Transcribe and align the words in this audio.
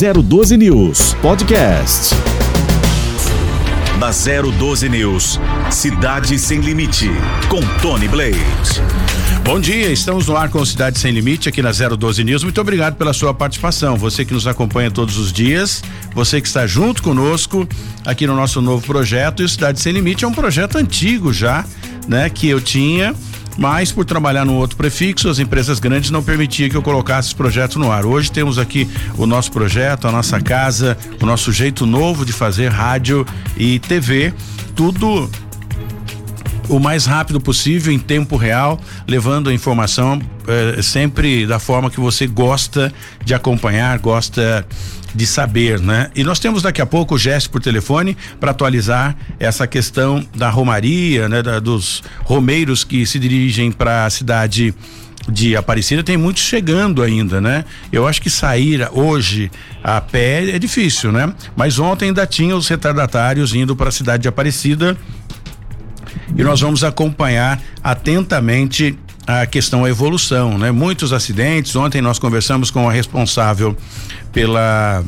012 0.00 0.56
News 0.56 1.12
Podcast. 1.20 2.14
Na 3.98 4.10
012 4.10 4.88
News, 4.88 5.38
Cidade 5.70 6.38
Sem 6.38 6.60
Limite, 6.60 7.10
com 7.50 7.60
Tony 7.82 8.08
Blade. 8.08 8.38
Bom 9.44 9.60
dia, 9.60 9.92
estamos 9.92 10.26
no 10.26 10.38
ar 10.38 10.48
com 10.48 10.64
Cidade 10.64 10.98
Sem 10.98 11.12
Limite 11.12 11.50
aqui 11.50 11.60
na 11.60 11.70
012 11.70 12.24
News. 12.24 12.42
Muito 12.42 12.58
obrigado 12.62 12.96
pela 12.96 13.12
sua 13.12 13.34
participação. 13.34 13.98
Você 13.98 14.24
que 14.24 14.32
nos 14.32 14.46
acompanha 14.46 14.90
todos 14.90 15.18
os 15.18 15.30
dias, 15.30 15.82
você 16.14 16.40
que 16.40 16.48
está 16.48 16.66
junto 16.66 17.02
conosco 17.02 17.68
aqui 18.02 18.26
no 18.26 18.34
nosso 18.34 18.62
novo 18.62 18.86
projeto. 18.86 19.42
E 19.42 19.44
o 19.44 19.48
Cidade 19.50 19.80
Sem 19.80 19.92
Limite 19.92 20.24
é 20.24 20.28
um 20.28 20.32
projeto 20.32 20.78
antigo 20.78 21.30
já, 21.30 21.62
né? 22.08 22.30
Que 22.30 22.48
eu 22.48 22.58
tinha 22.58 23.14
mas 23.60 23.92
por 23.92 24.06
trabalhar 24.06 24.46
num 24.46 24.56
outro 24.56 24.74
prefixo, 24.74 25.28
as 25.28 25.38
empresas 25.38 25.78
grandes 25.78 26.10
não 26.10 26.22
permitiam 26.22 26.70
que 26.70 26.74
eu 26.74 26.80
colocasse 26.80 27.28
esse 27.28 27.36
projeto 27.36 27.78
no 27.78 27.92
ar. 27.92 28.06
Hoje 28.06 28.32
temos 28.32 28.56
aqui 28.56 28.88
o 29.18 29.26
nosso 29.26 29.52
projeto, 29.52 30.08
a 30.08 30.10
nossa 30.10 30.40
casa, 30.40 30.96
o 31.20 31.26
nosso 31.26 31.52
jeito 31.52 31.84
novo 31.84 32.24
de 32.24 32.32
fazer 32.32 32.68
rádio 32.68 33.26
e 33.58 33.78
TV, 33.78 34.32
tudo 34.74 35.30
o 36.70 36.78
mais 36.78 37.04
rápido 37.04 37.38
possível, 37.38 37.92
em 37.92 37.98
tempo 37.98 38.34
real, 38.34 38.80
levando 39.06 39.50
a 39.50 39.52
informação 39.52 40.22
eh, 40.48 40.80
sempre 40.80 41.44
da 41.46 41.58
forma 41.58 41.90
que 41.90 42.00
você 42.00 42.26
gosta 42.26 42.90
de 43.22 43.34
acompanhar, 43.34 43.98
gosta 43.98 44.66
de 45.14 45.26
saber, 45.26 45.80
né? 45.80 46.10
E 46.14 46.22
nós 46.22 46.38
temos 46.38 46.62
daqui 46.62 46.80
a 46.80 46.86
pouco 46.86 47.14
o 47.14 47.18
gesto 47.18 47.50
por 47.50 47.60
telefone 47.60 48.16
para 48.38 48.50
atualizar 48.50 49.16
essa 49.38 49.66
questão 49.66 50.24
da 50.34 50.50
romaria, 50.50 51.28
né? 51.28 51.42
Da, 51.42 51.58
dos 51.58 52.02
romeiros 52.24 52.84
que 52.84 53.04
se 53.06 53.18
dirigem 53.18 53.72
para 53.72 54.06
a 54.06 54.10
cidade 54.10 54.74
de 55.28 55.54
Aparecida 55.54 56.02
tem 56.02 56.16
muitos 56.16 56.42
chegando 56.42 57.02
ainda, 57.02 57.40
né? 57.40 57.64
Eu 57.92 58.06
acho 58.06 58.20
que 58.22 58.30
sair 58.30 58.88
hoje 58.92 59.50
a 59.82 60.00
pé 60.00 60.50
é 60.50 60.58
difícil, 60.58 61.12
né? 61.12 61.32
Mas 61.56 61.78
ontem 61.78 62.06
ainda 62.06 62.26
tinha 62.26 62.56
os 62.56 62.68
retardatários 62.68 63.54
indo 63.54 63.76
para 63.76 63.88
a 63.88 63.92
cidade 63.92 64.22
de 64.22 64.28
Aparecida 64.28 64.96
e 66.36 66.42
nós 66.42 66.60
vamos 66.60 66.82
acompanhar 66.82 67.60
atentamente 67.82 68.98
a 69.26 69.46
questão 69.46 69.84
a 69.84 69.90
evolução, 69.90 70.58
né? 70.58 70.70
Muitos 70.70 71.12
acidentes. 71.12 71.76
Ontem 71.76 72.00
nós 72.00 72.18
conversamos 72.18 72.70
com 72.70 72.88
a 72.88 72.92
responsável 72.92 73.76
pela 74.32 75.04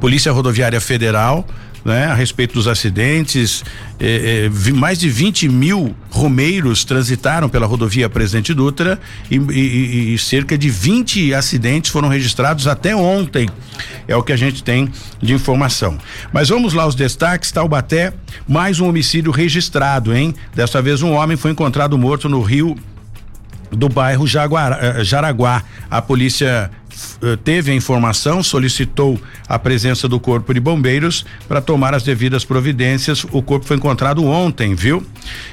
Polícia 0.00 0.32
Rodoviária 0.32 0.80
Federal, 0.80 1.46
né, 1.86 2.06
a 2.06 2.14
respeito 2.14 2.54
dos 2.54 2.66
acidentes. 2.66 3.64
Eh, 4.00 4.50
eh, 4.50 4.72
mais 4.72 4.98
de 4.98 5.08
20 5.08 5.48
mil 5.48 5.94
romeiros 6.10 6.84
transitaram 6.84 7.48
pela 7.48 7.64
rodovia 7.64 8.10
Presidente 8.10 8.52
Dutra 8.52 8.98
e, 9.30 9.36
e, 9.36 10.14
e, 10.14 10.18
cerca 10.18 10.58
de 10.58 10.68
20 10.68 11.32
acidentes 11.32 11.92
foram 11.92 12.08
registrados 12.08 12.66
até 12.66 12.94
ontem. 12.96 13.48
É 14.08 14.16
o 14.16 14.22
que 14.22 14.32
a 14.32 14.36
gente 14.36 14.64
tem 14.64 14.90
de 15.22 15.32
informação. 15.32 15.96
Mas 16.32 16.48
vamos 16.48 16.74
lá, 16.74 16.84
os 16.86 16.96
destaques: 16.96 17.52
Taubaté, 17.52 18.12
mais 18.48 18.80
um 18.80 18.88
homicídio 18.88 19.30
registrado, 19.30 20.12
hein? 20.12 20.34
Dessa 20.54 20.82
vez, 20.82 21.02
um 21.02 21.12
homem 21.12 21.36
foi 21.36 21.52
encontrado 21.52 21.96
morto 21.96 22.28
no 22.28 22.42
rio 22.42 22.76
do 23.70 23.88
bairro 23.88 24.26
Jaguara, 24.26 24.78
eh, 24.80 25.04
Jaraguá. 25.04 25.62
A 25.88 26.02
polícia 26.02 26.68
teve 27.44 27.70
a 27.70 27.74
informação, 27.74 28.42
solicitou 28.42 29.20
a 29.48 29.58
presença 29.58 30.08
do 30.08 30.18
Corpo 30.18 30.52
de 30.52 30.60
Bombeiros 30.60 31.24
para 31.48 31.60
tomar 31.60 31.94
as 31.94 32.02
devidas 32.02 32.44
providências. 32.44 33.24
O 33.30 33.42
corpo 33.42 33.66
foi 33.66 33.76
encontrado 33.76 34.24
ontem, 34.24 34.74
viu? 34.74 35.04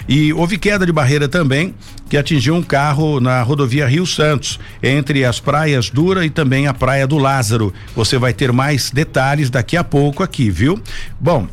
E 0.08 0.34
houve 0.34 0.58
queda 0.58 0.86
de 0.86 0.92
barreira 0.92 1.28
também, 1.28 1.74
que 2.10 2.18
atingiu 2.18 2.56
um 2.56 2.64
carro 2.64 3.20
na 3.20 3.42
rodovia 3.42 3.88
Rio 3.88 4.06
Santos, 4.06 4.60
entre 4.82 5.26
as 5.26 5.40
praias 5.40 5.90
Dura 5.90 6.26
e 6.26 6.30
também 6.30 6.68
a 6.68 6.74
Praia 6.74 7.08
do 7.08 7.18
Lázaro. 7.18 7.74
Você 7.96 8.18
vai 8.18 8.34
ter 8.34 8.52
mais 8.52 8.92
detalhes 8.92 9.50
daqui 9.50 9.78
a 9.78 9.84
pouco 9.84 10.24
aqui, 10.24 10.50
viu? 10.50 10.82
Bom, 11.20 11.48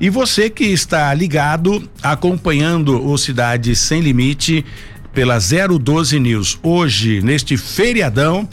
e 0.00 0.10
você 0.10 0.50
que 0.50 0.64
está 0.64 1.12
ligado, 1.14 1.88
acompanhando 2.02 3.06
o 3.06 3.16
Cidade 3.16 3.76
Sem 3.76 4.00
Limite 4.00 4.64
pela 5.12 5.38
012 5.38 6.18
News, 6.18 6.58
hoje, 6.62 7.20
neste 7.22 7.56
feriadão, 7.56 8.48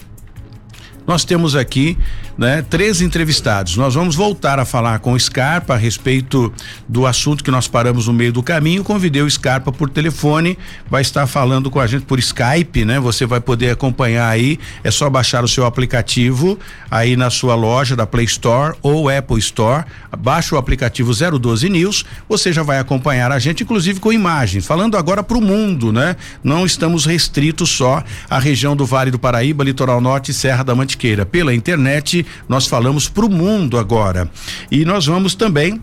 nós 1.09 1.25
temos 1.25 1.55
aqui 1.55 1.97
né, 2.39 2.65
três 2.69 3.01
entrevistados. 3.01 3.75
Nós 3.75 3.95
vamos 3.95 4.15
voltar 4.15 4.59
a 4.59 4.65
falar 4.65 4.99
com 4.99 5.11
o 5.11 5.19
Scarpa 5.19 5.73
a 5.73 5.77
respeito 5.77 6.53
do 6.87 7.05
assunto 7.05 7.43
que 7.43 7.51
nós 7.51 7.67
paramos 7.67 8.07
no 8.07 8.13
meio 8.13 8.31
do 8.31 8.41
caminho. 8.41 8.81
Convidei 8.81 9.21
o 9.21 9.29
Scarpa 9.29 9.73
por 9.73 9.89
telefone, 9.89 10.57
vai 10.89 11.01
estar 11.01 11.27
falando 11.27 11.69
com 11.69 11.81
a 11.81 11.85
gente 11.85 12.05
por 12.05 12.17
Skype, 12.17 12.85
né? 12.85 12.97
Você 12.97 13.25
vai 13.25 13.41
poder 13.41 13.71
acompanhar 13.71 14.29
aí. 14.29 14.57
É 14.85 14.89
só 14.89 15.09
baixar 15.09 15.43
o 15.43 15.49
seu 15.49 15.65
aplicativo 15.65 16.57
aí 16.89 17.17
na 17.17 17.29
sua 17.29 17.55
loja 17.55 17.93
da 17.93 18.07
Play 18.07 18.23
Store 18.23 18.73
ou 18.81 19.09
Apple 19.09 19.37
Store. 19.39 19.83
Baixa 20.17 20.55
o 20.55 20.57
aplicativo 20.57 21.11
012 21.13 21.67
News. 21.67 22.05
Você 22.29 22.53
já 22.53 22.63
vai 22.63 22.79
acompanhar 22.79 23.33
a 23.33 23.39
gente, 23.39 23.63
inclusive 23.63 23.99
com 23.99 24.13
imagens. 24.13 24.65
Falando 24.65 24.95
agora 24.95 25.21
para 25.21 25.37
o 25.37 25.41
mundo, 25.41 25.91
né? 25.91 26.15
Não 26.41 26.65
estamos 26.65 27.05
restritos 27.05 27.69
só 27.69 28.01
à 28.29 28.39
região 28.39 28.77
do 28.77 28.85
Vale 28.85 29.11
do 29.11 29.19
Paraíba, 29.19 29.61
Litoral 29.61 29.99
Norte 29.99 30.31
e 30.31 30.33
Serra 30.33 30.63
da 30.63 30.73
Mantiqueira. 30.73 31.25
Pela 31.25 31.53
internet 31.53 32.25
nós 32.47 32.67
falamos 32.67 33.07
para 33.07 33.25
o 33.25 33.29
mundo 33.29 33.77
agora. 33.77 34.29
E 34.71 34.85
nós 34.85 35.05
vamos 35.05 35.35
também 35.35 35.81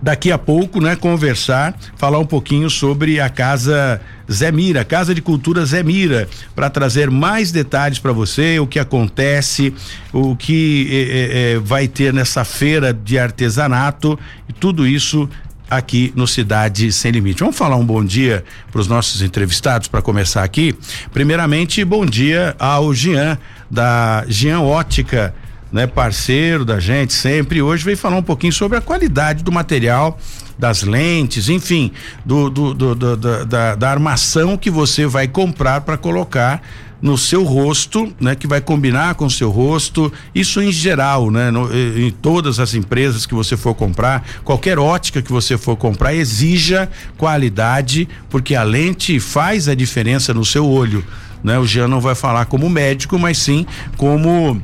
daqui 0.00 0.32
a 0.32 0.38
pouco, 0.38 0.80
né, 0.80 0.96
conversar, 0.96 1.78
falar 1.96 2.18
um 2.18 2.26
pouquinho 2.26 2.68
sobre 2.68 3.20
a 3.20 3.28
casa 3.28 4.00
Zé 4.30 4.50
Mira, 4.50 4.84
Casa 4.84 5.14
de 5.14 5.22
Cultura 5.22 5.64
Zé 5.64 5.82
Mira, 5.82 6.28
para 6.54 6.68
trazer 6.68 7.10
mais 7.10 7.52
detalhes 7.52 8.00
para 8.00 8.12
você, 8.12 8.58
o 8.58 8.66
que 8.66 8.80
acontece, 8.80 9.72
o 10.12 10.34
que 10.34 10.88
eh, 10.90 11.54
eh, 11.54 11.58
vai 11.62 11.86
ter 11.86 12.12
nessa 12.12 12.44
feira 12.44 12.92
de 12.92 13.18
artesanato 13.18 14.18
e 14.48 14.52
tudo 14.52 14.86
isso 14.86 15.28
aqui 15.76 16.12
no 16.14 16.26
Cidade 16.26 16.92
Sem 16.92 17.10
Limite. 17.12 17.40
Vamos 17.40 17.56
falar 17.56 17.76
um 17.76 17.84
bom 17.84 18.04
dia 18.04 18.44
para 18.70 18.80
os 18.80 18.86
nossos 18.86 19.22
entrevistados 19.22 19.88
para 19.88 20.02
começar 20.02 20.44
aqui. 20.44 20.74
Primeiramente, 21.12 21.84
bom 21.84 22.04
dia 22.04 22.54
ao 22.58 22.92
Jean 22.92 23.38
da 23.70 24.24
Jean 24.28 24.60
Ótica 24.60 25.34
né, 25.72 25.86
parceiro 25.86 26.64
da 26.64 26.78
gente 26.78 27.14
sempre. 27.14 27.62
Hoje 27.62 27.82
veio 27.82 27.96
falar 27.96 28.16
um 28.16 28.22
pouquinho 28.22 28.52
sobre 28.52 28.76
a 28.76 28.80
qualidade 28.80 29.42
do 29.42 29.50
material, 29.50 30.18
das 30.58 30.82
lentes, 30.82 31.48
enfim, 31.48 31.90
do, 32.24 32.50
do, 32.50 32.74
do, 32.74 32.94
do 32.94 33.46
da, 33.46 33.74
da 33.74 33.90
armação 33.90 34.56
que 34.58 34.70
você 34.70 35.06
vai 35.06 35.26
comprar 35.26 35.80
para 35.80 35.96
colocar 35.96 36.62
no 37.02 37.18
seu 37.18 37.42
rosto, 37.42 38.14
né, 38.20 38.36
que 38.36 38.46
vai 38.46 38.60
combinar 38.60 39.16
com 39.16 39.26
o 39.26 39.30
seu 39.30 39.50
rosto, 39.50 40.10
isso 40.32 40.62
em 40.62 40.70
geral, 40.70 41.32
né, 41.32 41.50
no, 41.50 41.68
em 41.74 42.12
todas 42.12 42.60
as 42.60 42.74
empresas 42.74 43.26
que 43.26 43.34
você 43.34 43.56
for 43.56 43.74
comprar, 43.74 44.24
qualquer 44.44 44.78
ótica 44.78 45.20
que 45.20 45.32
você 45.32 45.58
for 45.58 45.76
comprar, 45.76 46.14
exija 46.14 46.88
qualidade, 47.18 48.08
porque 48.30 48.54
a 48.54 48.62
lente 48.62 49.18
faz 49.18 49.68
a 49.68 49.74
diferença 49.74 50.32
no 50.32 50.44
seu 50.44 50.66
olho, 50.66 51.04
né? 51.42 51.58
O 51.58 51.66
Jean 51.66 51.88
não 51.88 52.00
vai 52.00 52.14
falar 52.14 52.44
como 52.46 52.70
médico, 52.70 53.18
mas 53.18 53.38
sim 53.38 53.66
como 53.96 54.62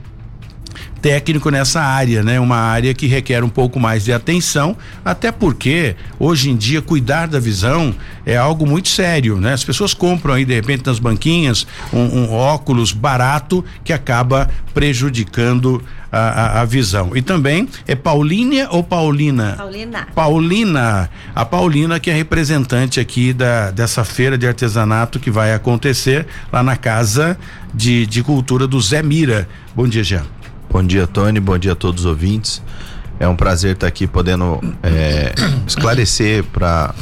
técnico 1.00 1.50
nessa 1.50 1.80
área, 1.80 2.22
né? 2.22 2.38
Uma 2.40 2.56
área 2.56 2.92
que 2.94 3.06
requer 3.06 3.42
um 3.42 3.48
pouco 3.48 3.78
mais 3.78 4.04
de 4.04 4.12
atenção, 4.12 4.76
até 5.04 5.30
porque 5.30 5.96
hoje 6.18 6.50
em 6.50 6.56
dia 6.56 6.82
cuidar 6.82 7.26
da 7.26 7.38
visão 7.38 7.94
é 8.26 8.36
algo 8.36 8.66
muito 8.66 8.88
sério, 8.88 9.40
né? 9.40 9.52
As 9.52 9.64
pessoas 9.64 9.94
compram 9.94 10.34
aí 10.34 10.44
de 10.44 10.54
repente 10.54 10.86
nas 10.86 10.98
banquinhas 10.98 11.66
um, 11.92 12.00
um 12.00 12.32
óculos 12.32 12.92
barato 12.92 13.64
que 13.84 13.92
acaba 13.92 14.50
prejudicando 14.74 15.82
a, 16.10 16.18
a, 16.18 16.60
a, 16.62 16.64
visão. 16.64 17.12
E 17.14 17.22
também 17.22 17.68
é 17.86 17.94
Paulinha 17.94 18.68
ou 18.70 18.82
Paulina? 18.82 19.54
Paulina. 19.56 20.08
Paulina. 20.14 21.10
A 21.34 21.44
Paulina 21.44 22.00
que 22.00 22.10
é 22.10 22.14
representante 22.14 22.98
aqui 22.98 23.32
da 23.32 23.70
dessa 23.70 24.04
feira 24.04 24.38
de 24.38 24.46
artesanato 24.46 25.18
que 25.20 25.30
vai 25.30 25.52
acontecer 25.52 26.26
lá 26.52 26.62
na 26.62 26.76
casa 26.76 27.38
de, 27.74 28.06
de 28.06 28.22
cultura 28.22 28.66
do 28.66 28.80
Zé 28.80 29.02
Mira. 29.02 29.48
Bom 29.74 29.86
dia, 29.86 30.02
Jean. 30.02 30.37
Bom 30.70 30.82
dia, 30.82 31.06
Tony. 31.06 31.40
Bom 31.40 31.56
dia 31.56 31.72
a 31.72 31.74
todos 31.74 32.04
os 32.04 32.06
ouvintes. 32.06 32.62
É 33.18 33.26
um 33.26 33.34
prazer 33.34 33.72
estar 33.72 33.86
aqui 33.86 34.06
podendo 34.06 34.60
é, 34.82 35.32
esclarecer 35.66 36.44
para 36.44 36.94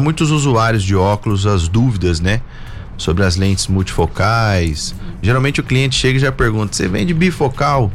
muitos 0.00 0.30
usuários 0.30 0.82
de 0.82 0.96
óculos 0.96 1.46
as 1.46 1.68
dúvidas, 1.68 2.20
né? 2.20 2.40
Sobre 2.96 3.24
as 3.24 3.36
lentes 3.36 3.66
multifocais. 3.66 4.94
Geralmente 5.20 5.60
o 5.60 5.62
cliente 5.62 5.94
chega 5.94 6.16
e 6.16 6.20
já 6.20 6.32
pergunta: 6.32 6.74
você 6.74 6.88
vende 6.88 7.12
bifocal? 7.12 7.92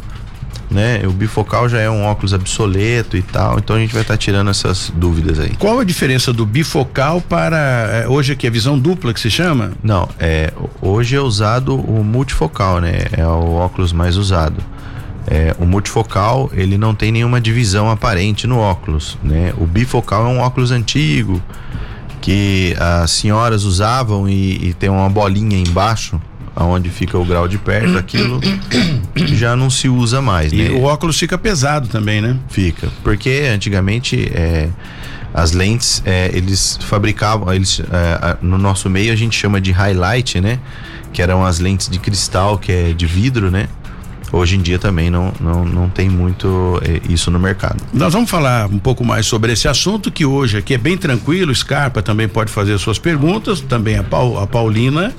Né? 0.70 1.02
O 1.08 1.12
bifocal 1.12 1.68
já 1.68 1.80
é 1.80 1.90
um 1.90 2.04
óculos 2.04 2.34
obsoleto 2.34 3.16
e 3.16 3.22
tal, 3.22 3.58
então 3.58 3.78
a 3.78 3.80
gente 3.80 3.94
vai 3.94 4.02
estar 4.02 4.16
tá 4.16 4.18
tirando 4.18 4.50
essas 4.50 4.92
dúvidas 4.94 5.40
aí. 5.40 5.56
Qual 5.58 5.80
a 5.80 5.84
diferença 5.86 6.34
do 6.34 6.46
bifocal 6.46 7.22
para 7.22 7.58
é, 7.58 8.08
hoje 8.08 8.34
aqui 8.34 8.46
a 8.46 8.50
visão 8.50 8.78
dupla 8.78 9.14
que 9.14 9.20
se 9.20 9.32
chama? 9.32 9.72
Não, 9.82 10.10
é 10.20 10.52
hoje 10.82 11.16
é 11.16 11.22
usado 11.22 11.74
o 11.74 12.04
multifocal, 12.04 12.82
né? 12.82 13.06
É 13.14 13.26
o 13.26 13.54
óculos 13.54 13.94
mais 13.94 14.18
usado. 14.18 14.62
É, 15.30 15.54
o 15.60 15.66
multifocal 15.66 16.50
ele 16.54 16.78
não 16.78 16.96
tem 16.96 17.12
nenhuma 17.12 17.42
divisão 17.42 17.90
aparente 17.92 18.48
no 18.48 18.60
óculos, 18.60 19.18
né? 19.22 19.54
O 19.58 19.66
bifocal 19.66 20.26
é 20.26 20.30
um 20.30 20.40
óculos 20.40 20.72
antigo 20.72 21.42
que 22.22 22.76
as 22.80 23.12
senhoras 23.12 23.64
usavam 23.64 24.28
e, 24.28 24.70
e 24.70 24.74
tem 24.74 24.90
uma 24.90 25.10
bolinha 25.10 25.58
embaixo 25.58 26.20
aonde 26.56 26.90
fica 26.90 27.18
o 27.18 27.24
grau 27.24 27.48
de 27.48 27.58
perto, 27.60 27.98
aquilo 27.98 28.42
já 29.16 29.56
não 29.56 29.70
se 29.70 29.88
usa 29.88 30.22
mais, 30.22 30.52
E 30.52 30.56
né? 30.56 30.70
o 30.72 30.84
óculos 30.84 31.20
fica 31.20 31.38
pesado 31.38 31.88
também, 31.88 32.20
né? 32.20 32.36
Fica, 32.50 32.90
porque 33.04 33.48
antigamente 33.54 34.32
é, 34.34 34.68
as 35.34 35.52
lentes 35.52 36.02
é, 36.04 36.32
eles 36.34 36.80
fabricavam, 36.82 37.54
eles 37.54 37.80
é, 37.80 38.38
no 38.42 38.58
nosso 38.58 38.90
meio 38.90 39.14
a 39.14 39.16
gente 39.16 39.38
chama 39.38 39.62
de 39.62 39.72
highlight, 39.72 40.42
né? 40.42 40.60
Que 41.14 41.22
eram 41.22 41.46
as 41.46 41.60
lentes 41.60 41.88
de 41.90 42.00
cristal, 42.00 42.58
que 42.58 42.72
é 42.72 42.92
de 42.92 43.06
vidro, 43.06 43.52
né? 43.52 43.68
Hoje 44.32 44.58
em 44.58 44.62
dia 44.62 44.78
também 44.78 45.10
não, 45.10 45.32
não, 45.40 45.64
não 45.64 45.90
tem 45.90 46.10
muito 46.10 46.82
é, 46.84 47.00
isso 47.12 47.32
no 47.32 47.40
mercado. 47.40 47.78
Nós 47.94 48.12
vamos 48.14 48.30
falar 48.30 48.68
um 48.68 48.78
pouco 48.78 49.04
mais 49.06 49.26
sobre 49.26 49.54
esse 49.54 49.68
assunto 49.70 50.12
que 50.12 50.26
hoje 50.26 50.58
aqui 50.58 50.74
é 50.74 50.78
bem 50.78 50.98
tranquilo. 50.98 51.54
Scarpa 51.56 52.02
também 52.02 52.28
pode 52.28 52.52
fazer 52.52 52.78
suas 52.78 53.00
perguntas, 53.00 53.62
também 53.62 53.98
a, 53.98 54.04
Pau- 54.04 54.38
a 54.38 54.46
Paulina 54.46 55.14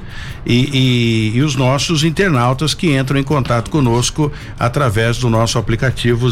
e, 0.44 1.32
e- 1.32 1.36
e 1.38 1.42
os 1.42 1.56
nossos 1.56 2.04
internautas 2.04 2.74
que 2.74 2.94
entram 2.96 3.18
em 3.18 3.22
contato 3.24 3.70
conosco 3.70 4.30
através 4.58 5.16
do 5.16 5.30
nosso 5.30 5.58
aplicativo 5.58 6.28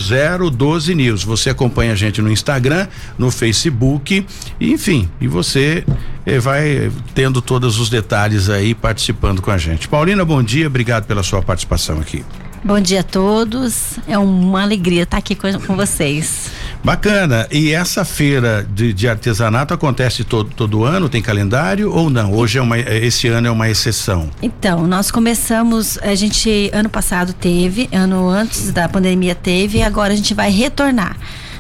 012 0.51 0.95
News. 0.95 1.25
Você 1.25 1.49
acompanha 1.51 1.93
a 1.93 1.97
gente 1.97 2.21
no 2.21 2.31
Instagram, 2.31 2.87
no 3.19 3.31
Facebook, 3.31 4.27
enfim, 4.61 5.09
e 5.21 5.27
você 5.27 5.83
eh, 6.27 6.39
vai 6.39 6.91
tendo 7.15 7.41
todos 7.41 7.79
os 7.79 7.89
detalhes 7.89 8.51
aí 8.51 8.75
participando 8.75 9.41
com 9.41 9.51
a 9.51 9.57
gente. 9.57 9.89
Paulina, 9.89 10.25
bom 10.27 10.43
dia, 10.43 10.67
obrigado 10.67 11.07
pela 11.07 11.23
sua 11.23 11.41
participação 11.41 11.99
aqui. 12.01 12.23
Bom 12.65 12.81
dia 12.81 13.01
a 13.01 13.03
todos. 13.03 13.99
É 14.09 14.19
uma 14.19 14.63
alegria 14.63 15.05
estar 15.05 15.19
aqui 15.19 15.35
com, 15.35 15.53
com 15.61 15.77
vocês. 15.77 16.51
Bacana. 16.83 17.47
E 17.51 17.73
essa 17.73 18.05
feira 18.05 18.67
de, 18.75 18.93
de 18.93 19.09
artesanato 19.09 19.75
acontece 19.75 20.25
todo, 20.25 20.51
todo 20.51 20.85
ano? 20.85 21.09
Tem 21.09 21.21
calendário 21.21 21.93
ou 21.93 22.09
não? 22.09 22.33
Hoje 22.33 22.59
é 22.59 22.63
uma, 22.63 22.79
esse 22.79 23.29
ano 23.29 23.49
é 23.49 23.51
uma 23.51 23.69
exceção. 23.69 24.31
Então, 24.41 24.87
nós 24.87 25.11
começamos, 25.11 25.99
a 25.99 26.15
gente 26.15 26.71
ano 26.73 26.89
passado 26.89 27.33
teve, 27.33 27.89
ano 27.93 28.29
antes 28.29 28.71
da 28.71 28.89
pandemia 28.89 29.35
teve, 29.35 29.79
e 29.79 29.83
agora 29.83 30.13
a 30.13 30.17
gente 30.17 30.35
vai 30.35 30.51
retornar 30.51 31.17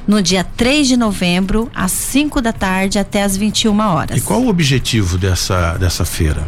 no 0.07 0.23
dia 0.23 0.45
3 0.45 0.87
de 0.87 0.97
novembro, 0.97 1.71
às 1.75 1.91
5 1.91 2.41
da 2.41 2.53
tarde 2.53 2.99
até 2.99 3.23
às 3.23 3.37
21 3.37 3.79
horas. 3.81 4.17
E 4.17 4.21
qual 4.21 4.41
o 4.41 4.49
objetivo 4.49 5.19
dessa, 5.19 5.77
dessa 5.77 6.05
feira? 6.05 6.47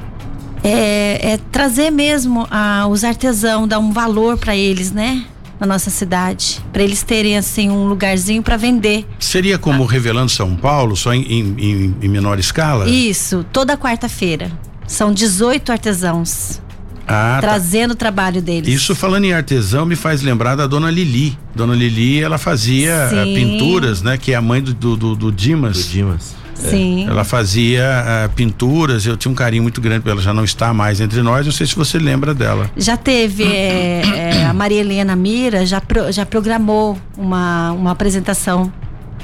É, 0.62 1.32
é 1.32 1.38
trazer 1.50 1.90
mesmo 1.90 2.46
ah, 2.50 2.87
os 2.88 3.05
artesãos, 3.05 3.69
dar 3.69 3.78
um 3.78 3.93
valor 3.93 4.37
para 4.38 4.56
eles, 4.56 4.90
né? 4.93 5.25
Na 5.60 5.66
nossa 5.66 5.90
cidade, 5.90 6.60
para 6.72 6.82
eles 6.84 7.02
terem 7.02 7.37
assim 7.37 7.69
um 7.69 7.88
lugarzinho 7.88 8.43
para 8.43 8.56
vender. 8.56 9.05
Seria 9.19 9.58
como 9.58 9.84
Revelando 9.84 10.31
São 10.31 10.55
Paulo, 10.55 10.96
só 10.96 11.12
em, 11.12 11.22
em- 11.22 11.94
em- 12.00 12.08
menor 12.08 12.38
escala? 12.38 12.88
Isso, 12.88 13.44
toda 13.52 13.76
quarta-feira. 13.76 14.52
São 14.87 15.12
18 15.12 15.72
artesãos 15.72 16.60
Ah, 17.08 17.38
tá. 17.40 17.49
trazendo 17.49 17.90
o 17.90 17.94
trabalho 17.96 18.40
deles. 18.40 18.72
Isso 18.72 18.94
falando 18.94 19.25
em 19.25 19.32
artesão 19.32 19.84
me 19.84 19.96
faz 19.96 20.22
lembrar 20.22 20.55
da 20.55 20.66
dona 20.69 20.90
Lili. 20.93 21.37
Dona 21.56 21.75
Lili, 21.75 22.22
ela 22.22 22.38
fazia 22.38 22.93
eh, 23.12 23.25
Sim. 23.25 23.34
pinturas, 23.34 24.00
né? 24.00 24.16
Que 24.16 24.32
é 24.32 24.37
a 24.37 24.40
mãe 24.40 24.62
do, 24.62 24.72
do, 24.72 24.96
do- 24.96 25.16
do 25.16 25.32
Dimas. 25.32 25.76
Do 25.87 25.90
Dimas. 25.90 26.37
Sim. 26.58 27.06
Ela 27.08 27.25
fazia 27.25 27.84
ah, 28.25 28.28
pinturas, 28.34 29.06
eu 29.06 29.16
tinha 29.16 29.31
um 29.31 29.34
carinho 29.34 29.62
muito 29.62 29.81
grande 29.81 30.00
por 30.02 30.10
ela, 30.10 30.20
já 30.20 30.34
não 30.34 30.44
está 30.44 30.72
mais 30.75 31.00
entre 31.00 31.22
nós, 31.22 31.46
não 31.46 31.52
sei 31.52 31.66
se 31.66 31.75
você 31.76 31.99
lembra 31.99 32.34
dela. 32.34 32.70
Já 32.76 32.96
teve 32.96 33.44
é, 33.44 34.02
é, 34.40 34.44
a 34.46 34.52
Maria 34.52 34.81
Helena 34.81 35.14
Mira 35.16 35.64
já, 35.64 35.81
pro- 35.81 36.10
já 36.12 36.26
programou 36.26 36.99
uma, 37.16 37.72
uma 37.72 37.90
apresentação 37.93 38.72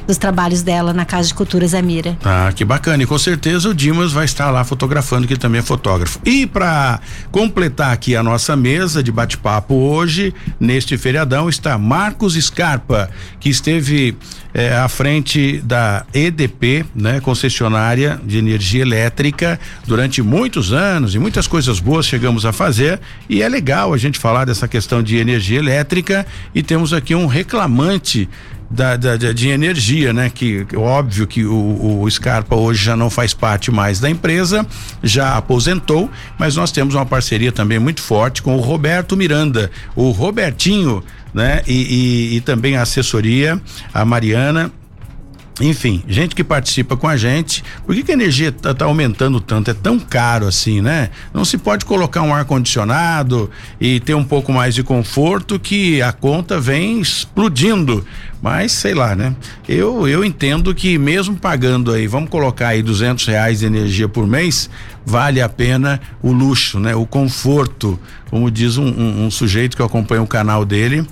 dos 0.07 0.19
trabalhos 0.19 0.63
dela 0.63 0.93
na 0.93 1.05
Casa 1.05 1.29
de 1.29 1.35
Culturas 1.35 1.75
Amira. 1.75 2.17
Ah, 2.25 2.53
que 2.55 2.65
bacana. 2.65 3.03
E 3.03 3.07
com 3.07 3.19
certeza 3.19 3.69
o 3.69 3.75
Dimas 3.75 4.13
vai 4.13 4.25
estar 4.25 4.51
lá 4.51 4.65
fotografando, 4.65 5.27
que 5.27 5.37
também 5.37 5.61
é 5.61 5.63
fotógrafo. 5.63 6.19
E 6.25 6.47
para 6.47 7.01
completar 7.31 7.93
aqui 7.93 8.15
a 8.17 8.23
nossa 8.23 8.57
mesa 8.57 9.03
de 9.03 9.11
bate-papo 9.11 9.75
hoje, 9.75 10.35
neste 10.59 10.97
feriadão, 10.97 11.49
está 11.49 11.79
Marcos 11.79 12.35
Scarpa, 12.35 13.11
que 13.41 13.49
esteve 13.49 14.17
eh, 14.53 14.77
à 14.77 14.89
frente 14.89 15.61
da 15.65 16.05
EDP, 16.15 16.85
né, 16.95 17.21
concessionária 17.21 18.21
de 18.25 18.39
energia 18.39 18.83
elétrica, 18.83 19.59
durante 19.87 20.23
muitos 20.23 20.73
anos 20.73 21.15
e 21.15 21.19
muitas 21.19 21.47
coisas 21.47 21.81
boas 21.81 22.07
chegamos 22.07 22.47
a 22.47 22.53
fazer. 22.53 23.01
E 23.29 23.43
é 23.43 23.49
legal 23.49 23.93
a 23.93 23.99
gente 23.99 24.19
falar 24.19 24.45
dessa 24.45 24.69
questão 24.69 25.03
de 25.03 25.17
energia 25.17 25.59
elétrica 25.59 26.27
e 26.55 26.63
temos 26.63 26.93
aqui 26.93 27.15
um 27.15 27.27
reclamante 27.27 28.29
da, 28.97 29.17
da- 29.17 29.33
de 29.33 29.49
energia, 29.49 30.13
né? 30.13 30.31
Que 30.31 30.65
que 30.65 30.77
óbvio 30.77 31.27
que 31.27 31.45
o, 31.45 32.01
o 32.03 32.11
Scarpa 32.11 32.57
hoje 32.57 32.85
já 32.85 32.97
não 32.97 33.09
faz 33.09 33.33
parte 33.33 33.71
mais 33.71 34.01
da 34.01 34.11
empresa, 34.11 34.67
já 35.03 35.37
aposentou, 35.37 36.11
mas 36.39 36.57
nós 36.57 36.73
temos 36.73 36.95
uma 36.95 37.07
parceria 37.07 37.53
também 37.53 37.79
muito 37.79 38.01
forte 38.03 38.43
com 38.43 38.57
o 38.57 38.61
Roberto 38.61 39.17
Miranda, 39.17 39.71
o 39.95 40.11
Robertinho, 40.11 41.03
né? 41.33 41.63
E, 41.67 41.73
e- 42.33 42.37
e 42.37 42.41
também 42.41 42.77
a 42.77 42.83
assessoria, 42.83 43.61
a 43.93 44.05
Mariana. 44.05 44.71
Enfim, 45.61 46.03
gente 46.09 46.35
que 46.35 46.43
participa 46.43 46.97
com 46.97 47.07
a 47.07 47.17
gente. 47.17 47.63
Por 47.87 47.95
que, 47.95 48.03
que 48.03 48.11
a 48.11 48.15
energia 48.15 48.51
tá, 48.51 48.75
tá 48.75 48.85
aumentando 48.87 49.41
tanto? 49.41 49.71
É 49.71 49.75
tão 49.75 50.01
caro 50.01 50.49
assim, 50.49 50.81
né? 50.81 51.11
Não 51.33 51.45
se 51.45 51.57
pode 51.57 51.85
colocar 51.85 52.23
um 52.23 52.35
ar-condicionado 52.35 53.49
e 53.81 54.01
ter 54.01 54.15
um 54.15 54.25
pouco 54.25 54.53
mais 54.53 54.75
de 54.75 54.83
conforto 54.83 55.57
que 55.59 56.03
a 56.03 56.13
conta 56.13 56.59
vem 56.61 57.01
explodindo. 57.01 58.05
Mas 58.43 58.73
sei 58.73 58.95
lá, 58.95 59.15
né? 59.15 59.35
Eu, 59.69 60.09
eu 60.09 60.25
entendo 60.25 60.75
que 60.75 60.99
mesmo 60.99 61.37
pagando 61.37 61.93
aí, 61.93 62.09
vamos 62.09 62.31
colocar 62.31 62.69
aí 62.69 62.83
duzentos 62.83 63.25
reais 63.25 63.61
de 63.61 63.67
energia 63.67 64.09
por 64.09 64.27
mês, 64.27 64.69
vale 65.07 65.41
a 65.41 65.49
pena 65.49 66.01
o 66.21 66.33
luxo, 66.33 66.81
né? 66.81 66.97
O 66.97 67.07
conforto, 67.07 67.99
como 68.29 68.51
diz 68.51 68.77
um, 68.77 68.85
um- 68.87 69.27
um 69.27 69.31
sujeito 69.31 69.77
que 69.77 69.81
eu 69.83 69.87
acompanho 69.87 70.25
o 70.25 70.27
canal 70.27 70.65
dele 70.65 71.07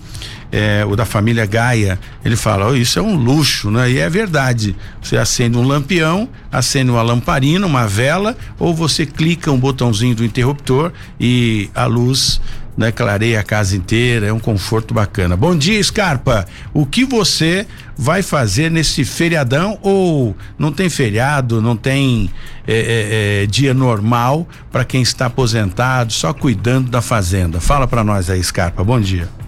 é, 0.52 0.84
o 0.86 0.94
da 0.94 1.06
família 1.06 1.46
Gaia, 1.46 1.98
ele 2.22 2.36
fala, 2.36 2.68
"Oh, 2.68 2.76
isso 2.76 2.98
é 2.98 3.02
um 3.02 3.16
luxo, 3.16 3.70
né? 3.70 3.90
E 3.90 3.98
é 3.98 4.08
verdade. 4.08 4.76
Você 5.02 5.16
acende 5.16 5.56
um 5.56 5.66
lampião, 5.66 6.28
acende 6.52 6.90
uma 6.90 7.02
lamparina, 7.02 7.66
uma 7.66 7.88
vela, 7.88 8.36
ou 8.58 8.74
você 8.74 9.06
clica 9.06 9.50
um 9.50 9.58
botãozinho 9.58 10.14
do 10.14 10.24
interruptor 10.24 10.92
e 11.18 11.70
a 11.74 11.86
luz 11.86 12.40
né, 12.76 12.90
clareia 12.90 13.40
a 13.40 13.42
casa 13.42 13.76
inteira, 13.76 14.26
é 14.26 14.32
um 14.32 14.38
conforto 14.38 14.94
bacana. 14.94 15.36
Bom 15.36 15.56
dia, 15.56 15.82
Scarpa. 15.82 16.46
O 16.72 16.86
que 16.86 17.04
você 17.04 17.66
vai 17.96 18.22
fazer 18.22 18.70
nesse 18.70 19.04
feriadão 19.04 19.78
ou 19.82 20.34
não 20.58 20.72
tem 20.72 20.88
feriado, 20.88 21.60
não 21.60 21.76
tem 21.76 22.30
é, 22.66 22.74
é, 22.74 23.42
é, 23.42 23.46
dia 23.46 23.74
normal 23.74 24.48
para 24.70 24.84
quem 24.84 25.02
está 25.02 25.26
aposentado, 25.26 26.12
só 26.12 26.32
cuidando 26.32 26.90
da 26.90 27.02
fazenda? 27.02 27.60
Fala 27.60 27.86
para 27.86 28.02
nós 28.02 28.30
aí, 28.30 28.42
Scarpa. 28.42 28.82
Bom 28.82 29.00
dia. 29.00 29.41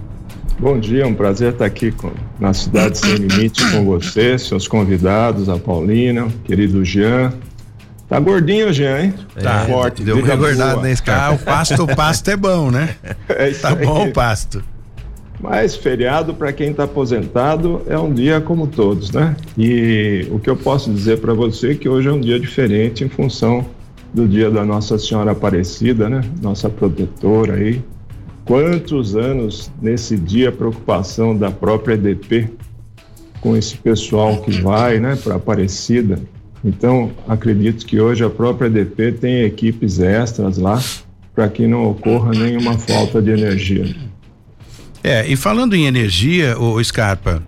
Bom 0.59 0.79
dia, 0.79 1.03
é 1.03 1.06
um 1.06 1.15
prazer 1.15 1.53
estar 1.53 1.65
aqui 1.67 1.91
com- 1.91 2.12
na 2.38 2.52
Cidade 2.55 2.99
Sem 2.99 3.17
Limite 3.17 3.62
com 3.73 3.85
você, 3.85 4.38
seus 4.38 4.67
convidados, 4.69 5.49
a 5.49 5.59
Paulina, 5.59 6.26
o 6.26 6.31
querido 6.31 6.85
Jean. 6.85 7.33
Tá 8.09 8.21
gordinho, 8.21 8.73
Jean, 8.73 9.00
hein? 9.05 9.14
Tá. 9.43 9.67
forte. 9.67 10.02
Deu 10.02 10.17
uma 10.17 10.23
engordada, 10.35 10.75
boa. 10.75 10.83
né, 10.87 10.95
Ah, 11.09 11.33
o 11.33 11.38
pasto, 11.38 11.83
o 11.83 11.97
pasto 11.97 12.31
é 12.31 12.37
bom, 12.37 12.71
né? 12.71 12.95
É 13.28 13.50
isso 13.50 13.62
Tá 13.62 13.71
aí. 13.71 13.85
bom 13.85 14.07
o 14.09 14.12
pasto. 14.12 14.62
Mas 15.40 15.75
feriado, 15.75 16.33
para 16.33 16.52
quem 16.52 16.71
está 16.71 16.85
aposentado, 16.85 17.83
é 17.88 17.99
um 17.99 18.12
dia 18.12 18.40
como 18.40 18.67
todos, 18.67 19.11
né? 19.11 19.35
E 19.59 20.26
o 20.31 20.38
que 20.38 20.49
eu 20.49 20.57
posso 20.57 20.90
dizer 20.90 21.19
para 21.19 21.35
você 21.35 21.73
é 21.73 21.75
que 21.75 21.88
hoje 21.88 22.09
é 22.09 22.12
um 22.12 22.21
dia 22.21 22.38
diferente 22.38 23.05
em 23.05 23.09
função 23.09 23.67
do 24.14 24.26
dia 24.28 24.50
da 24.50 24.64
Nossa 24.64 24.97
Senhora 24.99 25.33
Aparecida, 25.33 26.09
né? 26.09 26.21
Nossa 26.40 26.71
protetora 26.71 27.55
aí. 27.55 27.83
Quantos 28.45 29.17
anos 29.17 29.71
nesse 29.81 30.17
dia 30.17 30.51
a 30.51 30.53
preocupação 30.53 31.37
da 31.37 31.51
própria 31.51 31.95
EDP 31.95 32.51
com 33.45 33.55
esse 33.55 33.77
pessoal 33.77 34.41
que 34.41 34.63
vai, 34.63 34.99
né, 34.99 35.17
para 35.23 35.35
Aparecida. 35.35 36.19
Então, 36.65 37.11
acredito 37.29 37.85
que 37.85 38.01
hoje 38.01 38.25
a 38.25 38.31
própria 38.31 38.69
EDP 38.69 39.13
tem 39.13 39.43
equipes 39.43 40.01
extras 40.01 40.57
lá 40.57 40.83
para 41.35 41.47
que 41.51 41.67
não 41.67 41.91
ocorra 41.91 42.31
nenhuma 42.31 42.79
falta 42.79 43.21
de 43.21 43.31
energia. 43.31 43.95
É, 45.03 45.27
e 45.27 45.37
falando 45.37 45.75
em 45.75 45.85
energia, 45.85 46.59
o 46.59 46.83
Scarpa, 46.83 47.43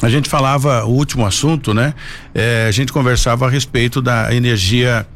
a 0.00 0.08
gente 0.08 0.30
falava, 0.30 0.86
o 0.86 0.92
último 0.92 1.26
assunto, 1.26 1.74
né? 1.74 1.92
É, 2.34 2.64
a 2.66 2.70
gente 2.70 2.90
conversava 2.90 3.46
a 3.46 3.50
respeito 3.50 4.00
da 4.00 4.34
energia 4.34 5.06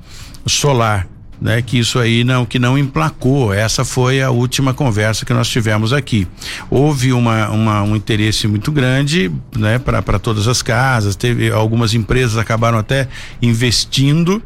solar, 0.46 1.08
né? 1.40 1.62
Que 1.62 1.78
isso 1.78 1.98
aí 1.98 2.24
não, 2.24 2.44
que 2.44 2.58
não 2.58 2.76
emplacou. 2.78 3.52
Essa 3.52 3.84
foi 3.84 4.22
a 4.22 4.30
última 4.30 4.74
conversa 4.74 5.24
que 5.24 5.32
nós 5.32 5.48
tivemos 5.48 5.92
aqui. 5.92 6.26
Houve 6.70 7.12
uma, 7.12 7.48
uma 7.50 7.82
um 7.82 7.96
interesse 7.96 8.46
muito 8.46 8.70
grande, 8.72 9.30
né? 9.56 9.78
Para 9.78 10.18
todas 10.18 10.48
as 10.48 10.62
casas, 10.62 11.16
teve 11.16 11.50
algumas 11.50 11.94
empresas 11.94 12.36
acabaram 12.36 12.78
até 12.78 13.08
investindo 13.40 14.42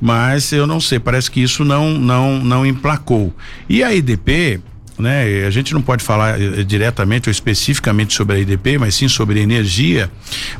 mas 0.00 0.50
eu 0.52 0.66
não 0.66 0.80
sei, 0.80 0.98
parece 0.98 1.30
que 1.30 1.42
isso 1.42 1.64
não 1.64 1.90
não 1.90 2.38
não 2.42 2.64
emplacou. 2.64 3.34
E 3.68 3.84
a 3.84 3.94
IDP, 3.94 4.60
né, 4.98 5.44
a 5.46 5.50
gente 5.50 5.74
não 5.74 5.82
pode 5.82 6.02
falar 6.02 6.40
eh, 6.40 6.64
diretamente 6.64 7.28
ou 7.28 7.30
especificamente 7.30 8.14
sobre 8.14 8.36
a 8.36 8.38
IDP, 8.40 8.78
mas 8.78 8.94
sim 8.94 9.08
sobre 9.08 9.40
energia, 9.40 10.10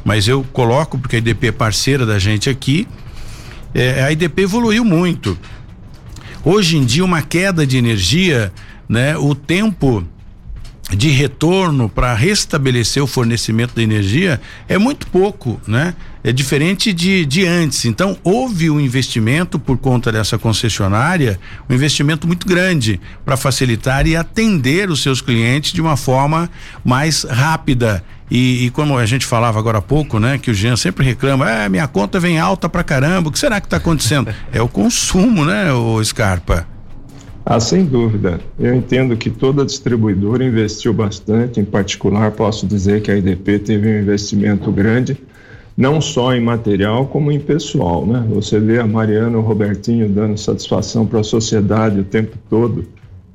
mas 0.04 0.28
eu 0.28 0.44
coloco 0.52 0.98
porque 0.98 1.16
a 1.16 1.18
IDP 1.18 1.48
é 1.48 1.52
parceira 1.52 2.04
da 2.04 2.18
gente 2.18 2.50
aqui. 2.50 2.86
eh, 3.74 4.02
a 4.02 4.12
IDP 4.12 4.42
evoluiu 4.42 4.84
muito. 4.84 5.38
Hoje 6.42 6.78
em 6.78 6.84
dia, 6.84 7.04
uma 7.04 7.20
queda 7.20 7.66
de 7.66 7.76
energia, 7.76 8.50
né? 8.88 9.16
O 9.16 9.34
tempo 9.34 10.06
de 10.90 11.08
retorno 11.10 11.88
para 11.88 12.14
restabelecer 12.14 13.02
o 13.02 13.06
fornecimento 13.06 13.74
da 13.74 13.82
energia 13.82 14.40
é 14.66 14.78
muito 14.78 15.06
pouco, 15.06 15.60
né? 15.66 15.94
É 16.24 16.32
diferente 16.32 16.92
de, 16.92 17.26
de 17.26 17.46
antes. 17.46 17.84
Então, 17.84 18.16
houve 18.24 18.70
um 18.70 18.80
investimento 18.80 19.58
por 19.58 19.76
conta 19.76 20.10
dessa 20.10 20.38
concessionária, 20.38 21.38
um 21.68 21.74
investimento 21.74 22.26
muito 22.26 22.46
grande 22.46 22.98
para 23.24 23.36
facilitar 23.36 24.06
e 24.06 24.16
atender 24.16 24.90
os 24.90 25.02
seus 25.02 25.20
clientes 25.20 25.72
de 25.72 25.80
uma 25.80 25.96
forma 25.96 26.50
mais 26.82 27.24
rápida. 27.24 28.02
E, 28.30 28.66
e, 28.66 28.70
como 28.70 28.96
a 28.96 29.04
gente 29.06 29.26
falava 29.26 29.58
agora 29.58 29.78
há 29.78 29.82
pouco, 29.82 30.20
né, 30.20 30.38
que 30.38 30.50
o 30.50 30.54
Jean 30.54 30.76
sempre 30.76 31.04
reclama, 31.04 31.50
é, 31.50 31.68
minha 31.68 31.88
conta 31.88 32.20
vem 32.20 32.38
alta 32.38 32.68
pra 32.68 32.84
caramba, 32.84 33.28
o 33.28 33.32
que 33.32 33.38
será 33.38 33.60
que 33.60 33.66
está 33.66 33.78
acontecendo? 33.78 34.32
é 34.52 34.62
o 34.62 34.68
consumo, 34.68 35.44
né, 35.44 35.72
o 35.72 36.02
Scarpa? 36.04 36.66
Ah, 37.44 37.58
sem 37.58 37.84
dúvida. 37.84 38.38
Eu 38.58 38.74
entendo 38.74 39.16
que 39.16 39.30
toda 39.30 39.64
distribuidora 39.64 40.44
investiu 40.44 40.92
bastante, 40.92 41.58
em 41.58 41.64
particular 41.64 42.30
posso 42.30 42.66
dizer 42.66 43.02
que 43.02 43.10
a 43.10 43.16
IDP 43.16 43.58
teve 43.58 43.88
um 43.88 43.98
investimento 44.00 44.70
grande, 44.70 45.18
não 45.76 46.00
só 46.00 46.34
em 46.34 46.40
material 46.40 47.06
como 47.06 47.32
em 47.32 47.40
pessoal, 47.40 48.06
né? 48.06 48.24
Você 48.28 48.60
vê 48.60 48.78
a 48.78 48.86
Mariana 48.86 49.32
e 49.32 49.36
o 49.36 49.40
Robertinho 49.40 50.08
dando 50.08 50.36
satisfação 50.38 51.06
para 51.06 51.20
a 51.20 51.24
sociedade 51.24 51.98
o 51.98 52.04
tempo 52.04 52.36
todo. 52.48 52.86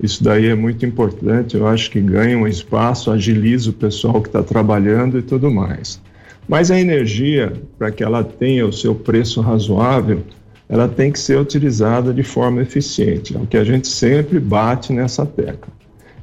Isso 0.02 0.24
daí 0.24 0.48
é 0.48 0.56
muito 0.56 0.86
importante, 0.86 1.56
eu 1.56 1.68
acho 1.68 1.90
que 1.90 2.02
ganha 2.02 2.38
um 2.38 2.48
espaço, 2.48 3.12
agiliza 3.12 3.70
o 3.70 3.74
pessoal 3.74 4.22
que 4.22 4.28
está 4.28 4.44
trabalhando 4.44 5.18
e 5.18 5.22
tudo 5.22 5.50
mais. 5.50 6.02
Mas 6.48 6.70
a 6.70 6.80
energia, 6.80 7.54
para 7.78 7.92
que 7.92 8.04
ela 8.04 8.24
tenha 8.24 8.66
o 8.68 8.74
seu 8.74 8.94
preço 8.94 9.42
razoável, 9.42 10.22
ela 10.68 10.88
tem 10.88 11.12
que 11.12 11.20
ser 11.20 11.40
utilizada 11.40 12.14
de 12.14 12.24
forma 12.24 12.62
eficiente, 12.62 13.36
é 13.36 13.40
o 13.40 13.48
que 13.48 13.58
a 13.58 13.64
gente 13.64 13.88
sempre 13.88 14.40
bate 14.40 14.92
nessa 14.92 15.26
tecla. 15.26 15.74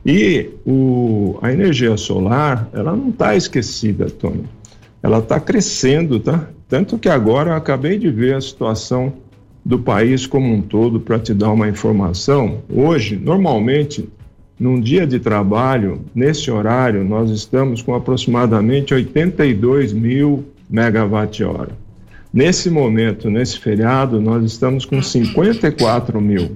E 0.04 0.50
o, 0.66 1.38
a 1.40 1.52
energia 1.52 1.96
solar, 1.96 2.68
ela 2.72 2.94
não 2.94 3.10
está 3.10 3.36
esquecida, 3.36 4.06
Tony. 4.06 4.44
Ela 5.00 5.18
está 5.18 5.38
crescendo, 5.38 6.18
tá? 6.18 6.48
Tanto 6.68 6.98
que 6.98 7.08
agora 7.08 7.50
eu 7.50 7.54
acabei 7.54 7.98
de 7.98 8.10
ver 8.10 8.34
a 8.34 8.40
situação 8.40 9.12
do 9.64 9.78
país 9.78 10.26
como 10.26 10.52
um 10.52 10.60
todo 10.60 11.00
para 11.00 11.18
te 11.18 11.32
dar 11.32 11.52
uma 11.52 11.68
informação. 11.68 12.62
Hoje, 12.68 13.16
normalmente, 13.16 14.08
num 14.58 14.80
dia 14.80 15.06
de 15.06 15.18
trabalho, 15.18 16.00
nesse 16.14 16.50
horário, 16.50 17.04
nós 17.04 17.30
estamos 17.30 17.82
com 17.82 17.94
aproximadamente 17.94 18.92
82 18.92 19.92
mil 19.92 20.44
megawatt-hora. 20.68 21.70
Nesse 22.32 22.70
momento, 22.70 23.30
nesse 23.30 23.58
feriado, 23.58 24.20
nós 24.20 24.44
estamos 24.44 24.84
com 24.84 25.02
54 25.02 26.20
mil. 26.20 26.52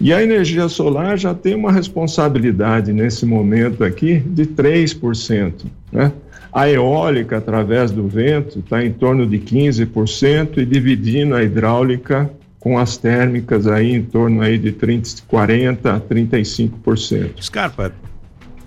E 0.00 0.12
a 0.12 0.22
energia 0.22 0.68
solar 0.68 1.16
já 1.16 1.34
tem 1.34 1.54
uma 1.54 1.72
responsabilidade 1.72 2.92
nesse 2.92 3.24
momento 3.24 3.84
aqui 3.84 4.18
de 4.18 4.46
3%. 4.46 5.52
Né? 5.92 6.12
A 6.52 6.68
eólica, 6.68 7.38
através 7.38 7.90
do 7.90 8.08
vento, 8.08 8.60
está 8.60 8.84
em 8.84 8.92
torno 8.92 9.26
de 9.26 9.38
15% 9.38 10.58
e 10.58 10.64
dividindo 10.64 11.34
a 11.34 11.42
hidráulica 11.42 12.30
com 12.58 12.78
as 12.78 12.96
térmicas 12.96 13.66
aí 13.66 13.94
em 13.94 14.02
torno 14.02 14.42
aí 14.42 14.58
de 14.58 14.72
30, 14.72 15.22
40 15.26 15.94
a 15.94 16.00
35%. 16.00 17.42
Scarpa, 17.42 17.92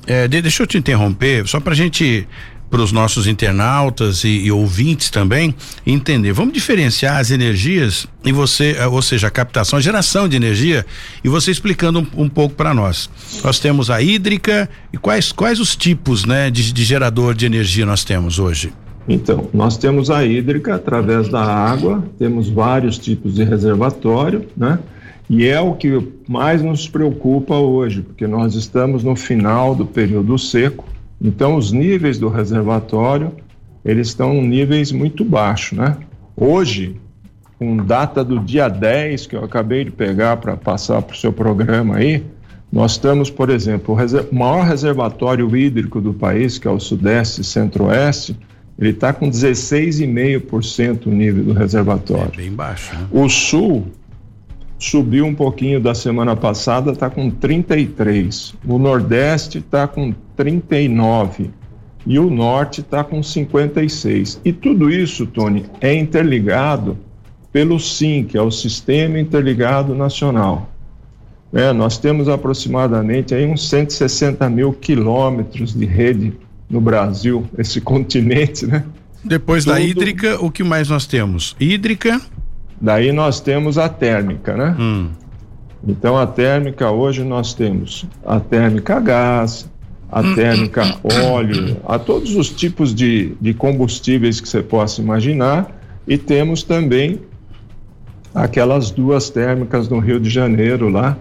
é, 0.08 0.28
deixa 0.28 0.64
eu 0.64 0.68
te 0.68 0.78
interromper, 0.78 1.48
só 1.48 1.60
para 1.60 1.74
a 1.74 1.76
gente 1.76 2.28
para 2.72 2.82
os 2.82 2.94
nossos 2.94 3.28
internautas 3.28 4.24
e, 4.24 4.30
e, 4.30 4.52
ouvintes 4.52 5.10
também 5.10 5.54
entender. 5.86 6.32
Vamos 6.32 6.54
diferenciar 6.54 7.18
as 7.18 7.30
energias 7.30 8.08
e 8.24 8.32
você, 8.32 8.78
eh, 8.80 8.88
ou 8.88 9.02
seja, 9.02 9.28
a 9.28 9.30
captação, 9.30 9.78
a 9.78 9.82
geração 9.82 10.28
de 10.28 10.38
energia 10.38 10.86
e 11.22 11.28
você 11.28 11.52
explicando 11.52 12.00
um, 12.00 12.24
um 12.24 12.30
pouco 12.30 12.56
para 12.56 12.74
nós. 12.74 13.10
Nós 13.44 13.60
temos 13.60 13.90
a 13.90 14.02
hídrica 14.02 14.70
e 14.94 14.98
quais 14.98 15.34
quais 15.34 15.60
os 15.60 15.76
tipos, 15.76 16.24
né, 16.24 16.50
de, 16.50 16.72
de 16.72 16.84
gerador 16.86 17.36
de 17.36 17.46
energia 17.46 17.86
nós 17.86 18.06
temos 18.06 18.40
hoje? 18.40 18.72
Então, 19.06 19.50
nós 19.54 19.78
temos 19.78 20.10
a 20.10 20.26
hídrica 20.26 20.76
através 20.76 21.28
da 21.28 21.44
água, 21.44 22.04
temos 22.18 22.50
vários 22.50 22.98
tipos 22.98 23.36
de 23.36 23.44
reservatório, 23.44 24.48
né? 24.56 24.80
E 25.30 25.46
é 25.48 25.60
o 25.60 25.74
que 25.74 26.08
mais 26.28 26.62
nos 26.62 26.88
preocupa 26.88 27.56
hoje, 27.56 28.02
porque 28.02 28.28
nós 28.28 28.56
estamos 28.56 29.04
no 29.04 29.16
final 29.16 29.74
do 29.74 29.86
período 29.86 30.38
seco 30.38 30.86
então, 31.24 31.56
os 31.56 31.72
níveis 31.72 32.18
do 32.18 32.30
reservatório, 32.30 33.32
eles 33.86 34.08
estão 34.08 34.34
em 34.34 34.48
níveis 34.48 34.92
muito 34.92 35.24
baixos, 35.24 35.78
né? 35.78 35.98
Hoje, 36.36 36.96
com 37.60 37.78
data 37.78 38.24
do 38.24 38.40
dia 38.40 38.68
10, 38.68 39.28
que 39.28 39.36
eu 39.36 39.44
acabei 39.44 39.86
de 39.86 39.92
pegar 39.92 40.38
para 40.38 40.58
passar 40.58 41.02
para 41.02 41.14
o 41.14 41.18
seu 41.18 41.32
programa 41.32 41.98
aí, 41.98 42.24
nós 42.72 42.94
estamos, 42.94 43.30
por 43.30 43.50
exemplo, 43.50 43.96
o 43.96 44.36
maior 44.36 44.64
reservatório 44.64 45.56
hídrico 45.56 46.02
do 46.02 46.14
país, 46.14 46.58
que 46.58 46.68
é 46.68 46.72
o 46.72 46.80
Sudeste 46.80 47.42
e 47.42 47.44
Centro-Oeste, 47.44 48.36
ele 48.80 48.92
está 48.92 49.14
com 49.14 49.30
16,5% 49.30 51.06
o 51.06 51.10
nível 51.12 51.44
do 51.44 51.54
reservatório. 51.54 52.32
É 52.34 52.38
bem 52.38 52.52
baixo. 52.52 52.96
Né? 52.96 53.08
O 53.12 53.30
Sul 53.30 53.86
subiu 54.82 55.28
um 55.28 55.36
pouquinho 55.36 55.80
da 55.80 55.94
semana 55.94 56.36
passada, 56.36 56.92
está 56.92 57.08
com 57.08 57.30
33. 57.30 58.56
O 58.68 58.80
Nordeste 58.80 59.60
está 59.60 59.88
com 59.88 60.12
39 60.36 61.52
e 62.06 62.18
o 62.18 62.32
Norte 62.32 62.82
está 62.82 63.04
com 63.04 63.22
56. 63.22 64.42
E 64.44 64.52
tudo 64.52 64.90
isso, 64.90 65.28
Tony, 65.28 65.66
é 65.80 65.94
interligado 65.94 66.98
pelo 67.54 67.80
SIM, 67.80 68.24
que 68.24 68.36
é 68.36 68.42
o 68.42 68.50
Sistema 68.50 69.20
Interligado 69.20 69.94
Nacional. 69.94 70.68
É, 71.54 71.72
nós 71.72 72.00
temos 72.00 72.28
aproximadamente 72.28 73.36
aí 73.36 73.46
uns 73.46 73.70
160 73.70 74.50
mil 74.50 74.74
quilômetros 74.74 75.76
de 75.76 75.86
rede 75.86 76.34
no 76.68 76.82
Brasil, 76.82 77.46
esse 77.56 77.80
continente, 77.80 78.66
né? 78.66 78.84
Depois 79.24 79.64
Tudo... 79.64 79.76
da 79.76 79.80
hídrica, 79.80 80.44
o 80.44 80.50
que 80.50 80.64
mais 80.64 80.90
nós 80.90 81.06
temos? 81.06 81.56
Hídrica. 81.60 82.20
Daí 82.82 83.12
nós 83.12 83.40
temos 83.40 83.78
a 83.78 83.88
térmica, 83.88 84.58
né? 84.58 84.76
Hum. 84.80 85.10
Então 85.88 86.18
a 86.18 86.26
térmica 86.26 86.90
hoje 86.90 87.24
nós 87.24 87.54
temos 87.54 88.06
a 88.26 88.40
térmica 88.40 88.98
a 88.98 89.00
gás, 89.00 89.70
a 90.12 90.22
hum. 90.22 90.36
térmica 90.36 90.98
óleo, 91.30 91.78
a 91.88 92.00
todos 92.00 92.36
os 92.36 92.50
tipos 92.50 92.94
de, 92.94 93.36
de 93.40 93.54
combustíveis 93.54 94.42
que 94.42 94.50
você 94.50 94.64
possa 94.64 95.00
imaginar 95.00 95.80
e 96.08 96.18
temos 96.18 96.64
também 96.64 97.20
aquelas 98.34 98.90
duas 98.90 99.30
térmicas 99.30 99.88
no 99.88 100.00
Rio 100.00 100.20
de 100.20 100.30
Janeiro 100.30 100.90
lá, 100.90 101.18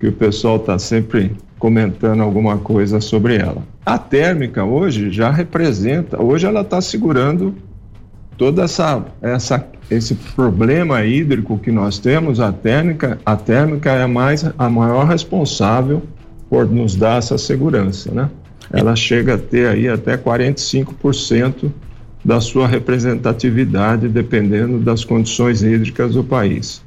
que 0.00 0.08
o 0.08 0.12
pessoal 0.12 0.56
está 0.56 0.78
sempre 0.78 1.36
comentando 1.58 2.22
alguma 2.22 2.58
coisa 2.58 3.00
sobre 3.00 3.36
ela. 3.36 3.62
A 3.84 3.96
térmica 3.98 4.64
hoje 4.64 5.10
já 5.10 5.30
representa, 5.30 6.22
hoje 6.22 6.46
ela 6.46 6.62
está 6.62 6.80
segurando 6.80 7.54
toda 8.36 8.64
essa, 8.64 9.04
essa 9.22 9.66
esse 9.90 10.14
problema 10.34 11.04
hídrico 11.04 11.58
que 11.58 11.70
nós 11.70 11.98
temos, 11.98 12.40
a 12.40 12.52
térmica, 12.52 13.18
a 13.24 13.36
térmica 13.36 13.92
é 13.92 14.02
a 14.02 14.08
mais 14.08 14.44
a 14.58 14.68
maior 14.68 15.06
responsável 15.06 16.02
por 16.50 16.66
nos 16.66 16.96
dar 16.96 17.18
essa 17.18 17.38
segurança, 17.38 18.12
né? 18.12 18.30
Ela 18.72 18.96
chega 18.96 19.34
a 19.34 19.38
ter 19.38 19.68
aí 19.68 19.88
até 19.88 20.16
45% 20.16 21.70
da 22.24 22.40
sua 22.40 22.66
representatividade 22.66 24.08
dependendo 24.08 24.78
das 24.78 25.04
condições 25.04 25.62
hídricas 25.62 26.14
do 26.14 26.24
país. 26.24 26.82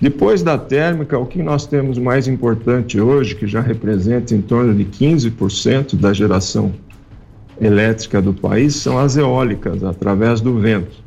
Depois 0.00 0.42
da 0.42 0.56
térmica, 0.56 1.18
o 1.18 1.26
que 1.26 1.42
nós 1.42 1.66
temos 1.66 1.98
mais 1.98 2.26
importante 2.26 2.98
hoje, 2.98 3.34
que 3.34 3.46
já 3.46 3.60
representa 3.60 4.34
em 4.34 4.40
torno 4.40 4.74
de 4.74 4.86
15% 4.86 5.94
da 5.94 6.14
geração 6.14 6.72
elétrica 7.60 8.22
do 8.22 8.32
país, 8.32 8.76
são 8.76 8.98
as 8.98 9.16
eólicas, 9.16 9.84
através 9.84 10.40
do 10.40 10.58
vento. 10.58 11.04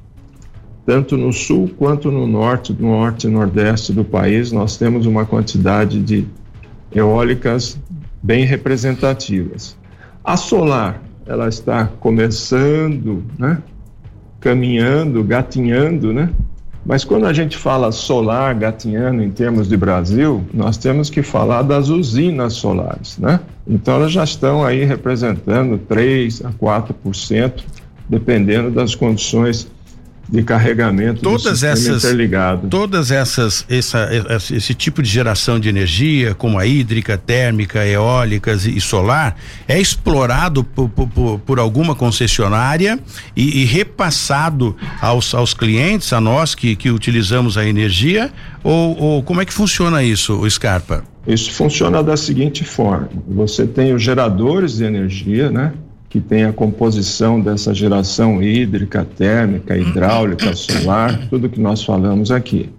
Tanto 0.85 1.17
no 1.17 1.31
sul 1.31 1.69
quanto 1.77 2.11
no 2.11 2.27
norte, 2.27 2.73
no 2.73 2.89
norte 2.89 3.27
e 3.27 3.29
nordeste 3.29 3.93
do 3.93 4.03
país, 4.03 4.51
nós 4.51 4.77
temos 4.77 5.05
uma 5.05 5.25
quantidade 5.25 5.99
de 6.01 6.27
eólicas 6.93 7.79
bem 8.21 8.45
representativas. 8.45 9.77
A 10.23 10.37
solar, 10.37 11.01
ela 11.25 11.47
está 11.47 11.87
começando, 11.99 13.23
né? 13.37 13.61
caminhando, 14.39 15.23
gatinhando, 15.23 16.11
né? 16.11 16.29
Mas 16.85 17.05
quando 17.05 17.25
a 17.25 17.33
gente 17.33 17.57
fala 17.57 17.91
solar, 17.91 18.53
gatinhando 18.55 19.23
em 19.23 19.31
termos 19.31 19.69
de 19.69 19.77
Brasil, 19.77 20.43
nós 20.53 20.75
temos 20.75 21.09
que 21.09 21.21
falar 21.23 21.61
das 21.61 21.87
usinas 21.87 22.53
solares, 22.53 23.17
né? 23.17 23.39
Então 23.65 23.95
elas 23.95 24.11
já 24.11 24.23
estão 24.23 24.65
aí 24.65 24.83
representando 24.83 25.77
3 25.77 26.43
a 26.45 26.51
4%, 26.51 27.63
dependendo 28.09 28.69
das 28.69 28.95
condições 28.95 29.67
de 30.29 30.41
carregamento 30.43 31.21
todas 31.21 31.63
essas 31.63 32.03
interligado. 32.03 32.67
todas 32.67 33.11
essas 33.11 33.65
essa, 33.69 34.09
esse 34.51 34.73
tipo 34.73 35.01
de 35.01 35.09
geração 35.09 35.59
de 35.59 35.69
energia 35.69 36.33
como 36.33 36.57
a 36.57 36.65
hídrica 36.65 37.17
térmica 37.17 37.85
eólicas 37.85 38.65
e 38.65 38.79
solar 38.79 39.35
é 39.67 39.79
explorado 39.79 40.63
por, 40.63 40.89
por, 40.89 41.39
por 41.39 41.59
alguma 41.59 41.95
concessionária 41.95 42.99
e, 43.35 43.61
e, 43.61 43.65
repassado 43.65 44.75
aos, 45.01 45.33
aos 45.33 45.53
clientes 45.53 46.11
a 46.13 46.21
nós 46.21 46.55
que, 46.55 46.75
que 46.75 46.89
utilizamos 46.89 47.57
a 47.57 47.65
energia? 47.65 48.31
Ou, 48.63 48.97
ou 48.97 49.23
como 49.23 49.41
é 49.41 49.45
que 49.45 49.53
funciona 49.53 50.03
isso 50.03 50.39
o 50.39 50.49
Scarpa? 50.49 51.03
Isso 51.25 51.51
funciona 51.51 52.03
da 52.03 52.17
seguinte 52.17 52.63
forma. 52.63 53.09
Você 53.27 53.65
tem 53.65 53.93
os 53.93 54.03
geradores 54.03 54.77
de 54.77 54.83
energia 54.83 55.49
né 55.49 55.73
que 56.13 56.21
tem 56.21 56.43
a 56.43 56.53
composição 56.53 57.41
dessa 57.41 57.73
geração 57.73 58.39
hídrica, 58.39 59.03
térmica, 59.03 59.75
hidráulica, 59.75 60.53
solar, 60.55 61.27
tudo 61.27 61.49
que 61.49 61.59
nós 61.59 61.83
falamos 61.83 62.29
aqui. 62.29 62.69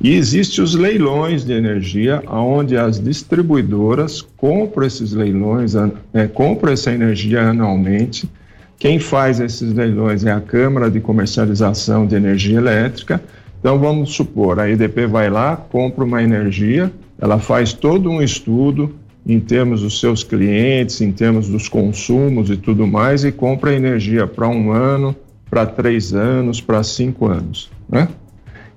E 0.00 0.14
existem 0.14 0.62
os 0.62 0.76
leilões 0.76 1.44
de 1.44 1.52
energia, 1.52 2.22
onde 2.28 2.76
as 2.76 3.00
distribuidoras 3.02 4.22
compram 4.36 4.86
esses 4.86 5.12
leilões, 5.12 5.74
é, 6.14 6.28
compram 6.28 6.72
essa 6.72 6.92
energia 6.92 7.48
anualmente. 7.48 8.30
Quem 8.78 9.00
faz 9.00 9.40
esses 9.40 9.72
leilões 9.72 10.24
é 10.24 10.30
a 10.30 10.40
Câmara 10.40 10.88
de 10.88 11.00
Comercialização 11.00 12.06
de 12.06 12.14
Energia 12.14 12.58
Elétrica. 12.58 13.20
Então, 13.58 13.80
vamos 13.80 14.14
supor, 14.14 14.60
a 14.60 14.70
EDP 14.70 15.08
vai 15.08 15.28
lá, 15.28 15.56
compra 15.56 16.04
uma 16.04 16.22
energia, 16.22 16.92
ela 17.20 17.40
faz 17.40 17.72
todo 17.72 18.08
um 18.08 18.22
estudo, 18.22 18.94
em 19.26 19.40
termos 19.40 19.82
dos 19.82 19.98
seus 19.98 20.22
clientes, 20.22 21.00
em 21.00 21.10
termos 21.10 21.48
dos 21.48 21.68
consumos 21.68 22.48
e 22.48 22.56
tudo 22.56 22.86
mais, 22.86 23.24
e 23.24 23.32
compra 23.32 23.74
energia 23.74 24.26
para 24.26 24.48
um 24.48 24.70
ano, 24.70 25.16
para 25.50 25.66
três 25.66 26.14
anos, 26.14 26.60
para 26.60 26.82
cinco 26.82 27.26
anos. 27.26 27.68
Né? 27.88 28.08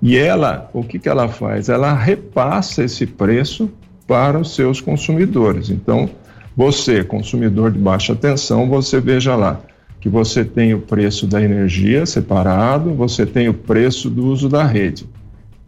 E 0.01 0.17
ela, 0.17 0.69
o 0.73 0.83
que, 0.83 0.97
que 0.97 1.07
ela 1.07 1.27
faz? 1.27 1.69
Ela 1.69 1.93
repassa 1.93 2.83
esse 2.83 3.05
preço 3.05 3.69
para 4.07 4.39
os 4.39 4.55
seus 4.55 4.81
consumidores. 4.81 5.69
Então, 5.69 6.09
você, 6.57 7.03
consumidor 7.03 7.71
de 7.71 7.77
baixa 7.77 8.15
tensão, 8.15 8.67
você 8.67 8.99
veja 8.99 9.35
lá 9.35 9.61
que 10.01 10.09
você 10.09 10.43
tem 10.45 10.73
o 10.73 10.79
preço 10.79 11.27
da 11.27 11.41
energia 11.41 12.05
separado, 12.05 12.93
você 12.95 13.25
tem 13.25 13.49
o 13.49 13.53
preço 13.53 14.09
do 14.09 14.25
uso 14.25 14.47
da 14.47 14.63
rede. 14.63 15.05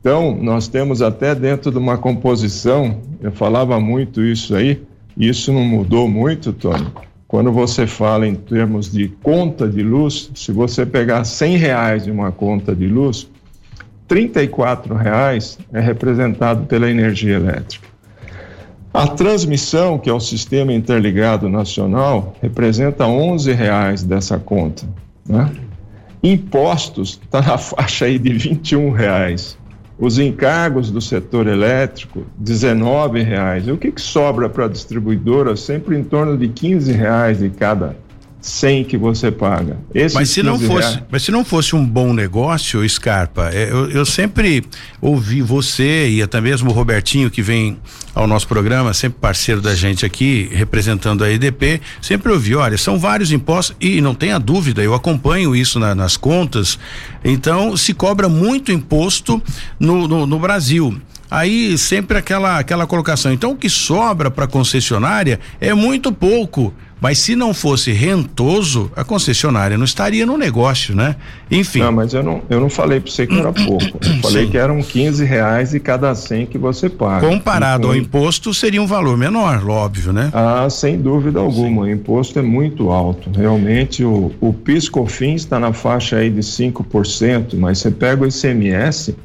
Então, 0.02 0.36
nós 0.42 0.68
temos 0.68 1.00
até 1.04 1.36
dentro 1.36 1.72
de 1.72 1.78
uma 1.78 1.96
composição, 1.96 3.02
eu 3.22 3.32
falava 3.32 3.80
muito 3.80 4.24
isso 4.24 4.56
aí, 4.56 4.82
isso 5.16 5.54
não 5.54 5.64
mudou 5.64 6.10
muito, 6.10 6.52
Tony. 6.52 6.88
Quando 7.28 7.52
você 7.52 7.86
fala 7.86 8.28
em 8.28 8.34
termos 8.34 8.92
de 8.92 9.10
conta 9.22 9.68
de 9.68 9.84
luz, 9.84 10.32
se 10.34 10.52
você 10.52 10.88
pegar 10.88 11.24
100 11.24 11.56
reais 11.56 12.04
de 12.06 12.12
uma 12.12 12.32
conta 12.32 12.76
de 12.76 12.88
luz, 12.88 13.30
34 14.08 14.96
reais 14.96 15.60
é 15.72 15.80
representado 15.80 16.66
pela 16.66 16.90
energia 16.90 17.36
elétrica. 17.36 17.88
A 18.92 19.08
transmissão, 19.08 20.00
que 20.00 20.10
é 20.10 20.14
o 20.14 20.20
sistema 20.20 20.74
interligado 20.74 21.48
nacional, 21.48 22.34
representa 22.42 23.06
11 23.06 23.54
reais 23.54 24.04
dessa 24.04 24.40
conta. 24.40 24.84
Né? 25.26 25.50
Impostos 26.24 27.22
está 27.24 27.40
na 27.40 27.56
faixa 27.60 28.06
aí 28.06 28.18
de 28.18 28.34
21 28.34 28.90
reais 28.92 29.61
os 30.02 30.18
encargos 30.18 30.90
do 30.90 31.00
setor 31.00 31.46
elétrico, 31.46 32.26
R$ 32.44 33.24
reais. 33.24 33.68
O 33.68 33.78
que, 33.78 33.92
que 33.92 34.02
sobra 34.02 34.50
para 34.50 34.66
a 34.66 34.68
distribuidora? 34.68 35.56
Sempre 35.56 35.96
em 35.96 36.04
torno 36.04 36.36
de 36.36 36.48
R$ 36.48 36.92
reais 36.92 37.38
de 37.38 37.52
cada 37.52 37.96
100 38.42 38.86
que 38.86 38.98
você 38.98 39.32
paga. 39.32 39.78
Esses 39.94 40.16
mas 40.16 40.30
se 40.30 40.42
não 40.42 40.60
fosse, 40.60 40.90
reais... 40.90 41.04
mas 41.10 41.24
se 41.24 41.32
não 41.32 41.46
fosse 41.46 41.76
um 41.76 41.86
bom 41.86 42.12
negócio, 42.12 42.88
Scarpa, 42.90 43.50
é, 43.54 43.72
eu, 43.72 43.90
eu, 43.92 44.06
sempre 44.06 44.64
ouvi 45.00 45.42
você 45.42 46.10
e 46.10 46.22
até 46.22 46.42
mesmo 46.42 46.72
o 46.72 46.74
Robertinho 46.74 47.30
que 47.30 47.42
vem 47.42 47.78
ao 48.16 48.26
nosso 48.26 48.48
programa, 48.48 48.94
sempre 48.94 49.20
parceiro 49.22 49.62
da 49.62 49.76
gente 49.76 50.06
aqui, 50.06 50.50
representando 50.52 51.24
a 51.24 51.32
EDP, 51.32 51.80
sempre 52.02 52.32
ouvi, 52.32 52.56
olha, 52.56 52.78
são 52.78 52.98
vários 52.98 53.32
impostos 53.32 53.76
e 53.80 54.02
não 54.02 54.16
tenha 54.16 54.40
dúvida, 54.40 54.82
eu 54.82 54.96
acompanho 54.96 55.56
isso 55.56 55.80
na, 55.80 55.94
nas 55.94 56.18
contas. 56.18 56.80
Então, 57.24 57.78
se 57.78 57.94
cobra 57.94 58.28
muito 58.28 58.72
imposto 58.72 59.42
no, 59.80 60.08
no, 60.08 60.26
no 60.26 60.40
Brasil 60.40 61.00
aí 61.32 61.78
sempre 61.78 62.18
aquela 62.18 62.60
aquela 62.60 62.86
colocação. 62.86 63.32
Então 63.32 63.52
o 63.52 63.56
que 63.56 63.70
sobra 63.70 64.30
para 64.30 64.44
a 64.44 64.48
concessionária 64.48 65.40
é 65.62 65.74
muito 65.74 66.12
pouco. 66.12 66.74
Mas 67.02 67.18
se 67.18 67.36
não 67.36 67.52
fosse 67.52 67.92
rentoso, 67.92 68.92
a 68.96 69.04
concessionária 69.04 69.76
não 69.76 69.86
estaria 69.86 70.24
no 70.24 70.38
negócio, 70.38 70.96
né? 70.96 71.16
Enfim. 71.50 71.80
Não, 71.80 71.92
mas 71.92 72.14
eu 72.14 72.22
não, 72.22 72.44
eu 72.48 72.62
não 72.62 72.70
falei 72.70 73.00
para 73.00 73.12
você 73.12 73.26
que 73.26 73.38
era 73.38 73.52
pouco. 73.66 73.98
Eu 74.06 74.22
falei 74.22 74.46
Sim. 74.46 74.52
que 74.52 74.58
eram 74.58 74.80
15 74.84 75.26
reais 75.26 75.72
de 75.72 75.80
cada 75.80 76.14
100 76.14 76.46
que 76.46 76.60
você 76.60 76.88
paga. 76.88 77.28
Comparado 77.28 77.88
então, 77.88 77.90
ao 77.90 77.96
imposto, 77.96 78.54
seria 78.54 78.82
um 78.82 78.86
valor 78.86 79.18
menor, 79.18 79.68
óbvio, 79.68 80.14
né? 80.14 80.30
Ah, 80.32 80.70
sem 80.70 81.02
dúvida 81.02 81.40
alguma. 81.40 81.86
Sim. 81.86 81.92
O 81.92 81.94
imposto 81.96 82.38
é 82.38 82.44
muito 82.44 82.92
alto. 82.92 83.32
Realmente, 83.36 84.04
o, 84.04 84.32
o 84.40 84.54
PIS-COFINS 84.54 85.42
está 85.42 85.60
na 85.60 85.74
faixa 85.74 86.18
aí 86.18 86.30
de 86.30 86.42
5%, 86.42 87.58
mas 87.58 87.80
você 87.80 87.90
pega 87.90 88.24
o 88.24 88.28
ICMS 88.28 89.16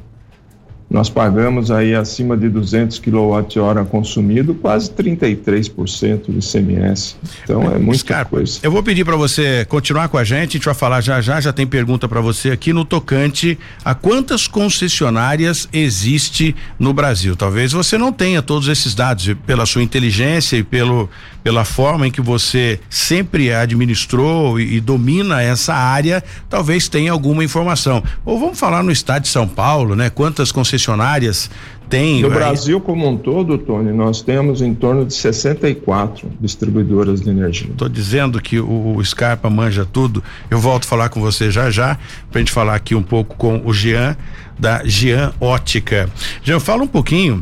nós 0.89 1.09
pagamos 1.09 1.69
aí 1.69 1.93
acima 1.93 2.37
de 2.37 2.47
200 2.47 2.99
kWh 2.99 3.85
consumido, 3.89 4.55
quase 4.55 4.89
33% 4.91 6.27
do 6.27 6.39
ICMS. 6.39 7.15
Então 7.43 7.61
é 7.63 7.77
muita 7.77 7.99
Scarpa, 7.99 8.37
coisa. 8.37 8.59
Eu 8.63 8.71
vou 8.71 8.81
pedir 8.81 9.03
para 9.03 9.17
você 9.17 9.65
continuar 9.65 10.07
com 10.07 10.17
a 10.17 10.23
gente, 10.23 10.49
a 10.49 10.53
gente 10.53 10.65
vai 10.65 10.73
falar 10.73 11.01
já 11.01 11.19
já, 11.19 11.41
já 11.41 11.51
tem 11.51 11.67
pergunta 11.67 12.07
para 12.07 12.21
você 12.21 12.51
aqui 12.51 12.71
no 12.71 12.85
tocante 12.85 13.59
a 13.83 13.93
quantas 13.93 14.47
concessionárias 14.47 15.67
existe 15.73 16.55
no 16.79 16.93
Brasil. 16.93 17.35
Talvez 17.35 17.73
você 17.73 17.97
não 17.97 18.13
tenha 18.13 18.41
todos 18.41 18.69
esses 18.69 18.95
dados 18.95 19.35
pela 19.45 19.65
sua 19.65 19.83
inteligência 19.83 20.55
e 20.55 20.63
pelo 20.63 21.09
pela 21.47 21.63
forma 21.63 22.05
em 22.05 22.11
que 22.11 22.19
você 22.19 22.77
sempre 22.89 23.53
administrou 23.53 24.59
e, 24.59 24.75
e 24.75 24.81
domina 24.81 25.41
essa 25.41 25.73
área, 25.73 26.21
talvez 26.49 26.89
tenha 26.89 27.09
alguma 27.09 27.41
informação. 27.41 28.03
Ou 28.25 28.37
vamos 28.37 28.59
falar 28.59 28.83
no 28.83 28.91
estado 28.91 29.21
de 29.21 29.29
São 29.29 29.47
Paulo, 29.47 29.95
né? 29.95 30.09
Quantas 30.09 30.51
concessionárias 30.51 31.49
tem? 31.89 32.21
No 32.21 32.29
Brasil 32.29 32.81
como 32.81 33.07
um 33.07 33.15
todo, 33.15 33.57
Tony, 33.57 33.93
nós 33.93 34.21
temos 34.21 34.61
em 34.61 34.75
torno 34.75 35.05
de 35.05 35.13
64 35.13 36.29
distribuidoras 36.41 37.21
de 37.21 37.29
energia. 37.29 37.69
Estou 37.71 37.87
dizendo 37.87 38.41
que 38.41 38.59
o, 38.59 38.97
o, 38.97 39.05
Scarpa 39.05 39.49
manja 39.49 39.85
tudo. 39.85 40.21
Eu 40.51 40.59
volto 40.59 40.83
a 40.83 40.87
falar 40.87 41.07
com 41.07 41.21
você 41.21 41.49
já 41.49 41.71
já, 41.71 41.97
para 42.29 42.39
a 42.39 42.41
gente 42.41 42.51
falar 42.51 42.75
aqui 42.75 42.93
um 42.93 43.03
pouco 43.03 43.37
com 43.37 43.61
o 43.63 43.73
Jean, 43.73 44.17
da 44.59 44.83
Jean 44.83 45.31
Ótica. 45.39 46.09
Jean, 46.43 46.59
fala 46.59 46.83
um 46.83 46.87
pouquinho 46.87 47.41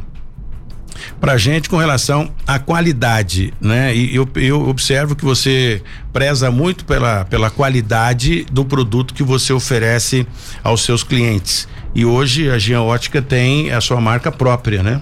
para 1.20 1.38
gente 1.38 1.70
com 1.70 1.78
relação 1.78 2.32
à 2.48 2.60
qualidade, 2.60 3.54
né? 3.60 3.96
E 3.96 4.16
eu, 4.16 4.28
eu 4.36 4.68
observo 4.68 5.16
que 5.16 5.24
você 5.24 5.82
preza 6.14 6.52
muito 6.52 6.86
pela, 6.86 7.26
pela 7.26 7.50
qualidade 7.50 8.46
do 8.52 8.64
produto 8.66 9.14
que 9.14 9.24
você 9.24 9.54
oferece 9.54 10.28
aos 10.64 10.84
seus 10.84 11.04
clientes. 11.04 11.68
E 11.94 12.06
hoje 12.06 12.50
a 12.50 12.58
Gian 12.58 12.82
Ótica 12.82 13.22
tem 13.22 13.72
a 13.72 13.80
sua 13.80 14.02
marca 14.02 14.32
própria, 14.32 14.84
né? 14.84 15.02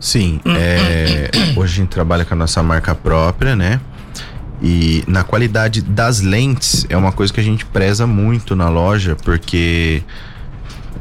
Sim, 0.00 0.40
é, 0.46 1.30
hoje 1.56 1.72
a 1.72 1.76
gente 1.76 1.88
trabalha 1.88 2.24
com 2.24 2.34
a 2.34 2.36
nossa 2.36 2.62
marca 2.62 2.94
própria, 2.94 3.56
né? 3.56 3.80
E 4.62 5.04
na 5.06 5.22
qualidade 5.22 5.82
das 5.82 6.20
lentes 6.20 6.84
é 6.88 6.96
uma 6.96 7.12
coisa 7.12 7.32
que 7.32 7.40
a 7.40 7.42
gente 7.44 7.64
preza 7.64 8.06
muito 8.06 8.56
na 8.56 8.68
loja, 8.68 9.16
porque 9.24 10.02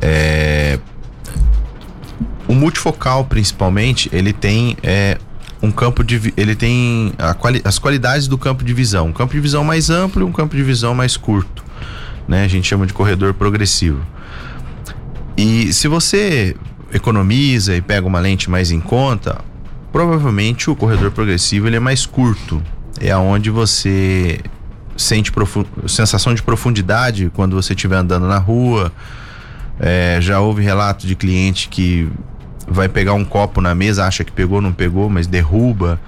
é, 0.02 0.80
o 2.48 2.54
multifocal, 2.54 3.26
principalmente, 3.26 4.10
ele 4.14 4.32
tem 4.32 4.78
é, 4.82 5.18
um 5.62 5.72
campo 5.72 6.04
de. 6.04 6.34
Ele 6.38 6.56
tem 6.56 7.14
quali, 7.40 7.62
as 7.64 7.78
qualidades 7.78 8.28
do 8.28 8.38
campo 8.38 8.64
de 8.64 8.74
visão. 8.74 9.08
Um 9.08 9.14
campo 9.14 9.34
de 9.34 9.40
visão 9.40 9.64
mais 9.64 9.90
amplo 9.90 10.22
e 10.22 10.24
um 10.24 10.32
campo 10.32 10.56
de 10.56 10.64
visão 10.64 10.94
mais 10.96 11.18
curto. 11.18 11.64
Né? 12.28 12.44
A 12.44 12.48
gente 12.48 12.68
chama 12.68 12.86
de 12.86 12.94
corredor 12.94 13.34
progressivo. 13.34 14.02
E 15.36 15.72
se 15.74 15.88
você 15.88 16.56
economiza 16.92 17.76
e 17.76 17.82
pega 17.82 18.08
uma 18.08 18.20
lente 18.20 18.50
mais 18.50 18.72
em 18.72 18.80
conta, 18.80 19.40
provavelmente 19.92 20.70
o 20.70 20.76
corredor 20.76 21.12
progressivo 21.12 21.68
ele 21.68 21.76
é 21.76 21.80
mais 21.80 22.06
curto. 22.06 22.62
É 23.00 23.12
aonde 23.12 23.50
você 23.50 24.40
sente 24.96 25.32
sensação 25.86 26.34
de 26.34 26.42
profundidade 26.42 27.32
quando 27.36 27.56
você 27.56 27.74
estiver 27.74 27.98
andando 27.98 28.28
na 28.28 28.38
rua. 28.38 28.92
É, 29.80 30.18
já 30.20 30.40
houve 30.40 30.64
relato 30.64 31.06
de 31.06 31.16
cliente 31.16 31.70
que 31.70 32.10
vai 32.68 32.90
pegar 32.90 33.14
um 33.14 33.24
copo 33.24 33.62
na 33.62 33.74
mesa, 33.74 34.06
acha 34.06 34.24
que 34.24 34.32
pegou, 34.32 34.62
não 34.62 34.74
pegou, 34.74 35.10
mas 35.10 35.26
derruba, 35.26 36.00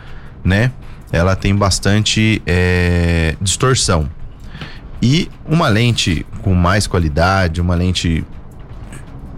né? 0.44 0.72
Ela 1.12 1.36
tem 1.36 1.56
bastante 1.56 2.42
é, 2.46 3.36
distorção. 3.42 4.10
E 5.02 5.30
uma 5.46 5.70
lente 5.70 6.26
com 6.42 6.54
mais 6.54 6.86
qualidade, 6.86 7.62
uma 7.62 7.74
lente 7.74 8.26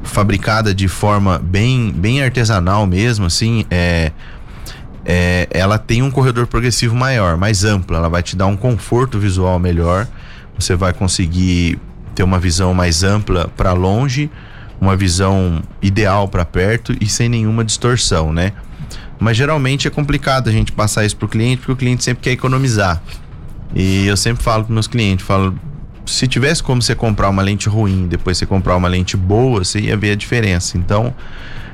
fabricada 0.04 0.74
de 0.74 0.88
forma 0.88 1.40
bem, 1.40 1.92
bem 1.92 2.24
artesanal 2.24 2.88
mesmo, 2.88 3.28
assim, 3.28 3.66
é, 3.70 4.12
é, 5.06 5.48
ela 5.52 5.78
tem 5.78 6.02
um 6.02 6.12
corredor 6.12 6.48
progressivo 6.48 6.96
maior, 6.96 7.38
mais 7.38 7.64
amplo. 7.64 7.96
Ela 7.96 8.10
vai 8.10 8.24
te 8.24 8.36
dar 8.36 8.48
um 8.48 8.58
conforto 8.58 9.20
visual 9.20 9.60
melhor. 9.60 10.08
Você 10.58 10.76
vai 10.76 10.94
conseguir 10.94 11.80
ter 12.16 12.24
uma 12.24 12.40
visão 12.40 12.74
mais 12.74 13.04
ampla 13.04 13.50
para 13.56 13.74
longe, 13.74 14.30
uma 14.82 14.96
visão 14.96 15.62
ideal 15.80 16.28
para 16.28 16.44
perto 16.44 16.96
e 17.00 17.08
sem 17.08 17.30
nenhuma 17.30 17.64
distorção, 17.64 18.34
né? 18.34 18.52
Mas 19.20 19.38
geralmente 19.38 19.88
é 19.88 19.92
complicado 19.92 20.50
a 20.50 20.52
gente 20.52 20.72
passar 20.72 21.06
isso 21.06 21.16
pro 21.16 21.28
cliente, 21.28 21.58
porque 21.58 21.72
o 21.72 21.76
cliente 21.76 22.04
sempre 22.04 22.24
quer 22.24 22.32
economizar. 22.32 23.00
E 23.76 24.08
eu 24.08 24.18
sempre 24.18 24.44
falo 24.44 24.66
para 24.66 24.74
meus 24.74 24.88
clientes, 24.88 25.24
falo, 25.24 25.56
se 26.04 26.28
tivesse 26.28 26.64
como 26.64 26.82
você 26.82 26.96
comprar 26.96 27.30
uma 27.30 27.44
lente 27.44 27.70
ruim, 27.70 28.08
depois 28.08 28.40
você 28.40 28.46
comprar 28.48 28.76
uma 28.76 28.88
lente 28.88 29.16
boa, 29.16 29.64
você 29.64 29.80
ia 29.80 29.96
ver 29.96 30.14
a 30.14 30.16
diferença. 30.16 30.76
Então, 30.76 31.14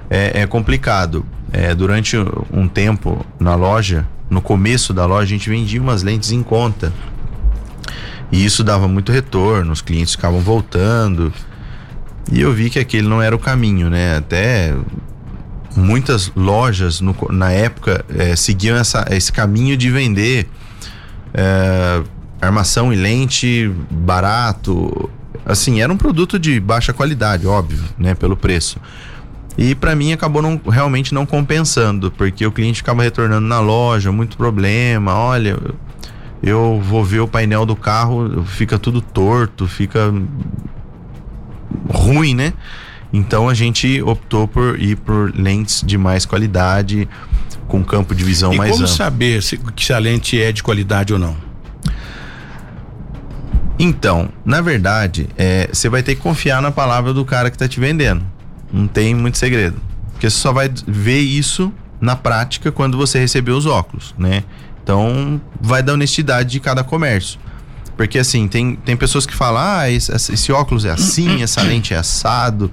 é, 0.10 0.42
é 0.42 0.48
complicado. 0.48 1.26
É, 1.54 1.74
durante 1.74 2.18
um 2.52 2.68
tempo 2.68 3.26
na 3.40 3.56
loja, 3.56 4.06
no 4.30 4.42
começo 4.42 4.94
da 4.94 5.06
loja, 5.06 5.24
a 5.24 5.38
gente 5.38 5.50
vendia 5.50 5.82
umas 5.82 6.04
lentes 6.04 6.34
em 6.34 6.44
conta. 6.44 6.92
E 8.30 8.44
isso 8.44 8.66
dava 8.66 8.90
muito 8.90 9.14
retorno, 9.14 9.72
os 9.72 9.82
clientes 9.82 10.12
ficavam 10.12 10.42
voltando. 10.42 11.32
E 12.32 12.42
eu 12.42 12.54
vi 12.54 12.70
que 12.70 12.80
aquele 12.80 13.08
não 13.08 13.22
era 13.22 13.36
o 13.36 13.40
caminho, 13.40 13.90
né? 13.90 14.18
Até 14.18 14.76
muitas 15.76 16.32
lojas 16.36 17.00
no, 17.00 17.16
na 17.30 17.52
época 17.52 18.04
é, 18.10 18.36
seguiam 18.36 18.76
essa, 18.76 19.06
esse 19.12 19.32
caminho 19.32 19.78
de 19.78 19.90
vender 19.92 20.50
é, 21.34 22.04
armação 22.42 22.92
e 22.92 22.96
lente 22.96 23.72
barato. 23.90 25.10
Assim, 25.46 25.82
era 25.82 25.92
um 25.92 25.98
produto 25.98 26.38
de 26.38 26.60
baixa 26.60 26.92
qualidade, 26.92 27.48
óbvio, 27.48 27.84
né? 27.98 28.14
Pelo 28.16 28.36
preço. 28.36 28.78
E 29.58 29.74
para 29.74 29.96
mim 29.96 30.12
acabou 30.14 30.42
não, 30.42 30.60
realmente 30.70 31.14
não 31.14 31.26
compensando, 31.26 32.12
porque 32.12 32.46
o 32.46 32.52
cliente 32.52 32.78
ficava 32.78 33.02
retornando 33.02 33.48
na 33.48 33.60
loja, 33.60 34.12
muito 34.12 34.38
problema. 34.38 35.16
Olha, 35.16 35.58
eu 36.44 36.80
vou 36.84 37.04
ver 37.04 37.22
o 37.22 37.28
painel 37.28 37.66
do 37.66 37.76
carro, 37.76 38.44
fica 38.46 38.78
tudo 38.78 39.02
torto, 39.02 39.68
fica 39.68 40.14
ruim, 41.90 42.34
né? 42.34 42.54
Então 43.12 43.48
a 43.48 43.54
gente 43.54 44.02
optou 44.02 44.48
por 44.48 44.80
ir 44.80 44.98
por 44.98 45.34
lentes 45.36 45.84
de 45.86 45.98
mais 45.98 46.26
qualidade, 46.26 47.08
com 47.68 47.84
campo 47.84 48.16
de 48.16 48.24
visão 48.24 48.54
e 48.54 48.58
mais 48.58 48.72
como 48.72 48.84
amplo. 48.84 48.96
saber 48.96 49.42
se, 49.42 49.60
se 49.78 49.94
a 49.94 50.00
lente 50.00 50.42
é 50.42 50.52
de 50.52 50.64
qualidade 50.64 51.14
ou 51.14 51.20
não? 51.20 51.36
Então, 53.80 54.30
na 54.44 54.60
verdade, 54.60 55.30
é, 55.38 55.70
você 55.72 55.88
vai 55.88 56.02
ter 56.02 56.16
que 56.16 56.22
confiar 56.22 56.62
na 56.62 56.72
palavra 56.72 57.14
do 57.14 57.24
cara 57.24 57.50
que 57.50 57.56
está 57.56 57.68
te 57.68 57.80
vendendo. 57.80 58.26
Não 58.72 58.88
tem 58.88 59.14
muito 59.14 59.38
segredo. 59.38 59.80
Porque 60.12 60.30
você 60.30 60.38
só 60.38 60.52
vai 60.52 60.72
ver 60.88 61.20
isso 61.20 61.72
na 62.02 62.16
prática 62.16 62.72
quando 62.72 62.98
você 62.98 63.20
receber 63.20 63.52
os 63.52 63.68
óculos, 63.68 64.16
né? 64.18 64.44
Então, 64.84 65.40
vai 65.62 65.84
da 65.84 65.94
honestidade 65.94 66.50
de 66.50 66.60
cada 66.60 66.84
comércio. 66.84 67.40
Porque 67.98 68.20
assim, 68.20 68.48
tem, 68.48 68.76
tem 68.76 68.96
pessoas 68.96 69.26
que 69.26 69.36
falam: 69.36 69.62
ah, 69.62 69.90
esse, 69.90 70.12
esse 70.14 70.52
óculos 70.52 70.86
é 70.86 70.92
assim, 70.92 71.42
essa 71.44 71.62
lente 71.64 71.94
é 71.94 71.98
assado, 71.98 72.72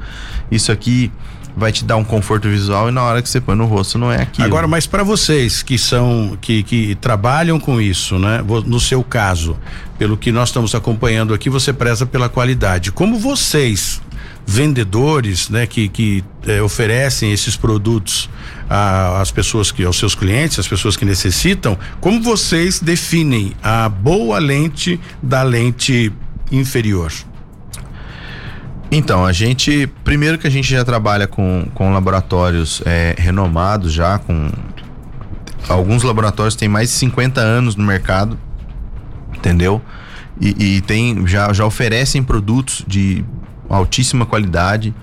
isso 0.51 0.71
aqui 0.71 1.11
vai 1.57 1.71
te 1.71 1.85
dar 1.85 1.97
um 1.97 2.05
conforto 2.05 2.49
visual 2.49 2.89
e 2.89 2.93
na 2.93 3.03
hora 3.03 3.23
que 3.23 3.29
você 3.29 3.41
põe 3.41 3.55
no 3.55 3.65
rosto 3.67 3.97
não 3.97 4.11
é 4.11 4.23
aquilo. 4.23 4.47
Agora, 4.47 4.67
mas 4.67 4.87
para 4.87 5.03
vocês 5.03 5.63
que 5.63 5.79
são 5.79 6.37
que, 6.41 6.63
que 6.63 6.95
trabalham 6.97 7.61
com 7.61 7.81
isso, 7.81 8.19
né? 8.19 8.45
No 8.67 8.81
seu 8.81 9.03
caso, 9.05 9.57
pelo 9.99 10.17
que 10.17 10.33
nós 10.33 10.49
estamos 10.49 10.75
acompanhando 10.75 11.33
aqui, 11.33 11.49
você 11.49 11.73
preza 11.73 12.05
pela 12.05 12.29
qualidade. 12.29 12.91
Como 12.91 13.19
vocês 13.19 14.03
vendedores, 14.47 15.49
né, 15.49 15.67
que, 15.67 15.89
que 15.89 16.25
eh, 16.47 16.61
oferecem 16.61 17.33
esses 17.33 17.57
produtos 17.57 18.29
às 18.69 19.31
pessoas 19.31 19.71
que, 19.71 19.85
aos 19.85 19.99
seus 19.99 20.15
clientes, 20.15 20.59
às 20.59 20.69
pessoas 20.69 20.97
que 20.97 21.05
necessitam, 21.05 21.79
como 22.01 22.23
vocês 22.23 22.81
definem 22.81 23.53
a 23.63 23.89
boa 23.89 24.39
lente 24.39 25.01
da 25.23 25.43
lente 25.43 26.13
inferior? 26.51 27.13
Então, 28.91 29.25
a 29.25 29.33
gente, 29.33 29.89
primeiro 30.05 30.39
que 30.39 30.47
a 30.47 30.51
gente 30.51 30.71
já 30.71 30.85
trabalha 30.85 31.27
com, 31.27 31.67
com 31.75 31.93
laboratórios 31.93 32.83
é, 32.85 33.15
renomados 33.19 33.93
já, 33.93 34.19
com 34.19 34.51
alguns 35.69 36.03
laboratórios 36.03 36.55
têm 36.55 36.69
mais 36.69 36.91
de 36.91 36.97
50 36.97 37.41
anos 37.41 37.77
no 37.77 37.85
mercado, 37.85 38.39
entendeu? 39.35 39.81
E, 40.41 40.77
e 40.77 40.81
tem, 40.83 41.27
já, 41.27 41.53
já 41.53 41.65
oferecem 41.65 42.23
produtos 42.23 42.85
de 42.87 43.25
altíssima 43.69 44.27
qualidade. 44.27 44.95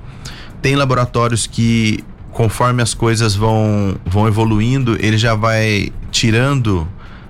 Tem 0.61 0.75
laboratórios 0.75 1.47
que, 1.47 2.03
conforme 2.31 2.81
as 2.81 2.93
coisas 2.93 3.35
vão, 3.35 3.95
vão 4.05 4.27
evoluindo, 4.27 4.97
ele 4.99 5.17
já 5.17 5.33
vai 5.35 5.91
tirando 6.11 6.87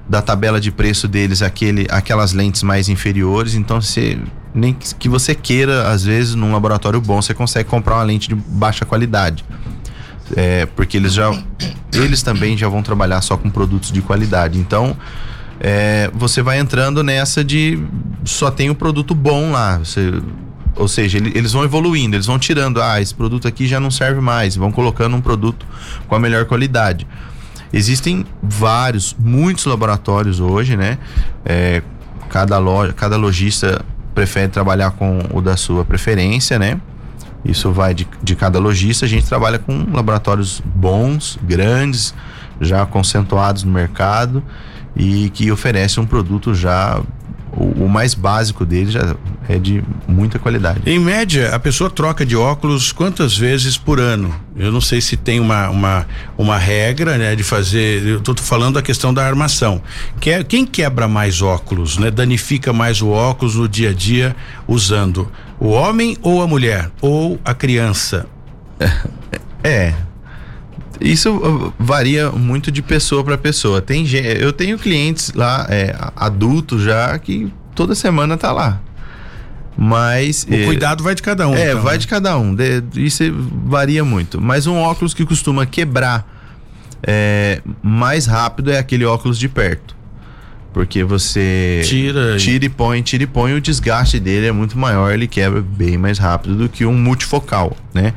da 0.08 0.22
tabela 0.22 0.60
de 0.60 0.72
preço 0.72 1.08
deles 1.08 1.42
aquele, 1.42 1.88
aquelas 1.90 2.34
lentes 2.34 2.64
mais 2.64 2.90
inferiores. 2.90 3.56
Então, 3.56 3.80
você, 3.80 4.20
nem 4.54 4.74
que 4.74 5.08
você 5.08 5.34
queira, 5.34 5.88
às 5.88 6.04
vezes, 6.04 6.36
num 6.36 6.52
laboratório 6.52 7.00
bom, 7.00 7.22
você 7.22 7.34
consegue 7.34 7.70
comprar 7.70 7.96
uma 7.96 8.04
lente 8.04 8.28
de 8.28 8.36
baixa 8.36 8.86
qualidade. 8.86 9.46
É, 10.36 10.66
porque 10.66 10.98
eles 10.98 11.14
já 11.14 11.32
eles 11.94 12.22
também 12.22 12.58
já 12.58 12.70
vão 12.70 12.82
trabalhar 12.82 13.22
só 13.22 13.38
com 13.38 13.50
produtos 13.50 13.92
de 13.92 14.02
qualidade. 14.02 14.60
Então, 14.60 14.96
é, 15.60 16.10
você 16.14 16.42
vai 16.42 16.60
entrando 16.60 17.04
nessa 17.04 17.44
de 17.44 17.82
só 18.24 18.50
tem 18.50 18.70
o 18.70 18.72
um 18.74 18.76
produto 18.76 19.14
bom 19.14 19.52
lá. 19.52 19.78
Você 19.80 20.22
ou 20.76 20.88
seja, 20.88 21.18
ele, 21.18 21.32
eles 21.36 21.54
vão 21.54 21.64
evoluindo, 21.64 22.16
eles 22.16 22.26
vão 22.26 22.40
tirando, 22.40 22.82
ah, 22.82 23.02
esse 23.02 23.14
produto 23.14 23.48
aqui 23.48 23.68
já 23.68 23.80
não 23.80 23.92
serve 23.92 24.22
mais, 24.22 24.56
vão 24.56 24.72
colocando 24.72 25.16
um 25.16 25.22
produto 25.22 25.66
com 26.08 26.16
a 26.16 26.20
melhor 26.20 26.46
qualidade. 26.46 27.08
Existem 27.74 28.26
vários, 28.42 29.16
muitos 29.18 29.66
laboratórios 29.66 30.40
hoje, 30.40 30.76
né? 30.76 30.98
É, 31.46 31.82
cada 32.30 32.58
loja, 32.58 32.94
cada 32.94 33.16
lojista 33.16 33.84
prefere 34.14 34.50
trabalhar 34.50 34.92
com 34.92 35.20
o 35.34 35.42
da 35.42 35.56
sua 35.56 35.86
preferência, 35.86 36.60
né? 36.60 36.80
Isso 37.44 37.72
vai 37.72 37.94
de, 37.94 38.08
de 38.22 38.36
cada 38.36 38.60
lojista. 38.60 39.06
A 39.06 39.10
gente 39.10 39.26
trabalha 39.26 39.58
com 39.58 39.88
laboratórios 39.92 40.62
bons, 40.64 41.40
grandes, 41.42 42.14
já 42.60 42.86
concentrados 42.86 43.64
no 43.64 43.72
mercado 43.72 44.44
e 44.96 45.30
que 45.32 45.52
oferecem 45.52 46.04
um 46.04 46.06
produto 46.06 46.54
já 46.54 47.02
o, 47.52 47.86
o, 47.86 47.90
mais 47.90 48.14
básico 48.14 48.66
dele 48.66 48.92
já 48.92 49.16
é 49.52 49.60
de 49.60 49.84
muita 50.08 50.40
qualidade. 50.40 50.82
Em 50.86 51.00
média, 51.00 51.54
a 51.54 51.60
pessoa 51.60 51.90
troca 51.90 52.26
de 52.26 52.36
óculos 52.36 52.92
quantas 52.92 53.38
vezes 53.38 53.78
por 53.78 54.00
ano? 54.00 54.34
Eu 54.56 54.72
não 54.72 54.82
sei 54.82 55.02
se 55.02 55.18
tem 55.18 55.40
uma, 55.40 55.70
uma, 55.70 56.08
uma 56.38 56.58
regra, 56.58 57.18
né, 57.18 57.36
de 57.36 57.44
fazer. 57.44 58.06
Eu 58.06 58.22
tô 58.22 58.34
falando 58.36 58.76
da 58.76 58.82
questão 58.82 59.14
da 59.14 59.26
armação. 59.26 59.82
Que 60.20 60.44
quem 60.44 60.66
quebra 60.66 61.08
mais 61.08 61.42
óculos, 61.42 61.98
né? 61.98 62.10
Danifica 62.10 62.72
mais 62.72 63.02
o 63.02 63.10
óculos 63.10 63.56
no 63.56 63.68
dia 63.68 63.90
a 63.90 63.94
dia 63.94 64.36
usando? 64.68 65.32
O 65.60 65.70
homem 65.70 66.18
ou 66.22 66.42
a 66.42 66.48
mulher? 66.48 66.90
Ou 67.02 67.40
a 67.44 67.54
criança? 67.54 68.26
É, 69.64 69.94
isso 71.02 71.36
uh, 71.36 71.74
varia 71.80 72.32
muito 72.32 72.72
de 72.72 72.82
pessoa 72.82 73.24
para 73.24 73.38
pessoa. 73.38 73.82
Tem 73.82 74.06
eu 74.40 74.54
tenho 74.54 74.78
clientes 74.78 75.34
lá 75.34 75.66
é, 75.70 75.96
adultos 76.16 76.84
já 76.84 77.18
que 77.18 77.52
toda 77.74 77.96
semana 77.96 78.38
tá 78.38 78.52
lá. 78.52 78.80
Mas 79.78 80.46
o 80.50 80.54
é, 80.54 80.66
cuidado 80.66 81.04
vai 81.04 81.16
de 81.16 81.22
cada 81.22 81.48
um. 81.48 81.56
É, 81.56 81.72
então, 81.72 81.82
vai 81.82 81.94
né? 81.94 81.98
de 82.00 82.08
cada 82.08 82.38
um. 82.38 82.54
De, 82.54 82.84
isso 82.96 83.24
varia 83.66 84.04
muito. 84.04 84.40
Mas 84.40 84.68
um 84.68 84.78
óculos 84.78 85.14
que 85.14 85.26
costuma 85.26 85.66
quebrar 85.66 86.28
é, 87.04 87.62
mais 87.82 88.26
rápido 88.26 88.72
é 88.72 88.78
aquele 88.78 89.06
óculos 89.06 89.40
de 89.40 89.50
perto. 89.50 89.96
Porque 90.74 91.04
você 91.04 91.82
tira, 91.84 92.38
tira 92.38 92.66
e 92.66 92.70
põe, 92.70 93.02
tira 93.02 93.24
e 93.24 93.28
põe, 93.28 93.54
o 93.54 93.60
desgaste 93.60 94.20
dele 94.20 94.48
é 94.48 94.52
muito 94.54 94.78
maior, 94.78 95.12
ele 95.12 95.28
quebra 95.28 95.62
bem 95.62 95.98
mais 95.98 96.18
rápido 96.18 96.56
do 96.56 96.70
que 96.70 96.86
um 96.86 96.94
multifocal, 96.94 97.76
né? 97.94 98.14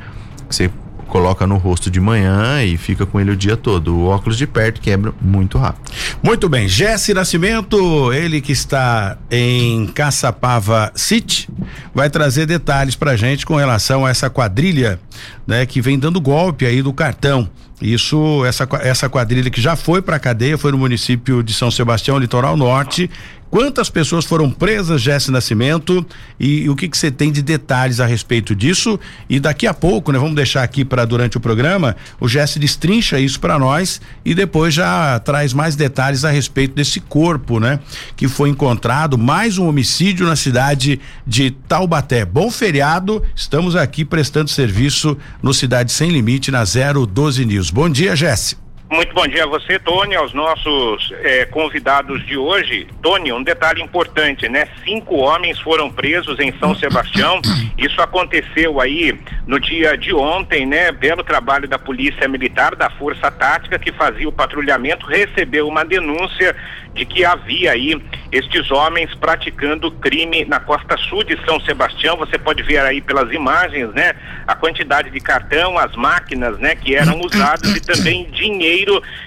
Você 0.49 0.71
coloca 1.07 1.45
no 1.47 1.57
rosto 1.57 1.89
de 1.89 1.99
manhã 1.99 2.63
e 2.63 2.77
fica 2.77 3.05
com 3.05 3.19
ele 3.19 3.31
o 3.31 3.35
dia 3.35 3.55
todo. 3.55 3.95
O 3.95 4.05
óculos 4.05 4.37
de 4.37 4.47
perto 4.47 4.81
quebra 4.81 5.13
muito 5.21 5.57
rápido. 5.57 5.91
Muito 6.21 6.49
bem, 6.49 6.67
Jesse 6.67 7.13
Nascimento, 7.13 8.11
ele 8.13 8.41
que 8.41 8.51
está 8.51 9.17
em 9.29 9.87
Caçapava 9.87 10.91
City, 10.95 11.49
vai 11.93 12.09
trazer 12.09 12.45
detalhes 12.45 12.95
pra 12.95 13.15
gente 13.15 13.45
com 13.45 13.55
relação 13.55 14.05
a 14.05 14.09
essa 14.09 14.29
quadrilha, 14.29 14.99
né, 15.45 15.65
que 15.65 15.81
vem 15.81 15.97
dando 15.97 16.19
golpe 16.19 16.65
aí 16.65 16.81
do 16.81 16.93
cartão. 16.93 17.49
Isso, 17.81 18.43
essa, 18.45 18.67
essa 18.81 19.09
quadrilha 19.09 19.49
que 19.49 19.59
já 19.59 19.75
foi 19.75 20.01
para 20.01 20.17
cadeia, 20.17 20.57
foi 20.57 20.71
no 20.71 20.77
município 20.77 21.43
de 21.43 21.53
São 21.53 21.69
Sebastião, 21.69 22.17
litoral 22.17 22.55
norte, 22.55 23.09
Quantas 23.55 23.89
pessoas 23.89 24.25
foram 24.25 24.51
presas, 24.51 25.01
Jesse 25.01 25.31
Nascimento? 25.31 26.05
E, 26.37 26.63
e 26.63 26.69
o 26.69 26.75
que 26.75 26.89
você 26.91 27.09
tem 27.09 27.31
de 27.31 27.41
detalhes 27.41 28.01
a 28.01 28.05
respeito 28.05 28.53
disso? 28.53 28.99
E 29.29 29.39
daqui 29.39 29.65
a 29.65 29.73
pouco, 29.73 30.11
né? 30.11 30.19
Vamos 30.19 30.35
deixar 30.35 30.61
aqui 30.61 30.83
para 30.83 31.05
durante 31.05 31.37
o 31.37 31.39
programa, 31.39 31.95
o 32.19 32.27
Jesse 32.27 32.59
destrincha 32.59 33.17
isso 33.17 33.39
para 33.39 33.57
nós 33.57 34.01
e 34.25 34.35
depois 34.35 34.73
já 34.73 35.17
traz 35.19 35.53
mais 35.53 35.73
detalhes 35.73 36.25
a 36.25 36.31
respeito 36.31 36.75
desse 36.75 36.99
corpo, 36.99 37.57
né? 37.57 37.79
Que 38.17 38.27
foi 38.27 38.49
encontrado, 38.49 39.17
mais 39.17 39.57
um 39.57 39.69
homicídio 39.69 40.27
na 40.27 40.35
cidade 40.35 40.99
de 41.25 41.51
Taubaté. 41.51 42.25
Bom 42.25 42.51
feriado, 42.51 43.23
estamos 43.33 43.73
aqui 43.75 44.03
prestando 44.03 44.49
serviço 44.49 45.17
no 45.41 45.53
Cidade 45.53 45.91
Sem 45.91 46.09
Limite, 46.09 46.51
na 46.51 46.63
012 46.63 47.45
News. 47.45 47.69
Bom 47.69 47.89
dia, 47.89 48.15
Jesse. 48.15 48.64
Muito 48.87 49.15
bom 49.15 49.27
dia 49.27 49.45
a 49.45 49.47
você, 49.47 49.79
Tony, 49.79 50.15
aos 50.15 50.31
nossos 50.31 51.11
eh, 51.23 51.45
convidados 51.45 52.23
de 52.23 52.37
hoje. 52.37 52.87
Tony, 53.01 53.33
um 53.33 53.41
detalhe 53.41 53.81
importante, 53.81 54.47
né? 54.47 54.67
Cinco 54.83 55.15
homens 55.15 55.59
foram 55.59 55.89
presos 55.89 56.39
em 56.39 56.53
São 56.59 56.75
Sebastião. 56.75 57.41
Isso 57.79 57.99
aconteceu 57.99 58.79
aí 58.79 59.19
no 59.47 59.59
dia 59.59 59.97
de 59.97 60.13
ontem, 60.13 60.67
né? 60.67 60.91
Belo 60.91 61.23
trabalho 61.23 61.67
da 61.67 61.79
Polícia 61.79 62.27
Militar, 62.27 62.75
da 62.75 62.89
Força 62.91 63.31
Tática, 63.31 63.79
que 63.79 63.91
fazia 63.91 64.29
o 64.29 64.31
patrulhamento, 64.31 65.07
recebeu 65.07 65.67
uma 65.67 65.83
denúncia 65.83 66.55
de 66.93 67.05
que 67.05 67.25
havia 67.25 67.71
aí 67.71 68.01
estes 68.31 68.71
homens 68.71 69.13
praticando 69.15 69.91
crime 69.91 70.45
na 70.45 70.61
costa 70.61 70.95
sul 70.95 71.23
de 71.23 71.37
São 71.43 71.59
Sebastião. 71.59 72.15
Você 72.17 72.37
pode 72.37 72.63
ver 72.63 72.79
aí 72.79 73.01
pelas 73.01 73.33
imagens, 73.33 73.91
né? 73.93 74.13
A 74.47 74.55
quantidade 74.55 75.09
de 75.09 75.19
cartão, 75.19 75.77
as 75.77 75.93
máquinas, 75.95 76.57
né? 76.59 76.75
Que 76.75 76.95
eram 76.95 77.19
usadas 77.19 77.75
e 77.75 77.81
também 77.81 78.29
dinheiro 78.31 78.74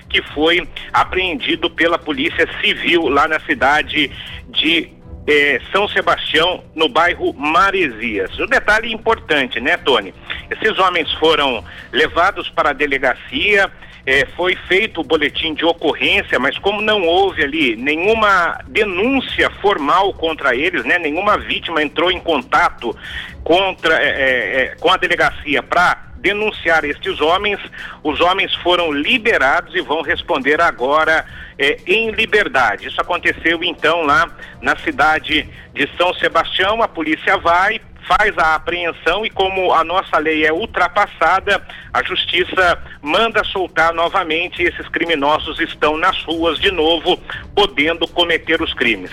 que 0.08 0.22
foi 0.34 0.68
apreendido 0.92 1.70
pela 1.70 1.98
Polícia 1.98 2.48
Civil 2.60 3.08
lá 3.08 3.28
na 3.28 3.40
cidade 3.40 4.10
de 4.48 4.98
eh, 5.28 5.60
São 5.70 5.86
Sebastião, 5.88 6.64
no 6.74 6.88
bairro 6.88 7.34
Maresias. 7.34 8.36
O 8.38 8.46
detalhe 8.46 8.92
importante, 8.92 9.60
né, 9.60 9.76
Tony? 9.76 10.14
Esses 10.50 10.78
homens 10.78 11.12
foram 11.14 11.62
levados 11.92 12.48
para 12.48 12.70
a 12.70 12.72
delegacia, 12.72 13.70
eh, 14.06 14.26
foi 14.34 14.56
feito 14.66 15.02
o 15.02 15.04
boletim 15.04 15.52
de 15.52 15.66
ocorrência, 15.66 16.38
mas 16.38 16.56
como 16.56 16.80
não 16.80 17.02
houve 17.02 17.44
ali 17.44 17.76
nenhuma 17.76 18.58
denúncia 18.68 19.50
formal 19.60 20.14
contra 20.14 20.56
eles, 20.56 20.82
né, 20.86 20.98
nenhuma 20.98 21.36
vítima 21.36 21.82
entrou 21.82 22.10
em 22.10 22.20
contato 22.20 22.96
contra, 23.44 23.96
eh, 24.02 24.76
com 24.80 24.90
a 24.90 24.96
delegacia 24.96 25.62
para 25.62 26.07
denunciar 26.18 26.84
estes 26.84 27.20
homens. 27.20 27.58
Os 28.02 28.20
homens 28.20 28.54
foram 28.56 28.92
liberados 28.92 29.74
e 29.74 29.80
vão 29.80 30.02
responder 30.02 30.60
agora 30.60 31.24
eh, 31.58 31.78
em 31.86 32.10
liberdade. 32.10 32.88
Isso 32.88 33.00
aconteceu 33.00 33.62
então 33.62 34.02
lá 34.02 34.30
na 34.60 34.76
cidade 34.76 35.48
de 35.72 35.88
São 35.96 36.12
Sebastião. 36.14 36.82
A 36.82 36.88
polícia 36.88 37.36
vai, 37.38 37.80
faz 38.08 38.36
a 38.38 38.54
apreensão 38.54 39.24
e 39.26 39.28
como 39.30 39.72
a 39.74 39.84
nossa 39.84 40.16
lei 40.18 40.46
é 40.46 40.52
ultrapassada, 40.52 41.62
a 41.92 42.02
justiça 42.02 42.82
manda 43.02 43.44
soltar 43.44 43.92
novamente 43.92 44.62
e 44.62 44.66
esses 44.66 44.88
criminosos 44.88 45.60
estão 45.60 45.98
nas 45.98 46.20
ruas 46.22 46.58
de 46.58 46.70
novo, 46.70 47.20
podendo 47.54 48.08
cometer 48.08 48.62
os 48.62 48.72
crimes. 48.72 49.10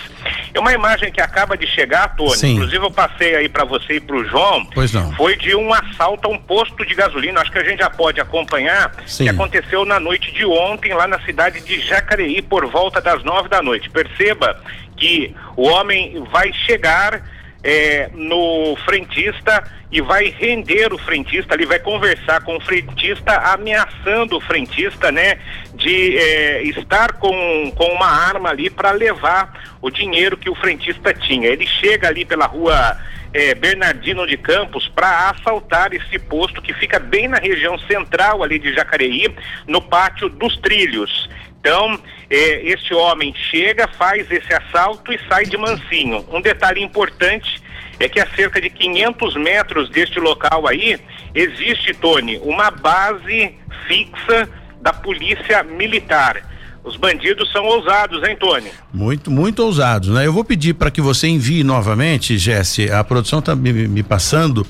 É 0.54 0.60
uma 0.60 0.72
imagem 0.72 1.12
que 1.12 1.20
acaba 1.20 1.58
de 1.58 1.68
chegar, 1.68 2.16
Tony, 2.16 2.38
Sim. 2.38 2.54
inclusive 2.54 2.86
eu 2.86 2.92
passei 2.92 3.36
aí 3.36 3.50
para 3.50 3.66
você 3.66 3.96
e 3.96 4.00
para 4.00 4.16
o 4.16 4.24
João, 4.24 4.66
Pois 4.74 4.94
não. 4.94 5.12
foi 5.14 5.36
de 5.36 5.54
um 5.54 5.74
assalto 5.74 6.30
a 6.30 6.32
um 6.32 6.38
posto 6.40 6.86
de 6.86 6.96
gasolina, 6.96 7.42
acho 7.42 7.52
que 7.52 7.60
a 7.60 7.64
gente 7.64 7.80
já 7.80 7.90
pode 7.90 8.22
acompanhar, 8.22 8.94
Sim. 9.06 9.26
que 9.26 9.30
aconteceu 9.30 9.84
na 9.84 10.00
noite 10.00 10.32
de 10.32 10.46
ontem 10.46 10.94
lá 10.94 11.06
na 11.06 11.20
cidade 11.22 11.60
de 11.62 11.82
Jacareí 11.82 12.42
por 12.42 12.66
volta 12.68 13.02
das 13.02 13.22
nove 13.24 13.50
da 13.50 13.62
noite. 13.62 13.90
Perceba 13.90 14.58
que 14.96 15.36
o 15.58 15.68
homem 15.68 16.24
vai 16.32 16.54
chegar 16.54 17.22
eh, 17.66 18.12
no 18.14 18.76
frentista 18.86 19.64
e 19.92 20.00
vai 20.00 20.26
render 20.26 20.94
o 20.94 21.00
frentista, 21.00 21.56
ele 21.56 21.66
vai 21.66 21.80
conversar 21.80 22.42
com 22.44 22.56
o 22.58 22.60
frentista, 22.60 23.38
ameaçando 23.54 24.38
o 24.38 24.42
frentista, 24.42 25.12
né, 25.12 25.40
de 25.74 26.16
eh, 26.16 26.64
estar 26.64 27.14
com, 27.14 27.72
com 27.76 27.86
uma 27.86 28.08
arma 28.08 28.50
ali 28.50 28.70
para 28.70 28.92
levar 28.92 29.78
o 29.82 29.90
dinheiro 29.90 30.38
que 30.38 30.50
o 30.50 30.56
frentista 30.56 31.12
tinha. 31.12 31.48
Ele 31.48 31.66
chega 31.66 32.08
ali 32.08 32.24
pela 32.24 32.46
rua 32.46 32.98
eh, 33.34 33.56
Bernardino 33.56 34.28
de 34.28 34.38
Campos 34.38 34.88
para 34.88 35.30
assaltar 35.32 35.92
esse 35.92 36.20
posto 36.20 36.62
que 36.62 36.74
fica 36.74 37.00
bem 37.00 37.28
na 37.28 37.38
região 37.38 37.80
central 37.80 38.44
ali 38.44 38.60
de 38.60 38.74
Jacareí, 38.74 39.34
no 39.68 39.82
pátio 39.82 40.30
dos 40.30 40.56
trilhos. 40.58 41.28
Então, 41.66 42.00
eh, 42.30 42.62
este 42.64 42.94
homem 42.94 43.34
chega, 43.34 43.88
faz 43.88 44.30
esse 44.30 44.54
assalto 44.54 45.12
e 45.12 45.20
sai 45.28 45.46
de 45.46 45.58
mansinho. 45.58 46.24
Um 46.32 46.40
detalhe 46.40 46.80
importante 46.80 47.60
é 48.00 48.08
que 48.08 48.20
a 48.20 48.28
cerca 48.36 48.62
de 48.62 48.70
500 48.70 49.36
metros 49.38 49.90
deste 49.90 50.20
local 50.20 50.68
aí 50.68 51.00
existe, 51.34 51.92
Tony, 51.96 52.38
uma 52.38 52.70
base 52.70 53.58
fixa 53.88 54.48
da 54.80 54.94
polícia 54.94 55.64
militar. 55.64 56.40
Os 56.86 56.98
bandidos 56.98 57.52
são 57.52 57.66
ousados, 57.66 58.22
hein, 58.24 58.38
Tony? 58.40 58.70
Muito, 58.94 59.32
muito 59.32 59.64
ousados, 59.64 60.10
né? 60.10 60.28
Eu 60.28 60.32
vou 60.32 60.44
pedir 60.44 60.76
para 60.76 60.92
que 60.92 61.02
você 61.02 61.28
envie 61.28 61.64
novamente, 61.64 62.38
Jesse. 62.38 62.92
A 62.92 63.04
produção 63.04 63.40
está 63.40 63.56
me, 63.56 63.74
me 63.88 64.04
passando 64.04 64.66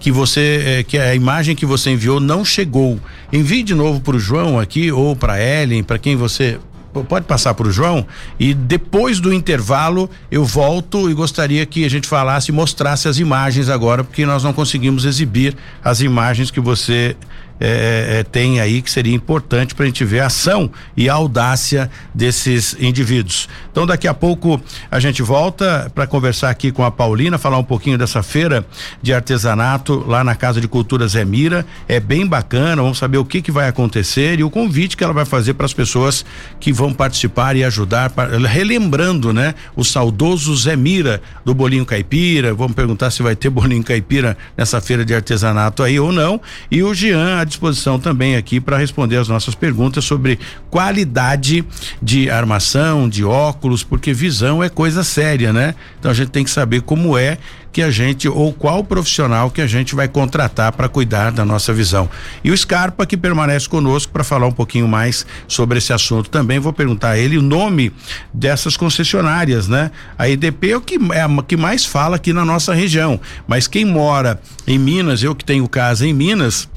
que 0.00 0.10
você, 0.10 0.62
eh, 0.66 0.82
que 0.82 0.96
a 0.96 1.14
imagem 1.14 1.54
que 1.54 1.66
você 1.66 1.90
enviou 1.90 2.20
não 2.20 2.42
chegou. 2.42 2.98
Envie 3.30 3.62
de 3.62 3.74
novo 3.74 4.00
para 4.00 4.16
o 4.16 4.18
João 4.18 4.58
aqui 4.58 4.90
ou 4.90 5.14
para 5.14 5.38
Ellen, 5.38 5.82
para 5.82 5.98
quem 5.98 6.16
você 6.16 6.58
pode 7.06 7.26
passar 7.26 7.54
para 7.54 7.68
o 7.68 7.70
João 7.70 8.06
e 8.40 8.54
depois 8.54 9.20
do 9.20 9.32
intervalo 9.32 10.10
eu 10.30 10.44
volto 10.44 11.08
e 11.10 11.14
gostaria 11.14 11.64
que 11.66 11.84
a 11.84 11.90
gente 11.90 12.08
falasse 12.08 12.50
e 12.50 12.54
mostrasse 12.54 13.06
as 13.06 13.18
imagens 13.18 13.68
agora, 13.68 14.02
porque 14.02 14.24
nós 14.24 14.42
não 14.42 14.52
conseguimos 14.52 15.04
exibir 15.04 15.54
as 15.84 16.00
imagens 16.00 16.50
que 16.50 16.60
você 16.60 17.14
eh, 17.60 18.18
eh, 18.20 18.24
tem 18.24 18.60
aí 18.60 18.80
que 18.82 18.90
seria 18.90 19.14
importante 19.14 19.74
para 19.74 19.84
a 19.84 19.86
gente 19.86 20.04
ver 20.04 20.20
a 20.20 20.26
ação 20.26 20.70
e 20.96 21.08
a 21.08 21.14
audácia 21.14 21.90
desses 22.14 22.76
indivíduos. 22.80 23.48
Então 23.70 23.86
daqui 23.86 24.06
a 24.08 24.14
pouco 24.14 24.60
a 24.90 25.00
gente 25.00 25.22
volta 25.22 25.90
para 25.94 26.06
conversar 26.06 26.50
aqui 26.50 26.70
com 26.72 26.84
a 26.84 26.90
Paulina, 26.90 27.38
falar 27.38 27.58
um 27.58 27.64
pouquinho 27.64 27.96
dessa 27.98 28.22
feira 28.22 28.64
de 29.02 29.12
artesanato 29.14 30.04
lá 30.06 30.22
na 30.24 30.34
Casa 30.34 30.60
de 30.60 30.68
Cultura 30.68 31.06
Zé 31.08 31.24
Mira. 31.24 31.64
É 31.88 32.00
bem 32.00 32.26
bacana, 32.26 32.82
vamos 32.82 32.98
saber 32.98 33.18
o 33.18 33.24
que 33.24 33.40
que 33.42 33.50
vai 33.52 33.68
acontecer 33.68 34.38
e 34.38 34.44
o 34.44 34.50
convite 34.50 34.96
que 34.96 35.04
ela 35.04 35.12
vai 35.12 35.24
fazer 35.24 35.54
para 35.54 35.66
as 35.66 35.72
pessoas 35.74 36.24
que 36.60 36.72
vão 36.72 36.92
participar 36.92 37.56
e 37.56 37.64
ajudar, 37.64 38.10
pa- 38.10 38.26
relembrando, 38.46 39.32
né, 39.32 39.54
o 39.76 39.84
saudoso 39.84 40.54
Zé 40.56 40.76
Mira 40.76 41.20
do 41.44 41.54
bolinho 41.54 41.84
caipira. 41.86 42.52
Vamos 42.54 42.74
perguntar 42.74 43.10
se 43.10 43.22
vai 43.22 43.34
ter 43.36 43.50
bolinho 43.50 43.82
caipira 43.82 44.36
nessa 44.56 44.80
feira 44.80 45.04
de 45.04 45.14
artesanato 45.14 45.82
aí 45.82 45.98
ou 45.98 46.12
não. 46.12 46.40
E 46.70 46.82
o 46.82 46.92
Jean 46.94 47.38
disposição 47.48 47.98
também 47.98 48.36
aqui 48.36 48.60
para 48.60 48.76
responder 48.76 49.16
as 49.16 49.28
nossas 49.28 49.54
perguntas 49.54 50.04
sobre 50.04 50.38
qualidade 50.70 51.64
de 52.00 52.30
armação, 52.30 53.08
de 53.08 53.24
óculos, 53.24 53.82
porque 53.82 54.12
visão 54.12 54.62
é 54.62 54.68
coisa 54.68 55.02
séria, 55.02 55.52
né? 55.52 55.74
Então 55.98 56.10
a 56.10 56.14
gente 56.14 56.30
tem 56.30 56.44
que 56.44 56.50
saber 56.50 56.82
como 56.82 57.18
é 57.18 57.38
que 57.72 57.82
a 57.82 57.90
gente 57.90 58.28
ou 58.28 58.52
qual 58.52 58.82
profissional 58.82 59.50
que 59.50 59.60
a 59.60 59.66
gente 59.66 59.94
vai 59.94 60.08
contratar 60.08 60.72
para 60.72 60.88
cuidar 60.88 61.30
da 61.30 61.44
nossa 61.44 61.72
visão. 61.72 62.08
E 62.42 62.50
o 62.50 62.56
Scarpa 62.56 63.06
que 63.06 63.16
permanece 63.16 63.68
conosco 63.68 64.12
para 64.12 64.24
falar 64.24 64.46
um 64.46 64.52
pouquinho 64.52 64.88
mais 64.88 65.26
sobre 65.46 65.78
esse 65.78 65.92
assunto 65.92 66.30
também. 66.30 66.58
Vou 66.58 66.72
perguntar 66.72 67.10
a 67.10 67.18
ele 67.18 67.38
o 67.38 67.42
nome 67.42 67.92
dessas 68.32 68.76
concessionárias, 68.76 69.68
né? 69.68 69.90
A 70.18 70.28
EDP 70.28 70.72
é 70.72 70.76
o 70.76 70.80
que 70.80 70.98
é 71.12 71.22
a 71.22 71.42
que 71.42 71.56
mais 71.56 71.84
fala 71.84 72.16
aqui 72.16 72.32
na 72.32 72.44
nossa 72.44 72.74
região, 72.74 73.20
mas 73.46 73.66
quem 73.66 73.84
mora 73.84 74.40
em 74.66 74.78
Minas, 74.78 75.22
eu 75.22 75.34
que 75.34 75.44
tenho 75.44 75.68
casa 75.68 76.06
em 76.06 76.12
Minas, 76.12 76.68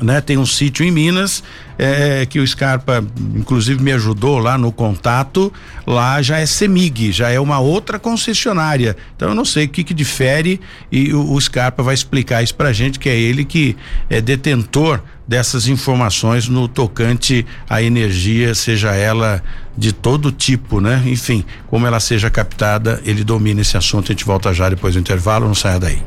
né? 0.00 0.20
Tem 0.20 0.36
um 0.36 0.46
sítio 0.46 0.84
em 0.84 0.90
Minas 0.90 1.42
é, 1.78 2.26
que 2.26 2.38
o 2.38 2.46
Scarpa, 2.46 3.04
inclusive, 3.34 3.82
me 3.82 3.92
ajudou 3.92 4.38
lá 4.38 4.56
no 4.56 4.70
contato. 4.70 5.52
Lá 5.86 6.20
já 6.22 6.38
é 6.38 6.46
Semig, 6.46 7.12
já 7.12 7.30
é 7.30 7.40
uma 7.40 7.58
outra 7.58 7.98
concessionária. 7.98 8.96
Então 9.16 9.30
eu 9.30 9.34
não 9.34 9.44
sei 9.44 9.64
o 9.64 9.68
que 9.68 9.82
que 9.82 9.94
difere 9.94 10.60
e 10.92 11.12
o, 11.12 11.32
o 11.32 11.40
Scarpa 11.40 11.82
vai 11.82 11.94
explicar 11.94 12.42
isso 12.42 12.54
pra 12.54 12.72
gente, 12.72 12.98
que 12.98 13.08
é 13.08 13.18
ele 13.18 13.44
que 13.44 13.76
é 14.08 14.20
detentor 14.20 15.00
dessas 15.26 15.68
informações 15.68 16.48
no 16.48 16.66
tocante 16.66 17.46
à 17.68 17.80
energia, 17.80 18.52
seja 18.52 18.94
ela 18.94 19.40
de 19.76 19.92
todo 19.92 20.32
tipo, 20.32 20.80
né? 20.80 21.02
Enfim, 21.06 21.44
como 21.68 21.86
ela 21.86 22.00
seja 22.00 22.28
captada, 22.28 23.00
ele 23.04 23.22
domina 23.22 23.60
esse 23.60 23.76
assunto. 23.76 24.10
A 24.10 24.12
gente 24.12 24.24
volta 24.24 24.52
já 24.52 24.68
depois 24.68 24.94
do 24.94 25.00
intervalo, 25.00 25.46
não 25.46 25.54
saia 25.54 25.78
daí. 25.78 26.02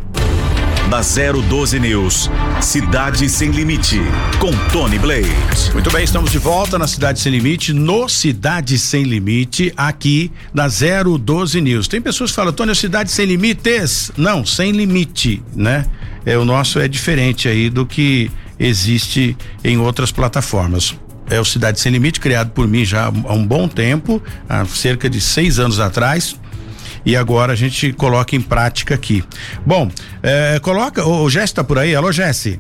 Na 0.90 1.02
012 1.02 1.80
News, 1.80 2.30
Cidade 2.62 3.28
Sem 3.30 3.50
Limite, 3.52 4.00
com 4.40 4.52
Tony 4.72 5.00
Blade. 5.00 5.28
Muito 5.74 5.90
bem, 5.90 6.04
estamos 6.04 6.32
de 6.32 6.38
volta 6.38 6.78
na 6.78 6.86
Cidade 6.86 7.20
Sem 7.20 7.32
Limite, 7.32 7.74
no 7.74 8.08
Cidade 8.08 8.78
Sem 8.78 9.04
Limite, 9.04 9.74
aqui 9.76 10.32
na 10.54 10.68
012 10.68 11.62
News. 11.62 11.88
Tem 11.88 12.02
pessoas 12.02 12.30
que 12.32 12.36
falam, 12.36 12.54
Tony, 12.54 12.76
Cidade 12.76 13.12
Sem 13.12 13.26
Limites? 13.26 14.12
Não, 14.16 14.46
sem 14.46 14.72
limite, 14.72 15.42
né? 15.56 15.86
É, 16.26 16.38
o 16.38 16.46
nosso 16.46 16.80
é 16.80 16.88
diferente 16.88 17.48
aí 17.48 17.70
do 17.70 17.86
que 17.86 18.30
existe 18.60 19.36
em 19.64 19.78
outras 19.78 20.12
plataformas. 20.12 20.96
É 21.30 21.40
o 21.40 21.46
Cidade 21.46 21.80
Sem 21.80 21.92
Limite, 21.92 22.20
criado 22.20 22.52
por 22.52 22.68
mim 22.68 22.86
já 22.86 23.06
há 23.06 23.34
um 23.34 23.48
bom 23.48 23.68
tempo, 23.68 24.22
há 24.48 24.66
cerca 24.66 25.10
de 25.10 25.20
seis 25.20 25.58
anos 25.58 25.80
atrás 25.80 26.36
e 27.06 27.16
agora 27.16 27.54
a 27.54 27.56
gente 27.56 27.94
coloca 27.94 28.36
em 28.36 28.42
prática 28.42 28.96
aqui. 28.96 29.24
Bom, 29.66 29.90
eh, 30.22 30.60
coloca, 30.62 31.06
o, 31.06 31.24
o 31.24 31.30
Jesse 31.30 31.54
tá 31.54 31.64
por 31.64 31.78
aí, 31.78 31.96
alô 31.96 32.12
Jesse? 32.12 32.60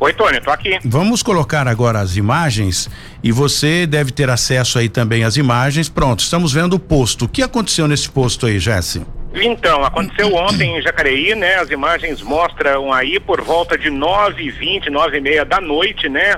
Oi, 0.00 0.12
Tony, 0.14 0.40
tô 0.40 0.50
aqui. 0.50 0.78
Vamos 0.84 1.22
colocar 1.22 1.68
agora 1.68 2.00
as 2.00 2.16
imagens 2.16 2.90
e 3.22 3.30
você 3.30 3.86
deve 3.86 4.10
ter 4.10 4.28
acesso 4.28 4.78
aí 4.78 4.88
também 4.88 5.22
às 5.22 5.36
imagens. 5.36 5.88
Pronto, 5.88 6.20
estamos 6.20 6.52
vendo 6.52 6.74
o 6.74 6.78
posto. 6.78 7.26
O 7.26 7.28
que 7.28 7.42
aconteceu 7.42 7.86
nesse 7.86 8.10
posto 8.10 8.46
aí, 8.46 8.58
Jesse? 8.58 9.06
Então, 9.34 9.84
aconteceu 9.84 10.34
ontem 10.34 10.76
em 10.76 10.82
Jacareí, 10.82 11.34
né? 11.36 11.54
As 11.54 11.70
imagens 11.70 12.20
mostram 12.20 12.92
aí 12.92 13.20
por 13.20 13.40
volta 13.42 13.78
de 13.78 13.90
nove 13.90 14.44
e 14.44 14.50
vinte, 14.50 14.90
nove 14.90 15.18
e 15.18 15.20
meia 15.20 15.44
da 15.44 15.60
noite, 15.60 16.08
né? 16.08 16.34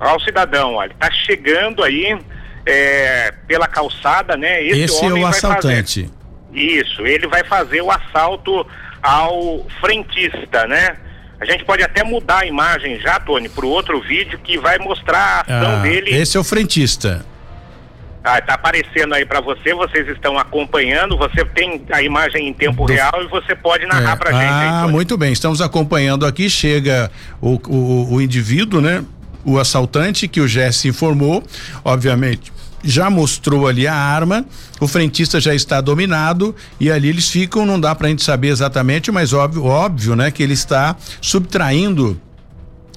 ao 0.00 0.20
cidadão, 0.20 0.74
olha, 0.74 0.92
tá 0.98 1.10
chegando 1.10 1.82
aí 1.82 2.18
é, 2.64 3.32
pela 3.46 3.66
calçada, 3.66 4.36
né? 4.36 4.62
Esse, 4.64 4.80
Esse 4.80 5.04
é 5.04 5.12
o 5.12 5.26
assaltante. 5.26 6.02
Fazer, 6.02 6.17
isso, 6.52 7.06
ele 7.06 7.26
vai 7.26 7.44
fazer 7.44 7.80
o 7.82 7.90
assalto 7.90 8.66
ao 9.02 9.66
frentista, 9.80 10.66
né? 10.66 10.96
A 11.40 11.44
gente 11.44 11.64
pode 11.64 11.82
até 11.82 12.02
mudar 12.02 12.40
a 12.40 12.46
imagem 12.46 12.98
já, 13.00 13.20
Tony, 13.20 13.48
para 13.48 13.64
o 13.64 13.68
outro 13.68 14.00
vídeo 14.00 14.38
que 14.42 14.58
vai 14.58 14.78
mostrar 14.78 15.18
a 15.18 15.40
ação 15.40 15.76
ah, 15.76 15.82
dele. 15.82 16.10
Esse 16.10 16.36
é 16.36 16.40
o 16.40 16.44
frentista. 16.44 17.24
Ah, 18.24 18.40
tá 18.40 18.54
aparecendo 18.54 19.14
aí 19.14 19.24
para 19.24 19.40
você, 19.40 19.72
vocês 19.72 20.08
estão 20.08 20.36
acompanhando, 20.36 21.16
você 21.16 21.44
tem 21.44 21.84
a 21.90 22.02
imagem 22.02 22.48
em 22.48 22.52
tempo 22.52 22.84
Do... 22.84 22.92
real 22.92 23.22
e 23.22 23.28
você 23.28 23.54
pode 23.54 23.86
narrar 23.86 24.14
é. 24.14 24.16
pra 24.16 24.32
gente. 24.32 24.50
Ah, 24.50 24.84
aí, 24.84 24.90
muito 24.90 25.16
bem, 25.16 25.32
estamos 25.32 25.60
acompanhando 25.60 26.26
aqui, 26.26 26.50
chega 26.50 27.10
o, 27.40 27.60
o, 27.68 28.14
o 28.14 28.20
indivíduo, 28.20 28.80
né? 28.80 29.04
O 29.44 29.58
assaltante 29.58 30.26
que 30.26 30.40
o 30.40 30.48
Jesse 30.48 30.88
informou, 30.88 31.44
obviamente 31.84 32.52
já 32.82 33.10
mostrou 33.10 33.66
ali 33.66 33.86
a 33.86 33.94
arma, 33.94 34.44
o 34.80 34.86
frentista 34.86 35.40
já 35.40 35.54
está 35.54 35.80
dominado 35.80 36.54
e 36.78 36.90
ali 36.90 37.08
eles 37.08 37.28
ficam, 37.28 37.66
não 37.66 37.80
dá 37.80 37.94
pra 37.94 38.08
gente 38.08 38.22
saber 38.22 38.48
exatamente, 38.48 39.10
mas 39.10 39.32
óbvio, 39.32 39.64
óbvio, 39.64 40.14
né, 40.16 40.30
que 40.30 40.42
ele 40.42 40.54
está 40.54 40.96
subtraindo 41.20 42.20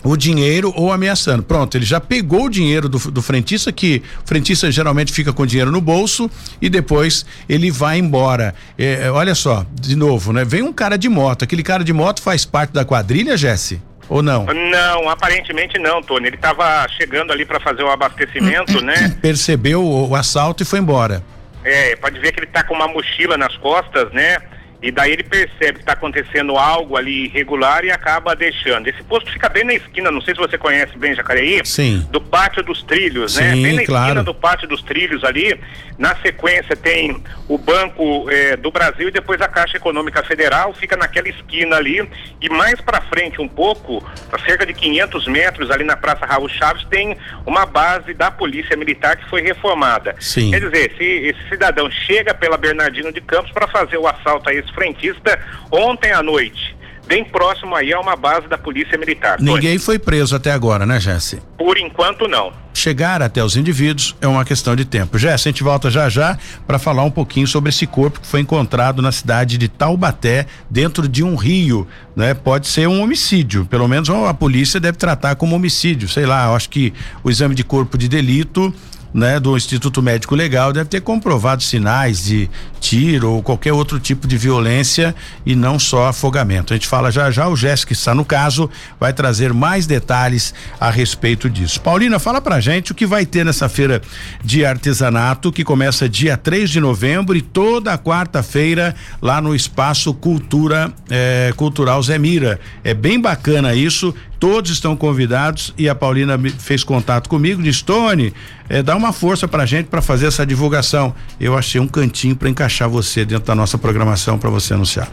o 0.04 0.18
dinheiro 0.18 0.74
ou 0.76 0.92
ameaçando. 0.92 1.44
Pronto, 1.44 1.78
ele 1.78 1.86
já 1.86 2.00
pegou 2.00 2.46
o 2.46 2.50
dinheiro 2.50 2.90
do, 2.90 2.98
do 3.12 3.22
frentista, 3.22 3.72
que 3.72 4.02
o 4.24 4.28
frentista 4.28 4.72
geralmente 4.72 5.12
fica 5.12 5.32
com 5.32 5.44
o 5.44 5.48
dinheiro 5.48 5.72
no 5.72 5.82
bolso 5.82 6.30
e 6.62 6.70
depois 6.70 7.26
ele 7.48 7.72
vai 7.72 8.00
embora. 8.00 8.56
É, 8.78 9.04
é 9.04 9.12
olha 9.12 9.36
só, 9.36 9.66
de 9.80 9.96
novo, 9.96 10.34
né? 10.34 10.44
Vem 10.44 10.64
um 10.64 10.74
cara 10.74 10.98
de 10.98 11.08
moto. 11.08 11.44
Aquele 11.44 11.64
cara 11.64 11.84
de 11.84 11.94
moto 11.94 12.22
faz 12.22 12.46
parte 12.46 12.72
da 12.72 12.84
quadrilha, 12.84 13.38
Jesse? 13.38 13.82
Ou 14.12 14.22
não? 14.22 14.46
Não, 14.46 15.10
aparentemente 15.10 15.80
não, 15.80 16.04
Tony. 16.04 16.28
Ele 16.28 16.36
estava 16.36 16.86
chegando 16.90 17.32
ali 17.32 17.46
para 17.46 17.62
fazer 17.62 17.82
o 17.82 17.90
abastecimento, 17.90 18.84
né? 18.84 19.16
Percebeu 19.22 19.82
o, 19.82 20.10
o, 20.10 20.16
assalto 20.18 20.62
e 20.64 20.66
foi 20.66 20.80
embora. 20.80 21.24
É, 21.64 21.96
pode 21.96 22.20
ver 22.20 22.34
que 22.34 22.42
ele 22.42 22.48
está 22.48 22.62
com 22.62 22.74
uma 22.74 22.90
mochila 22.90 23.38
nas 23.38 23.56
costas, 23.56 24.12
né? 24.12 24.38
E 24.82 24.92
daí 24.92 25.12
ele 25.12 25.24
percebe 25.24 25.74
que 25.74 25.80
está 25.82 25.94
acontecendo 25.94 26.58
algo 26.58 26.98
ali 26.98 27.26
irregular 27.26 27.86
e 27.86 27.92
acaba 27.92 28.36
deixando. 28.36 28.88
Esse 28.88 29.04
posto 29.04 29.32
fica 29.32 29.48
bem 29.48 29.64
na 29.64 29.76
esquina, 29.76 30.10
não 30.10 30.22
sei 30.22 30.34
se 30.34 30.40
você 30.40 30.58
conhece 30.58 30.98
bem 30.98 31.14
Jacareí. 31.14 31.62
Sim. 31.64 32.08
Do 32.10 32.20
Pátio 32.20 32.64
dos 32.64 32.82
Trilhos, 32.82 33.36
né? 33.36 33.54
Sim, 33.54 33.62
né? 33.62 33.68
Bem 33.68 33.76
na 33.78 33.86
claro. 33.86 34.06
esquina 34.06 34.24
do 34.24 34.34
Pátio 34.34 34.68
dos 34.68 34.82
Trilhos 34.82 35.24
ali. 35.24 35.60
Na 36.00 36.16
sequência 36.16 36.76
tem 36.76 37.24
o 37.48 37.60
Banco 37.60 38.28
eh, 38.32 38.58
do 38.58 38.72
Brasil 38.72 39.10
e 39.10 39.12
depois 39.12 39.40
a 39.40 39.48
Caixa 39.48 39.78
Econômica 39.78 40.24
Federal. 40.24 40.74
Fica 40.74 40.98
naquela 40.98 41.30
esquina 41.30 41.76
ali. 41.76 42.10
E 42.42 42.50
mais 42.50 42.82
para 42.82 43.02
frente 43.02 43.40
um 43.40 43.48
pouco, 43.48 44.04
a 44.32 44.40
cerca 44.40 44.66
de 44.66 44.74
500 44.74 45.28
metros 45.28 45.70
ali 45.70 45.84
na 45.84 45.96
Praça 45.96 46.26
Raul 46.26 46.50
Chaves, 46.50 46.86
tem 46.86 47.16
uma 47.46 47.68
base 47.68 48.16
da 48.16 48.32
Polícia 48.32 48.76
Militar 48.76 49.16
que 49.16 49.30
foi 49.30 49.42
reformada. 49.42 50.16
Sim. 50.20 50.50
Quer 50.50 50.62
dizer, 50.62 50.96
se 50.98 51.04
esse 51.04 51.50
cidadão 51.50 51.90
chega 51.92 52.34
pela 52.34 52.58
Bernardino 52.58 53.12
de 53.12 53.22
Campos 53.22 53.52
para 53.52 53.68
fazer 53.68 53.98
o 53.98 54.08
assalto 54.08 54.50
a 54.50 54.54
esse 54.54 54.71
frentista 54.74 55.40
ontem 55.72 56.12
à 56.12 56.22
noite. 56.24 56.76
Bem 57.08 57.26
próximo 57.26 57.76
aí 57.76 57.92
a 57.92 58.00
uma 58.00 58.16
base 58.16 58.48
da 58.48 58.58
Polícia 58.58 58.98
Militar. 58.98 59.38
Ninguém 59.42 59.78
foi 59.78 60.00
preso 60.00 60.34
até 60.34 60.52
agora, 60.52 60.86
né, 60.86 60.98
Jesse? 60.98 61.42
Por 61.58 61.78
enquanto, 61.78 62.26
não. 62.28 62.54
Chegar 62.74 63.22
até 63.22 63.44
os 63.44 63.58
indivíduos 63.58 64.16
é 64.22 64.28
uma 64.28 64.46
questão 64.46 64.78
de 64.78 64.86
tempo. 64.86 65.18
Jesse, 65.18 65.50
a 65.50 65.52
gente 65.52 65.62
volta 65.62 65.90
já 65.90 66.08
já 66.08 66.38
para 66.66 66.80
falar 66.80 67.04
um 67.04 67.12
pouquinho 67.12 67.46
sobre 67.46 67.70
esse 67.70 67.86
corpo 67.86 68.22
que 68.22 68.28
foi 68.28 68.40
encontrado 68.40 69.02
na 69.02 69.12
cidade 69.12 69.58
de 69.58 69.68
Taubaté, 69.68 70.46
dentro 70.70 71.06
de 71.06 71.22
um 71.22 71.36
rio, 71.36 71.86
né? 72.16 72.34
Pode 72.34 72.68
ser 72.68 72.88
um 72.88 73.02
homicídio, 73.02 73.66
pelo 73.66 73.90
menos 73.90 74.10
a 74.10 74.34
polícia 74.34 74.80
deve 74.80 74.98
tratar 74.98 75.36
como 75.36 75.54
homicídio, 75.54 76.08
sei 76.08 76.26
lá, 76.26 76.56
acho 76.56 76.70
que 76.70 76.94
o 77.24 77.30
exame 77.30 77.56
de 77.56 77.64
corpo 77.66 77.98
de 77.98 78.08
delito 78.08 78.74
né, 79.14 79.40
do 79.40 79.56
Instituto 79.56 80.02
Médico 80.02 80.36
Legal 80.36 80.72
deve 80.72 80.90
ter 80.90 81.02
comprovado 81.02 81.64
sinais 81.64 82.24
de 82.24 82.50
tiro 82.80 83.32
ou 83.32 83.44
qualquer 83.44 83.74
outro 83.74 84.00
tipo 84.00 84.28
de 84.28 84.38
violência 84.38 85.14
e 85.46 85.56
não 85.56 85.78
só 85.78 86.08
afogamento. 86.08 86.74
A 86.74 86.76
gente 86.76 86.88
fala 86.88 87.12
já 87.12 87.30
já, 87.30 87.48
o 87.48 87.56
Jéssica 87.56 87.94
está 87.94 88.16
no 88.16 88.26
caso 88.26 88.70
vai 89.00 89.14
trazer 89.14 89.54
mais 89.54 89.86
detalhes 89.86 90.54
a 90.80 90.90
respeito 90.90 91.50
disso. 91.50 91.82
Paulina, 91.82 92.20
fala 92.20 92.42
pra 92.42 92.60
gente 92.60 92.92
o 92.92 92.96
que 92.96 93.06
vai 93.06 93.26
ter 93.26 93.46
nessa 93.46 93.68
feira 93.68 94.02
de 94.44 94.66
artesanato 94.66 95.52
que 95.52 95.64
começa 95.64 96.08
dia 96.08 96.38
3 96.38 96.70
de 96.70 96.80
novembro 96.80 97.36
e 97.36 97.42
toda 97.42 97.98
quarta-feira 97.98 98.96
lá 99.22 99.42
no 99.42 99.56
Espaço 99.56 100.14
Cultura 100.14 100.92
eh, 101.10 101.54
Cultural 101.56 102.02
Zemira. 102.02 102.60
É 102.84 102.94
bem 102.94 103.20
bacana 103.20 103.76
isso 103.76 104.14
Todos 104.42 104.72
estão 104.72 104.96
convidados 104.96 105.72
e 105.78 105.88
a 105.88 105.94
Paulina 105.94 106.36
fez 106.58 106.84
contato 106.84 107.30
comigo, 107.30 107.62
disse: 107.62 107.84
Tony, 107.84 108.34
é, 108.68 108.82
dá 108.82 108.96
uma 108.96 109.14
força 109.14 109.48
pra 109.48 109.68
gente 109.68 109.86
para 109.86 110.02
fazer 110.02 110.26
essa 110.26 110.44
divulgação. 110.44 111.14
Eu 111.40 111.56
achei 111.56 111.80
um 111.80 111.88
cantinho 111.88 112.36
para 112.36 112.50
encaixar 112.50 112.90
você 112.90 113.24
dentro 113.24 113.46
da 113.46 113.54
nossa 113.54 113.78
programação 113.78 114.40
para 114.40 114.50
você 114.50 114.74
anunciar. 114.74 115.12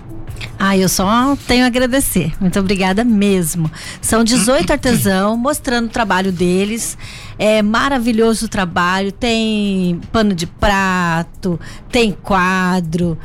Ah, 0.59 0.79
eu 0.79 0.89
só 0.89 1.37
tenho 1.47 1.65
a 1.65 1.67
agradecer. 1.67 2.33
Muito 2.41 2.59
obrigada 2.59 3.05
mesmo. 3.05 3.71
São 4.01 4.25
18 4.25 4.73
artesãos 4.73 5.39
mostrando 5.39 5.89
o 5.89 5.91
trabalho 5.91 6.33
deles. 6.33 6.97
É 7.39 7.61
maravilhoso 7.61 8.47
o 8.47 8.49
trabalho. 8.49 9.13
Tem 9.13 10.01
pano 10.11 10.35
de 10.35 10.47
prato, 10.47 11.61
tem 11.93 12.13
quadro 12.13 13.19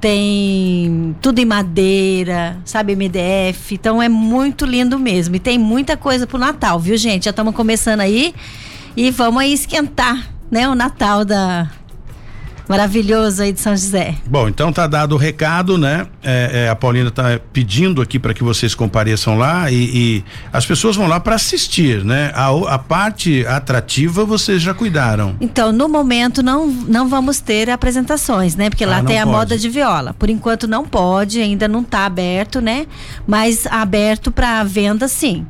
tem 0.00 1.14
tudo 1.20 1.38
em 1.38 1.44
madeira, 1.44 2.58
sabe, 2.64 2.96
MDF. 2.96 3.74
Então 3.74 4.02
é 4.02 4.08
muito 4.08 4.64
lindo 4.64 4.98
mesmo. 4.98 5.36
E 5.36 5.38
tem 5.38 5.58
muita 5.58 5.96
coisa 5.96 6.26
pro 6.26 6.38
Natal, 6.38 6.78
viu, 6.78 6.96
gente? 6.96 7.24
Já 7.24 7.30
estamos 7.30 7.54
começando 7.54 8.00
aí 8.00 8.34
e 8.96 9.10
vamos 9.10 9.42
aí 9.42 9.52
esquentar, 9.52 10.28
né, 10.50 10.68
o 10.68 10.74
Natal 10.74 11.24
da 11.24 11.70
maravilhoso 12.70 13.42
aí 13.42 13.52
de 13.52 13.60
São 13.60 13.76
José. 13.76 14.14
Bom, 14.24 14.48
então 14.48 14.72
tá 14.72 14.86
dado 14.86 15.16
o 15.16 15.18
recado, 15.18 15.76
né? 15.76 16.06
É, 16.22 16.66
é, 16.66 16.68
a 16.68 16.76
Paulina 16.76 17.10
tá 17.10 17.40
pedindo 17.52 18.00
aqui 18.00 18.16
para 18.16 18.32
que 18.32 18.44
vocês 18.44 18.76
compareçam 18.76 19.36
lá 19.36 19.68
e, 19.72 19.74
e 19.74 20.24
as 20.52 20.64
pessoas 20.64 20.94
vão 20.94 21.08
lá 21.08 21.18
para 21.18 21.34
assistir, 21.34 22.04
né? 22.04 22.30
A, 22.32 22.74
a, 22.74 22.78
parte 22.78 23.44
atrativa 23.44 24.24
vocês 24.24 24.62
já 24.62 24.72
cuidaram. 24.72 25.34
Então, 25.40 25.72
no 25.72 25.88
momento 25.88 26.44
não 26.44 26.68
não 26.68 27.08
vamos 27.08 27.40
ter 27.40 27.68
apresentações, 27.68 28.54
né? 28.54 28.70
Porque 28.70 28.84
ah, 28.84 28.88
lá 28.88 29.02
tem 29.02 29.18
a 29.18 29.26
moda 29.26 29.58
de 29.58 29.68
viola. 29.68 30.14
Por 30.14 30.30
enquanto 30.30 30.68
não 30.68 30.86
pode, 30.86 31.40
ainda 31.40 31.66
não 31.66 31.82
tá 31.82 32.06
aberto, 32.06 32.60
né? 32.60 32.86
Mas 33.26 33.66
aberto 33.66 34.30
para 34.30 34.62
venda 34.62 35.08
sim. 35.08 35.44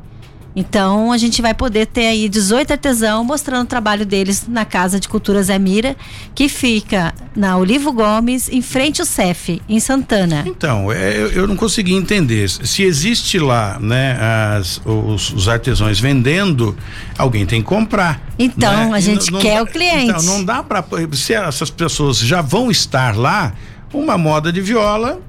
Então 0.55 1.13
a 1.13 1.19
gente 1.19 1.41
vai 1.41 1.55
poder 1.55 1.87
ter 1.87 2.07
aí 2.07 2.29
18 2.29 2.73
artesãos 2.73 3.25
mostrando 3.25 3.65
o 3.65 3.67
trabalho 3.67 4.05
deles 4.05 4.47
na 4.49 4.65
Casa 4.65 4.99
de 4.99 5.09
Cultura 5.09 5.43
Zé 5.43 5.59
Mira, 5.59 5.97
que 6.35 6.49
fica 6.49 7.15
na 7.37 7.57
Olivo 7.57 7.93
Gomes, 7.93 8.49
em 8.49 8.61
frente 8.61 9.01
ao 9.01 9.07
CEF, 9.07 9.63
em 9.69 9.79
Santana. 9.79 10.45
Então, 10.47 10.91
é, 10.91 11.17
eu, 11.17 11.31
eu, 11.33 11.47
não 11.47 11.57
consegui 11.57 11.95
entender. 11.95 12.49
Se 12.49 12.83
existe 12.83 13.39
lá, 13.39 13.79
né, 13.81 14.19
as, 14.57 14.81
os, 14.85 15.33
os 15.33 15.49
artesãos 15.49 16.01
vendendo, 16.01 16.77
alguém 17.17 17.47
tem 17.47 17.63
que 17.63 17.69
comprar. 17.69 18.21
Então, 18.39 18.91
né? 18.91 18.97
a 18.97 19.01
gente 19.01 19.31
não, 19.31 19.41
quer 19.41 19.57
dá, 19.57 19.63
o 19.63 19.67
cliente. 19.67 20.11
Então, 20.11 20.23
não 20.23 20.45
dá 20.45 20.63
para 20.63 20.85
se 21.13 21.33
essas 21.33 21.71
pessoas 21.71 22.19
já 22.19 22.43
vão 22.43 22.71
estar 22.71 23.17
lá, 23.17 23.53
uma 23.93 24.19
moda 24.19 24.53
de 24.53 24.61
viola 24.61 25.21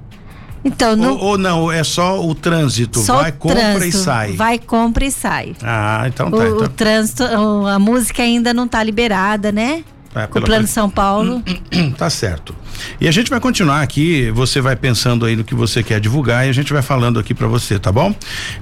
então, 0.63 0.95
não, 0.95 1.13
ou, 1.13 1.24
ou, 1.24 1.38
não, 1.38 1.71
é 1.71 1.84
só 1.84 2.24
o 2.24 2.36
trânsito, 2.36 3.00
só 3.00 3.21
vai, 3.21 3.32
compra 3.32 3.60
trânsito, 3.60 3.88
e 3.88 3.91
sai. 3.91 4.32
Vai, 4.34 4.60
compra 4.60 5.06
e 5.06 5.12
sai. 5.12 5.56
Ah, 5.62 6.04
então 6.08 6.30
tá. 6.30 6.38
O, 6.38 6.43
então. 6.43 6.65
o 6.65 6.69
trânsito, 6.69 7.24
a 7.24 7.80
música 7.80 8.21
ainda 8.21 8.54
não 8.54 8.65
está 8.65 8.84
liberada, 8.84 9.52
né? 9.52 9.84
É, 10.13 10.26
o 10.26 10.41
plano 10.41 10.67
São 10.67 10.89
Paulo. 10.89 11.43
Tá 11.97 12.10
certo. 12.10 12.56
E 13.00 13.08
a 13.08 13.12
gente 13.12 13.30
vai 13.30 13.39
continuar 13.39 13.82
aqui, 13.82 14.32
você 14.32 14.60
vai 14.60 14.76
pensando 14.76 15.26
aí 15.26 15.36
no 15.36 15.43
que 15.43 15.54
você 15.54 15.84
quer 15.84 16.00
divulgar 16.00 16.45
e 16.45 16.50
a 16.50 16.54
gente 16.54 16.74
vai 16.74 16.82
falando 16.82 17.19
aqui 17.19 17.34
para 17.34 17.47
você, 17.47 17.78
tá 17.78 17.91
bom? 17.91 18.13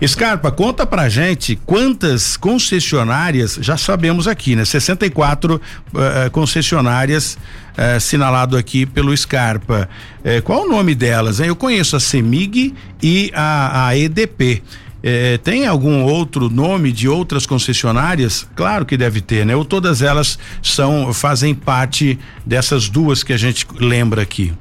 Scarpa, 0.05 0.51
conta 0.51 0.85
pra 0.85 1.07
gente 1.07 1.55
quantas 1.65 2.35
concessionárias, 2.35 3.57
já 3.61 3.77
sabemos 3.77 4.27
aqui, 4.27 4.55
né? 4.55 4.65
64 4.65 5.55
uh, 5.55 5.61
eh, 5.97 6.29
concessionárias 6.29 7.37
uh, 7.79 7.95
assinalado 7.95 8.57
aqui 8.57 8.85
pelo 8.85 9.15
Scarpa. 9.15 9.89
Uh, 10.19 10.41
qual 10.43 10.65
o 10.65 10.69
nome 10.69 10.93
delas? 10.93 11.39
Hein? 11.39 11.47
Eu 11.47 11.55
conheço 11.55 11.95
a 11.95 11.99
Semig 11.99 12.73
e 13.01 13.31
a, 13.33 13.87
a 13.87 13.97
EDP. 13.97 14.61
É, 15.01 15.37
tem 15.37 15.65
algum 15.65 16.03
outro 16.03 16.49
nome 16.49 16.91
de 16.91 17.07
outras 17.07 17.45
concessionárias? 17.45 18.45
Claro 18.53 18.85
que 18.85 18.97
deve 18.97 19.21
ter, 19.21 19.45
né? 19.45 19.55
Ou 19.55 19.63
todas 19.63 20.01
elas 20.01 20.37
são 20.61 21.13
fazem 21.13 21.55
parte 21.55 22.19
dessas 22.45 22.89
duas 22.89 23.23
que 23.23 23.31
a 23.31 23.37
gente 23.37 23.65
lembra 23.79 24.21
aqui? 24.21 24.51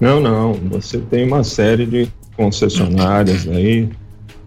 Não, 0.00 0.20
não. 0.20 0.54
Você 0.70 0.98
tem 0.98 1.24
uma 1.24 1.44
série 1.44 1.86
de 1.86 2.08
concessionárias 2.36 3.46
aí, 3.48 3.88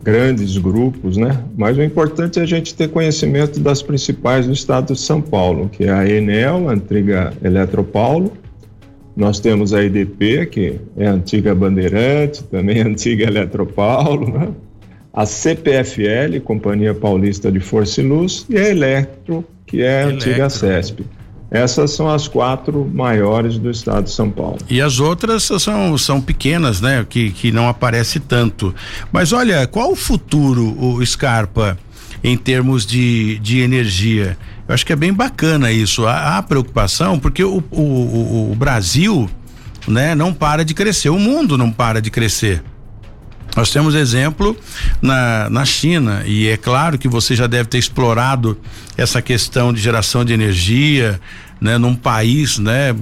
grandes 0.03 0.57
grupos, 0.57 1.17
né? 1.17 1.43
Mas 1.57 1.77
o 1.77 1.83
importante 1.83 2.39
é 2.39 2.43
a 2.43 2.45
gente 2.45 2.73
ter 2.73 2.89
conhecimento 2.89 3.60
das 3.60 3.81
principais 3.81 4.47
do 4.47 4.54
estado 4.54 4.93
de 4.93 4.99
São 4.99 5.21
Paulo, 5.21 5.69
que 5.69 5.85
é 5.85 5.91
a 5.91 6.08
Enel, 6.08 6.69
a 6.69 6.73
antiga 6.73 7.33
Eletropaulo. 7.43 8.33
Nós 9.15 9.39
temos 9.39 9.73
a 9.73 9.83
EDP, 9.83 10.45
que 10.47 10.79
é 10.97 11.08
a 11.08 11.13
antiga 11.13 11.54
Bandeirante, 11.54 12.43
também 12.45 12.81
a 12.81 12.87
antiga 12.87 13.25
Eletropaulo, 13.25 14.31
né? 14.31 14.47
a 15.13 15.25
CPFL, 15.25 16.39
Companhia 16.43 16.93
Paulista 16.93 17.52
de 17.52 17.60
Força 17.60 18.02
e 18.02 18.06
Luz, 18.06 18.45
e 18.49 18.58
a 18.58 18.69
Eletro, 18.69 19.43
que 19.65 19.81
é 19.81 20.04
a 20.04 20.08
antiga 20.08 20.49
CESP. 20.49 21.06
Essas 21.52 21.91
são 21.91 22.10
as 22.10 22.29
quatro 22.29 22.89
maiores 22.93 23.58
do 23.58 23.69
estado 23.69 24.06
de 24.06 24.12
São 24.12 24.31
Paulo. 24.31 24.58
E 24.69 24.81
as 24.81 25.02
outras 25.02 25.43
são, 25.43 25.97
são 25.97 26.21
pequenas, 26.21 26.79
né? 26.79 27.06
Que, 27.08 27.29
que 27.29 27.52
não 27.52 27.67
aparece 27.67 28.21
tanto. 28.21 28.73
Mas 29.12 29.33
olha, 29.33 29.67
qual 29.67 29.91
o 29.91 29.95
futuro, 29.95 30.73
o 30.81 31.06
Scarpa, 31.06 31.77
em 32.23 32.37
termos 32.37 32.85
de, 32.85 33.37
de 33.39 33.60
energia? 33.60 34.37
Eu 34.65 34.73
acho 34.73 34.85
que 34.85 34.93
é 34.93 34.95
bem 34.95 35.12
bacana 35.12 35.73
isso. 35.73 36.08
Há, 36.08 36.37
há 36.37 36.41
preocupação, 36.41 37.19
porque 37.19 37.43
o, 37.43 37.62
o, 37.69 37.81
o, 37.81 38.52
o 38.54 38.56
Brasil 38.56 39.29
né, 39.87 40.15
não 40.15 40.33
para 40.33 40.63
de 40.63 40.73
crescer, 40.73 41.10
o 41.10 41.19
mundo 41.19 41.58
não 41.58 41.69
para 41.69 42.02
de 42.02 42.10
crescer. 42.10 42.63
Nós 43.56 43.69
temos 43.69 43.95
exemplo 43.95 44.56
na, 45.02 45.49
na 45.49 45.65
China, 45.65 46.23
e 46.25 46.47
é 46.47 46.58
claro 46.58 46.97
que 46.97 47.08
você 47.08 47.35
já 47.35 47.47
deve 47.47 47.67
ter 47.67 47.77
explorado 47.77 48.58
essa 48.97 49.21
questão 49.21 49.73
de 49.73 49.81
geração 49.81 50.23
de 50.23 50.33
energia, 50.33 51.19
né, 51.60 51.77
num 51.77 51.95
país, 51.95 52.58
né, 52.58 52.95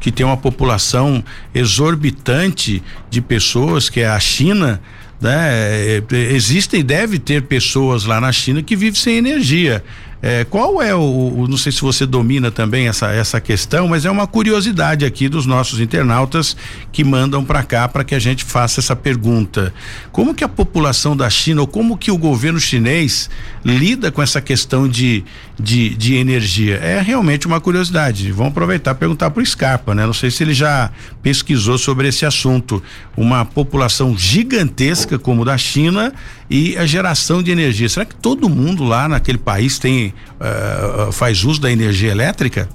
que 0.00 0.10
tem 0.10 0.24
uma 0.24 0.36
população 0.36 1.22
exorbitante 1.54 2.82
de 3.10 3.20
pessoas, 3.20 3.88
que 3.88 4.00
é 4.00 4.08
a 4.08 4.18
China, 4.18 4.80
né? 5.20 6.02
Existem 6.32 6.80
e 6.80 6.82
deve 6.82 7.18
ter 7.18 7.42
pessoas 7.42 8.04
lá 8.04 8.20
na 8.20 8.30
China 8.30 8.62
que 8.62 8.76
vivem 8.76 9.00
sem 9.00 9.16
energia. 9.16 9.82
É, 10.26 10.42
qual 10.42 10.80
é 10.80 10.94
o, 10.94 11.00
o, 11.00 11.46
Não 11.46 11.58
sei 11.58 11.70
se 11.70 11.82
você 11.82 12.06
domina 12.06 12.50
também 12.50 12.88
essa, 12.88 13.12
essa 13.12 13.38
questão, 13.42 13.88
mas 13.88 14.06
é 14.06 14.10
uma 14.10 14.26
curiosidade 14.26 15.04
aqui 15.04 15.28
dos 15.28 15.44
nossos 15.44 15.80
internautas 15.80 16.56
que 16.90 17.04
mandam 17.04 17.44
para 17.44 17.62
cá 17.62 17.86
para 17.86 18.02
que 18.02 18.14
a 18.14 18.18
gente 18.18 18.42
faça 18.42 18.80
essa 18.80 18.96
pergunta. 18.96 19.74
Como 20.10 20.34
que 20.34 20.42
a 20.42 20.48
população 20.48 21.14
da 21.14 21.28
China, 21.28 21.60
ou 21.60 21.66
como 21.66 21.98
que 21.98 22.10
o 22.10 22.16
governo 22.16 22.58
chinês 22.58 23.28
lida 23.62 24.10
com 24.10 24.22
essa 24.22 24.40
questão 24.40 24.88
de, 24.88 25.22
de, 25.58 25.90
de 25.90 26.14
energia? 26.14 26.76
É 26.76 27.00
realmente 27.00 27.46
uma 27.46 27.60
curiosidade. 27.60 28.30
Vamos 28.32 28.52
aproveitar 28.52 28.92
e 28.92 28.94
perguntar 28.94 29.30
para 29.30 29.42
o 29.42 29.46
Scarpa, 29.46 29.94
né? 29.94 30.06
Não 30.06 30.12
sei 30.12 30.30
se 30.30 30.42
ele 30.42 30.54
já 30.54 30.90
pesquisou 31.22 31.78
sobre 31.78 32.08
esse 32.08 32.26
assunto. 32.26 32.82
Uma 33.16 33.44
população 33.44 34.16
gigantesca 34.16 35.18
como 35.18 35.44
da 35.44 35.56
China 35.56 36.12
e 36.50 36.76
a 36.76 36.86
geração 36.86 37.42
de 37.42 37.50
energia. 37.50 37.88
Será 37.88 38.04
que 38.04 38.14
todo 38.14 38.48
mundo 38.48 38.84
lá 38.84 39.08
naquele 39.08 39.38
país 39.38 39.78
tem 39.78 40.12
uh, 40.40 41.12
faz 41.12 41.44
uso 41.44 41.60
da 41.60 41.70
energia 41.70 42.10
elétrica? 42.10 42.68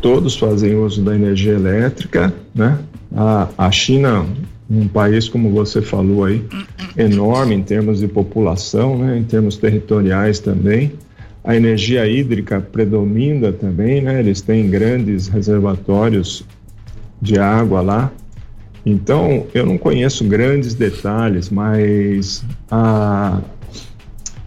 Todos 0.00 0.36
fazem 0.36 0.74
uso 0.74 1.02
da 1.02 1.14
energia 1.14 1.52
elétrica, 1.52 2.32
né? 2.54 2.78
A, 3.16 3.48
a 3.56 3.70
China, 3.70 4.26
um 4.68 4.88
país 4.88 5.28
como 5.28 5.50
você 5.50 5.80
falou 5.80 6.24
aí, 6.24 6.44
enorme 6.96 7.54
em 7.54 7.62
termos 7.62 8.00
de 8.00 8.08
população, 8.08 8.98
né? 8.98 9.16
Em 9.16 9.24
termos 9.24 9.56
territoriais 9.56 10.40
também. 10.40 10.92
A 11.44 11.54
energia 11.54 12.06
hídrica 12.06 12.58
predomina 12.60 13.52
também, 13.52 14.00
né? 14.00 14.18
Eles 14.18 14.40
têm 14.40 14.68
grandes 14.70 15.28
reservatórios 15.28 16.42
de 17.20 17.38
água 17.38 17.82
lá. 17.82 18.12
Então, 18.86 19.46
eu 19.54 19.64
não 19.64 19.78
conheço 19.78 20.24
grandes 20.24 20.74
detalhes, 20.74 21.50
mas 21.50 22.42
a, 22.70 23.40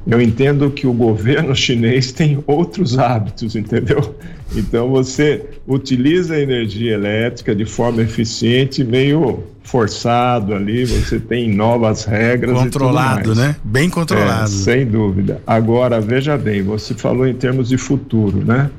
eu 0.10 0.22
entendo 0.22 0.70
que 0.72 0.88
o 0.88 0.94
governo 0.94 1.54
chinês 1.56 2.12
tem 2.12 2.44
outros 2.48 2.98
hábitos, 2.98 3.56
entendeu? 3.56 4.16
Então 4.56 4.90
você 4.90 5.46
utiliza 5.68 6.36
a 6.36 6.40
energia 6.40 6.94
elétrica 6.94 7.56
de 7.56 7.66
forma 7.66 8.02
eficiente, 8.02 8.84
meio 8.84 9.44
forçado 9.64 10.54
ali, 10.54 10.86
você 10.86 11.20
tem 11.20 11.54
novas 11.54 12.06
regras. 12.06 12.58
Controlado, 12.58 13.36
né? 13.36 13.58
Bem 13.64 13.90
controlado. 13.90 14.46
É, 14.46 14.48
sem 14.48 14.86
dúvida. 14.86 15.42
Agora, 15.46 16.00
veja 16.00 16.38
bem, 16.38 16.64
você 16.64 16.94
falou 16.94 17.28
em 17.28 17.34
termos 17.34 17.68
de 17.68 17.78
futuro, 17.78 18.44
né? 18.46 18.70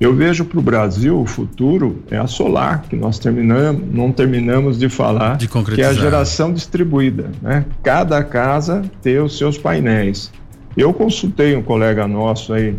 Eu 0.00 0.14
vejo 0.14 0.44
para 0.44 0.58
o 0.58 0.62
Brasil 0.62 1.20
o 1.20 1.26
futuro 1.26 2.02
é 2.08 2.16
a 2.16 2.28
solar, 2.28 2.84
que 2.88 2.94
nós 2.94 3.18
terminamos, 3.18 3.82
não 3.92 4.12
terminamos 4.12 4.78
de 4.78 4.88
falar, 4.88 5.36
de 5.36 5.48
que 5.48 5.82
é 5.82 5.86
a 5.86 5.92
geração 5.92 6.52
distribuída. 6.52 7.32
Né? 7.42 7.64
Cada 7.82 8.22
casa 8.22 8.82
ter 9.02 9.20
os 9.20 9.36
seus 9.36 9.58
painéis. 9.58 10.30
Eu 10.76 10.92
consultei 10.92 11.56
um 11.56 11.62
colega 11.62 12.06
nosso 12.06 12.52
aí, 12.52 12.76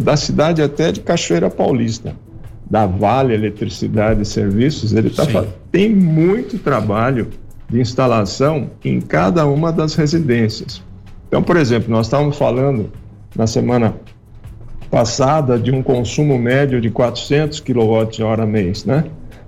da 0.00 0.16
cidade 0.16 0.62
até 0.62 0.92
de 0.92 1.00
Cachoeira 1.00 1.50
Paulista, 1.50 2.14
da 2.68 2.86
Vale 2.86 3.34
Eletricidade 3.34 4.22
e 4.22 4.24
Serviços, 4.24 4.92
ele 4.92 5.10
tá 5.10 5.24
falando, 5.26 5.52
tem 5.70 5.94
muito 5.94 6.58
trabalho 6.58 7.28
de 7.68 7.80
instalação 7.80 8.70
em 8.84 9.00
cada 9.00 9.46
uma 9.46 9.72
das 9.72 9.94
residências. 9.94 10.82
Então, 11.28 11.42
por 11.42 11.56
exemplo, 11.56 11.90
nós 11.90 12.06
estávamos 12.06 12.36
falando 12.36 12.90
na 13.34 13.46
semana 13.46 13.94
passada 14.90 15.58
de 15.58 15.70
um 15.72 15.82
consumo 15.82 16.38
médio 16.38 16.80
de 16.80 16.90
400 16.90 17.60
kWh 17.60 18.46
mês, 18.46 18.84
né? 18.84 19.04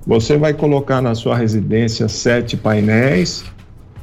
Você 0.06 0.36
vai 0.36 0.54
colocar 0.54 1.00
na 1.00 1.14
sua 1.14 1.36
residência 1.36 2.08
sete 2.08 2.56
painéis, 2.56 3.44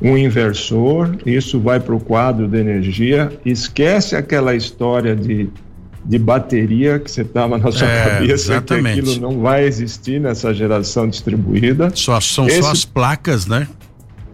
um 0.01 0.17
inversor, 0.17 1.15
isso 1.25 1.59
vai 1.59 1.79
para 1.79 1.95
o 1.95 1.99
quadro 1.99 2.47
de 2.47 2.57
energia, 2.57 3.31
esquece 3.45 4.15
aquela 4.15 4.53
história 4.55 5.15
de, 5.15 5.49
de 6.03 6.19
bateria 6.19 6.99
que 6.99 7.09
você 7.09 7.21
estava 7.21 7.57
na 7.57 7.71
sua 7.71 7.87
é, 7.87 8.03
cabeça, 8.03 8.53
exatamente. 8.53 9.01
que 9.01 9.09
aquilo 9.09 9.21
não 9.21 9.39
vai 9.39 9.63
existir 9.65 10.19
nessa 10.19 10.53
geração 10.53 11.07
distribuída. 11.07 11.91
Só, 11.93 12.19
são 12.19 12.47
Esse, 12.47 12.61
só 12.61 12.71
as 12.71 12.85
placas, 12.85 13.45
né? 13.45 13.67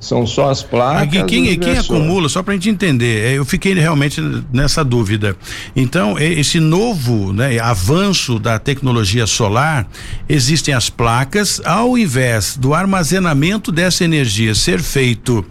São 0.01 0.25
só 0.25 0.49
as 0.49 0.63
placas. 0.63 1.03
Aqui, 1.03 1.23
quem, 1.25 1.59
quem 1.59 1.77
acumula, 1.77 2.27
só 2.27 2.41
para 2.41 2.53
a 2.53 2.57
gente 2.57 2.71
entender, 2.71 3.23
é, 3.23 3.37
eu 3.37 3.45
fiquei 3.45 3.71
realmente 3.75 4.19
nessa 4.51 4.83
dúvida. 4.83 5.37
Então, 5.75 6.17
esse 6.17 6.59
novo 6.59 7.31
né, 7.31 7.59
avanço 7.59 8.39
da 8.39 8.57
tecnologia 8.57 9.27
solar, 9.27 9.87
existem 10.27 10.73
as 10.73 10.89
placas, 10.89 11.61
ao 11.63 11.95
invés 11.95 12.57
do 12.57 12.73
armazenamento 12.73 13.71
dessa 13.71 14.03
energia 14.03 14.55
ser 14.55 14.81
feito 14.81 15.45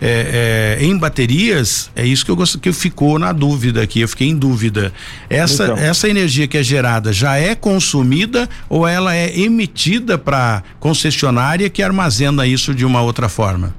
é, 0.00 0.78
é, 0.80 0.84
em 0.84 0.98
baterias, 0.98 1.88
é 1.94 2.04
isso 2.04 2.24
que 2.24 2.30
eu 2.32 2.36
gosto 2.36 2.58
que 2.58 2.72
ficou 2.72 3.20
na 3.20 3.30
dúvida 3.30 3.82
aqui, 3.82 4.00
eu 4.00 4.08
fiquei 4.08 4.28
em 4.28 4.36
dúvida. 4.36 4.92
Essa, 5.30 5.62
então. 5.62 5.76
essa 5.76 6.08
energia 6.08 6.48
que 6.48 6.58
é 6.58 6.62
gerada 6.62 7.12
já 7.12 7.36
é 7.36 7.54
consumida 7.54 8.48
ou 8.68 8.84
ela 8.84 9.14
é 9.14 9.38
emitida 9.38 10.18
para 10.18 10.64
concessionária 10.80 11.70
que 11.70 11.84
armazena 11.84 12.44
isso 12.44 12.74
de 12.74 12.84
uma 12.84 13.00
outra 13.00 13.28
forma? 13.28 13.72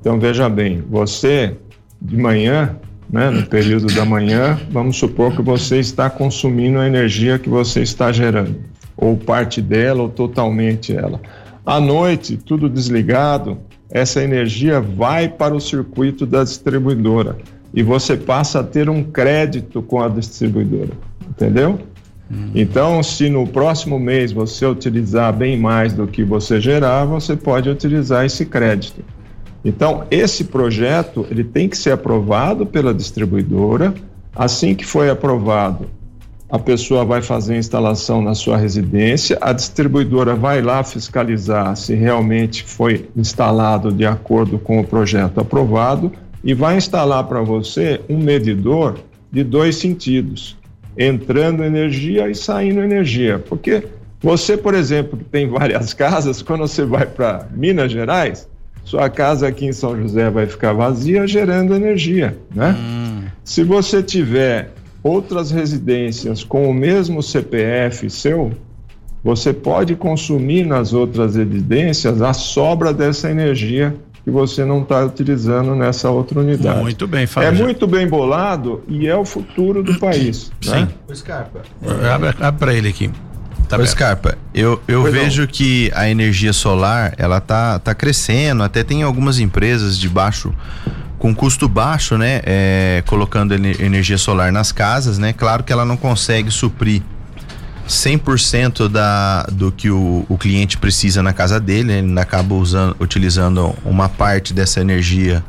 Então 0.00 0.18
veja 0.18 0.48
bem, 0.48 0.82
você 0.88 1.56
de 2.00 2.16
manhã, 2.16 2.76
né, 3.10 3.28
no 3.28 3.46
período 3.46 3.92
da 3.94 4.04
manhã, 4.04 4.58
vamos 4.70 4.96
supor 4.96 5.34
que 5.34 5.42
você 5.42 5.78
está 5.78 6.08
consumindo 6.08 6.78
a 6.78 6.86
energia 6.86 7.38
que 7.38 7.48
você 7.48 7.82
está 7.82 8.10
gerando, 8.10 8.56
ou 8.96 9.16
parte 9.16 9.60
dela 9.60 10.02
ou 10.02 10.08
totalmente 10.08 10.96
ela. 10.96 11.20
À 11.66 11.78
noite, 11.78 12.36
tudo 12.38 12.68
desligado, 12.68 13.58
essa 13.90 14.22
energia 14.22 14.80
vai 14.80 15.28
para 15.28 15.54
o 15.54 15.60
circuito 15.60 16.24
da 16.24 16.44
distribuidora 16.44 17.36
e 17.74 17.82
você 17.82 18.16
passa 18.16 18.60
a 18.60 18.64
ter 18.64 18.88
um 18.88 19.02
crédito 19.02 19.82
com 19.82 20.00
a 20.00 20.08
distribuidora, 20.08 20.92
entendeu? 21.28 21.78
Hum. 22.30 22.50
Então, 22.54 23.02
se 23.02 23.28
no 23.28 23.46
próximo 23.46 23.98
mês 23.98 24.32
você 24.32 24.64
utilizar 24.64 25.32
bem 25.32 25.58
mais 25.58 25.92
do 25.92 26.06
que 26.06 26.22
você 26.22 26.60
gerar, 26.60 27.04
você 27.04 27.36
pode 27.36 27.68
utilizar 27.68 28.24
esse 28.24 28.46
crédito. 28.46 29.04
Então, 29.64 30.04
esse 30.10 30.44
projeto 30.44 31.26
ele 31.30 31.44
tem 31.44 31.68
que 31.68 31.76
ser 31.76 31.92
aprovado 31.92 32.64
pela 32.64 32.94
distribuidora. 32.94 33.94
Assim 34.34 34.74
que 34.74 34.86
foi 34.86 35.10
aprovado, 35.10 35.86
a 36.50 36.58
pessoa 36.58 37.04
vai 37.04 37.22
fazer 37.22 37.54
a 37.54 37.58
instalação 37.58 38.20
na 38.20 38.34
sua 38.34 38.56
residência, 38.56 39.38
a 39.40 39.52
distribuidora 39.52 40.34
vai 40.34 40.60
lá 40.60 40.82
fiscalizar 40.82 41.76
se 41.76 41.94
realmente 41.94 42.64
foi 42.64 43.08
instalado 43.16 43.92
de 43.92 44.04
acordo 44.04 44.58
com 44.58 44.80
o 44.80 44.84
projeto 44.84 45.40
aprovado 45.40 46.12
e 46.42 46.52
vai 46.52 46.76
instalar 46.76 47.24
para 47.24 47.40
você 47.40 48.00
um 48.08 48.18
medidor 48.18 48.98
de 49.30 49.44
dois 49.44 49.76
sentidos, 49.76 50.56
entrando 50.98 51.62
energia 51.62 52.28
e 52.28 52.34
saindo 52.34 52.80
energia. 52.80 53.38
Porque 53.38 53.84
você, 54.20 54.56
por 54.56 54.74
exemplo, 54.74 55.18
que 55.18 55.24
tem 55.24 55.46
várias 55.50 55.94
casas, 55.94 56.42
quando 56.42 56.60
você 56.62 56.84
vai 56.84 57.06
para 57.06 57.46
Minas 57.54 57.92
Gerais, 57.92 58.48
sua 58.84 59.08
casa 59.08 59.48
aqui 59.48 59.66
em 59.66 59.72
São 59.72 59.96
José 60.00 60.30
vai 60.30 60.46
ficar 60.46 60.72
vazia, 60.72 61.26
gerando 61.26 61.74
energia, 61.74 62.36
né? 62.54 62.76
Hum. 62.78 63.24
Se 63.44 63.62
você 63.62 64.02
tiver 64.02 64.72
outras 65.02 65.50
residências 65.50 66.44
com 66.44 66.68
o 66.68 66.74
mesmo 66.74 67.22
CPF 67.22 68.08
seu, 68.10 68.52
você 69.22 69.52
pode 69.52 69.94
consumir 69.94 70.64
nas 70.64 70.92
outras 70.92 71.36
residências 71.36 72.22
a 72.22 72.32
sobra 72.32 72.92
dessa 72.92 73.30
energia 73.30 73.94
que 74.24 74.30
você 74.30 74.64
não 74.64 74.82
está 74.82 75.04
utilizando 75.04 75.74
nessa 75.74 76.10
outra 76.10 76.40
unidade. 76.40 76.80
Muito 76.80 77.06
bem, 77.06 77.26
Fábio. 77.26 77.48
É 77.48 77.52
muito 77.52 77.86
bem 77.86 78.06
bolado 78.06 78.82
e 78.86 79.06
é 79.06 79.16
o 79.16 79.24
futuro 79.24 79.82
do 79.82 79.98
país. 79.98 80.52
Sim. 80.60 80.70
Né? 80.70 80.88
O 81.08 81.14
Scarpa. 81.14 81.62
Abre, 82.12 82.28
abre 82.38 82.58
para 82.58 82.74
ele 82.74 82.88
aqui. 82.88 83.10
Tá 83.70 83.78
Ô, 83.78 83.86
Scarpa, 83.86 84.36
eu, 84.52 84.82
eu 84.88 85.04
vejo 85.04 85.46
que 85.46 85.92
a 85.94 86.10
energia 86.10 86.52
solar, 86.52 87.14
ela 87.16 87.40
tá, 87.40 87.78
tá 87.78 87.94
crescendo, 87.94 88.64
até 88.64 88.82
tem 88.82 89.04
algumas 89.04 89.38
empresas 89.38 89.96
de 89.96 90.08
baixo 90.08 90.52
com 91.20 91.32
custo 91.32 91.68
baixo, 91.68 92.18
né? 92.18 92.40
É, 92.44 93.04
colocando 93.06 93.54
energia 93.54 94.18
solar 94.18 94.50
nas 94.50 94.72
casas, 94.72 95.18
né? 95.18 95.32
Claro 95.32 95.62
que 95.62 95.72
ela 95.72 95.84
não 95.84 95.96
consegue 95.96 96.50
suprir 96.50 97.00
100% 97.88 98.88
da, 98.88 99.44
do 99.44 99.70
que 99.70 99.88
o, 99.88 100.26
o 100.28 100.36
cliente 100.36 100.76
precisa 100.76 101.22
na 101.22 101.32
casa 101.32 101.60
dele, 101.60 101.92
ele 101.92 102.18
acaba 102.18 102.56
usando, 102.56 102.96
utilizando 102.98 103.72
uma 103.84 104.08
parte 104.08 104.52
dessa 104.52 104.80
energia 104.80 105.44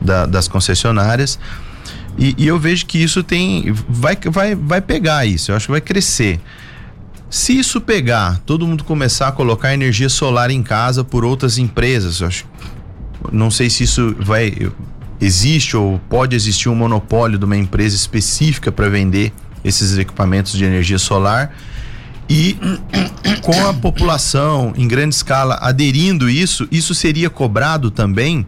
da, 0.00 0.26
das 0.26 0.48
concessionárias. 0.48 1.38
E, 2.18 2.34
e, 2.36 2.48
eu 2.48 2.58
vejo 2.58 2.84
que 2.86 3.00
isso 3.00 3.22
tem. 3.22 3.72
Vai, 3.88 4.18
vai, 4.24 4.56
vai 4.56 4.80
pegar 4.80 5.24
isso, 5.24 5.52
eu 5.52 5.56
acho 5.56 5.66
que 5.66 5.72
vai 5.72 5.80
crescer. 5.80 6.40
Se 7.30 7.56
isso 7.56 7.80
pegar, 7.80 8.40
todo 8.44 8.66
mundo 8.66 8.82
começar 8.82 9.28
a 9.28 9.32
colocar 9.32 9.72
energia 9.72 10.08
solar 10.08 10.50
em 10.50 10.62
casa 10.62 11.04
por 11.04 11.24
outras 11.24 11.58
empresas, 11.58 12.20
eu 12.20 12.26
acho. 12.26 12.44
Não 13.30 13.50
sei 13.50 13.70
se 13.70 13.84
isso 13.84 14.16
vai. 14.18 14.52
Existe 15.20 15.76
ou 15.76 16.00
pode 16.08 16.34
existir 16.34 16.68
um 16.68 16.74
monopólio 16.74 17.38
de 17.38 17.44
uma 17.44 17.56
empresa 17.56 17.94
específica 17.94 18.72
para 18.72 18.88
vender 18.88 19.32
esses 19.62 19.96
equipamentos 19.98 20.52
de 20.52 20.64
energia 20.64 20.98
solar 20.98 21.54
e 22.30 22.56
com 23.42 23.66
a 23.66 23.74
população 23.74 24.72
em 24.76 24.86
grande 24.86 25.16
escala 25.16 25.58
aderindo 25.60 26.30
isso, 26.30 26.66
isso 26.70 26.94
seria 26.94 27.28
cobrado 27.28 27.90
também 27.90 28.46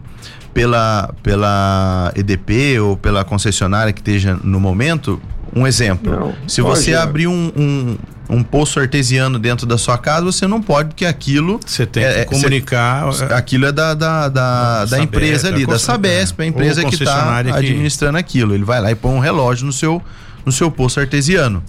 pela, 0.53 1.13
pela 1.21 2.11
EDP 2.15 2.79
ou 2.79 2.95
pela 2.95 3.25
concessionária 3.25 3.91
que 3.91 3.99
esteja 3.99 4.39
no 4.41 4.59
momento? 4.59 5.21
Um 5.55 5.67
exemplo, 5.67 6.11
não, 6.11 6.33
se 6.47 6.61
você 6.61 6.95
abrir 6.95 7.27
um, 7.27 7.51
um, 7.55 7.97
um, 8.29 8.43
poço 8.43 8.79
artesiano 8.79 9.37
dentro 9.37 9.65
da 9.65 9.77
sua 9.77 9.97
casa, 9.97 10.25
você 10.25 10.47
não 10.47 10.61
pode, 10.61 10.89
porque 10.89 11.05
aquilo. 11.05 11.59
Você 11.65 11.85
tem 11.85 12.03
é, 12.03 12.25
que 12.25 12.31
comunicar. 12.31 13.11
Cê, 13.13 13.25
aquilo 13.25 13.65
é 13.65 13.71
da, 13.71 13.93
da, 13.93 14.29
da, 14.29 14.85
da 14.85 14.99
empresa 14.99 15.47
ali, 15.47 15.65
da 15.65 15.77
Sabesp, 15.77 16.39
a 16.41 16.45
empresa 16.45 16.83
que 16.85 16.95
está 16.95 17.37
administrando 17.37 18.17
aquilo. 18.17 18.53
Ele 18.53 18.63
vai 18.63 18.81
lá 18.81 18.91
e 18.91 18.95
põe 18.95 19.13
um 19.13 19.19
relógio 19.19 19.65
no 19.65 19.73
seu, 19.73 20.01
no 20.45 20.51
seu 20.51 20.71
poço 20.71 20.99
artesiano. 20.99 21.63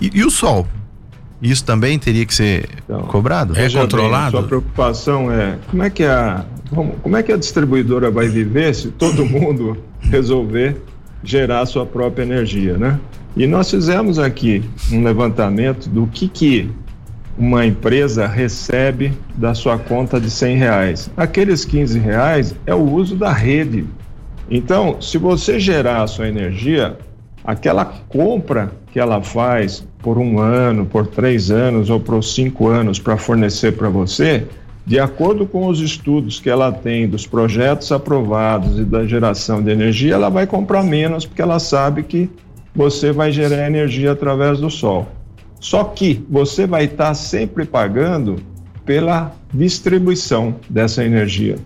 E, 0.00 0.10
e 0.14 0.24
o 0.24 0.30
sol? 0.30 0.66
Isso 1.40 1.64
também 1.64 1.98
teria 1.98 2.26
que 2.26 2.34
ser 2.34 2.68
então, 2.84 3.02
cobrado? 3.02 3.56
É 3.56 3.70
controlado? 3.70 4.32
Bem, 4.32 4.40
sua 4.40 4.48
preocupação 4.48 5.32
é 5.32 5.56
como 5.70 5.82
é 5.82 5.90
que 5.90 6.04
a 6.04 6.44
como 7.02 7.16
é 7.16 7.22
que 7.22 7.32
a 7.32 7.36
distribuidora 7.36 8.10
vai 8.10 8.28
viver 8.28 8.74
se 8.74 8.88
todo 8.88 9.24
mundo 9.26 9.78
resolver 10.00 10.76
gerar 11.22 11.66
sua 11.66 11.84
própria 11.84 12.22
energia, 12.22 12.76
né? 12.76 12.98
E 13.36 13.46
nós 13.46 13.70
fizemos 13.70 14.18
aqui 14.18 14.62
um 14.92 15.02
levantamento 15.02 15.88
do 15.88 16.06
que 16.06 16.28
que 16.28 16.70
uma 17.38 17.64
empresa 17.64 18.26
recebe 18.26 19.12
da 19.36 19.54
sua 19.54 19.78
conta 19.78 20.20
de 20.20 20.28
100 20.28 20.56
reais. 20.56 21.10
Aqueles 21.16 21.64
15 21.64 21.98
reais 21.98 22.54
é 22.66 22.74
o 22.74 22.82
uso 22.82 23.14
da 23.14 23.32
rede. 23.32 23.86
Então, 24.50 25.00
se 25.00 25.18
você 25.18 25.60
gerar 25.60 26.02
a 26.02 26.06
sua 26.06 26.26
energia, 26.26 26.98
aquela 27.44 27.84
compra 27.84 28.72
que 28.92 28.98
ela 28.98 29.22
faz 29.22 29.86
por 29.98 30.18
um 30.18 30.38
ano, 30.38 30.84
por 30.86 31.06
três 31.06 31.50
anos 31.50 31.90
ou 31.90 32.00
por 32.00 32.22
cinco 32.22 32.68
anos 32.68 32.98
para 32.98 33.16
fornecer 33.16 33.72
para 33.72 33.88
você, 33.88 34.46
de 34.88 34.98
acordo 34.98 35.44
com 35.44 35.66
os 35.66 35.80
estudos 35.80 36.40
que 36.40 36.48
ela 36.48 36.72
tem 36.72 37.06
dos 37.06 37.26
projetos 37.26 37.92
aprovados 37.92 38.78
e 38.78 38.84
da 38.84 39.06
geração 39.06 39.62
de 39.62 39.70
energia, 39.70 40.14
ela 40.14 40.30
vai 40.30 40.46
comprar 40.46 40.82
menos 40.82 41.26
porque 41.26 41.42
ela 41.42 41.58
sabe 41.58 42.02
que 42.02 42.30
você 42.74 43.12
vai 43.12 43.30
gerar 43.30 43.66
energia 43.66 44.12
através 44.12 44.60
do 44.60 44.70
sol. 44.70 45.06
Só 45.60 45.84
que 45.84 46.24
você 46.30 46.66
vai 46.66 46.84
estar 46.84 47.12
sempre 47.12 47.66
pagando 47.66 48.36
pela 48.86 49.36
distribuição 49.52 50.54
dessa 50.70 51.04
energia. 51.04 51.56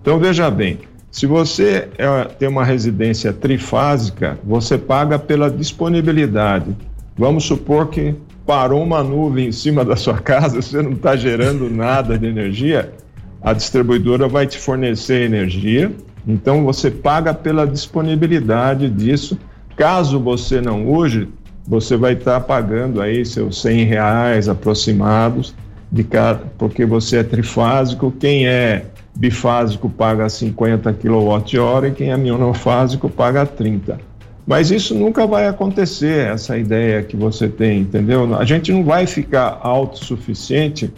Então 0.00 0.18
veja 0.18 0.50
bem, 0.50 0.78
se 1.10 1.26
você 1.26 1.86
é, 1.98 2.24
tem 2.38 2.48
uma 2.48 2.64
residência 2.64 3.30
trifásica, 3.30 4.38
você 4.42 4.78
paga 4.78 5.18
pela 5.18 5.50
disponibilidade. 5.50 6.74
Vamos 7.14 7.44
supor 7.44 7.88
que 7.88 8.14
parou 8.50 8.82
uma 8.82 9.00
nuvem 9.00 9.46
em 9.46 9.52
cima 9.52 9.84
da 9.84 9.94
sua 9.94 10.18
casa, 10.18 10.60
você 10.60 10.82
não 10.82 10.90
está 10.90 11.14
gerando 11.14 11.70
nada 11.70 12.18
de 12.18 12.26
energia, 12.26 12.92
a 13.40 13.52
distribuidora 13.52 14.26
vai 14.26 14.44
te 14.44 14.58
fornecer 14.58 15.22
energia, 15.24 15.92
então 16.26 16.64
você 16.64 16.90
paga 16.90 17.32
pela 17.32 17.64
disponibilidade 17.64 18.90
disso. 18.90 19.38
Caso 19.76 20.18
você 20.18 20.60
não 20.60 20.84
use, 20.84 21.28
você 21.64 21.96
vai 21.96 22.14
estar 22.14 22.40
tá 22.40 22.44
pagando 22.44 23.00
aí 23.00 23.24
seus 23.24 23.62
100 23.62 23.84
reais 23.84 24.48
aproximados, 24.48 25.54
de 25.92 26.02
cada, 26.02 26.42
porque 26.58 26.84
você 26.84 27.18
é 27.18 27.22
trifásico. 27.22 28.12
Quem 28.18 28.48
é 28.48 28.84
bifásico 29.14 29.88
paga 29.88 30.28
50 30.28 30.92
kWh 30.92 31.86
e 31.86 31.90
quem 31.92 32.10
é 32.10 32.16
monofásico 32.16 33.08
paga 33.08 33.46
30. 33.46 34.09
Mas 34.50 34.72
isso 34.72 34.96
nunca 34.96 35.28
vai 35.28 35.46
acontecer, 35.46 36.26
essa 36.26 36.58
ideia 36.58 37.04
que 37.04 37.16
você 37.16 37.48
tem, 37.48 37.82
entendeu? 37.82 38.34
A 38.34 38.44
gente 38.44 38.72
não 38.72 38.82
vai 38.82 39.06
ficar 39.06 39.60
autossuficiente 39.62 40.92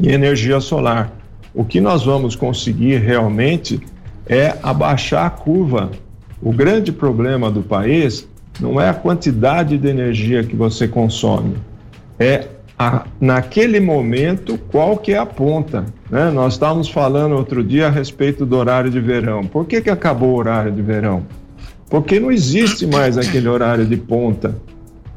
em 0.00 0.08
energia 0.08 0.58
solar. 0.58 1.12
O 1.52 1.66
que 1.66 1.82
nós 1.82 2.02
vamos 2.02 2.34
conseguir 2.34 2.96
realmente 2.96 3.78
é 4.26 4.56
abaixar 4.62 5.26
a 5.26 5.28
curva. 5.28 5.90
O 6.40 6.50
grande 6.50 6.90
problema 6.90 7.50
do 7.50 7.62
país 7.62 8.26
não 8.58 8.80
é 8.80 8.88
a 8.88 8.94
quantidade 8.94 9.76
de 9.76 9.88
energia 9.88 10.42
que 10.42 10.56
você 10.56 10.88
consome, 10.88 11.56
é 12.18 12.46
a, 12.78 13.04
naquele 13.20 13.80
momento 13.80 14.56
qual 14.70 14.96
que 14.96 15.12
é 15.12 15.18
a 15.18 15.26
ponta. 15.26 15.84
Né? 16.10 16.30
Nós 16.30 16.54
estávamos 16.54 16.88
falando 16.88 17.36
outro 17.36 17.62
dia 17.62 17.88
a 17.88 17.90
respeito 17.90 18.46
do 18.46 18.56
horário 18.56 18.90
de 18.90 18.98
verão. 18.98 19.44
Por 19.44 19.66
que, 19.66 19.82
que 19.82 19.90
acabou 19.90 20.30
o 20.30 20.38
horário 20.38 20.72
de 20.72 20.80
verão? 20.80 21.22
Porque 21.92 22.18
não 22.18 22.32
existe 22.32 22.86
mais 22.86 23.18
aquele 23.18 23.46
horário 23.46 23.84
de 23.84 23.98
ponta. 23.98 24.56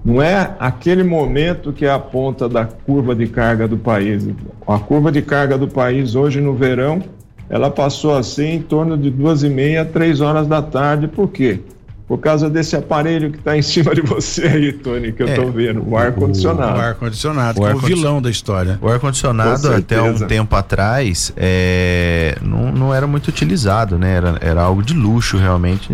Não 0.04 0.22
é 0.22 0.58
aquele 0.60 1.06
momento 1.06 1.72
que 1.72 1.86
é 1.86 1.90
a 1.90 1.98
ponta 1.98 2.50
da 2.50 2.66
curva 2.66 3.16
de 3.16 3.28
carga 3.28 3.66
do 3.66 3.78
país. 3.78 4.28
A 4.68 4.78
curva 4.78 5.10
de 5.10 5.22
carga 5.22 5.58
do 5.58 5.70
país 5.70 6.16
hoje 6.16 6.42
no 6.42 6.54
verão, 6.54 7.02
ela 7.50 7.72
passou 7.72 8.14
a 8.14 8.22
ser 8.22 8.48
em 8.48 8.62
torno 8.62 8.98
de 8.98 9.10
duas 9.10 9.42
e 9.42 9.48
meia, 9.48 9.86
três 9.86 10.20
horas 10.20 10.48
da 10.48 10.62
tarde. 10.62 11.08
Por 11.08 11.30
quê? 11.30 11.62
Por 12.08 12.20
causa 12.20 12.48
desse 12.48 12.76
aparelho 12.76 13.32
que 13.32 13.40
está 13.40 13.58
em 13.58 13.64
cima 13.64 13.96
de 13.96 14.02
você 14.02 14.44
aí, 14.44 14.74
Tony, 14.74 15.12
que 15.12 15.24
eu 15.24 15.28
estou 15.28 15.50
é, 15.50 15.52
vendo, 15.52 15.84
o 15.88 15.98
ar-condicionado. 15.98 16.78
O, 16.78 16.82
ar-condicionado, 16.82 17.66
ar 17.66 17.72
é 17.72 17.76
o 17.76 17.80
vilão 17.80 18.22
da 18.22 18.30
história. 18.30 18.78
O 18.80 18.88
ar-condicionado, 18.88 19.74
até 19.74 20.00
um 20.00 20.16
tempo 20.28 20.56
atrás, 20.56 21.34
é, 21.36 22.38
não, 22.44 22.72
não 22.72 22.94
era 22.94 23.08
muito 23.08 23.28
utilizado, 23.28 23.98
né? 23.98 24.16
Era, 24.18 24.38
era 24.40 24.62
algo 24.62 24.84
de 24.84 24.94
luxo, 24.94 25.38
realmente. 25.38 25.90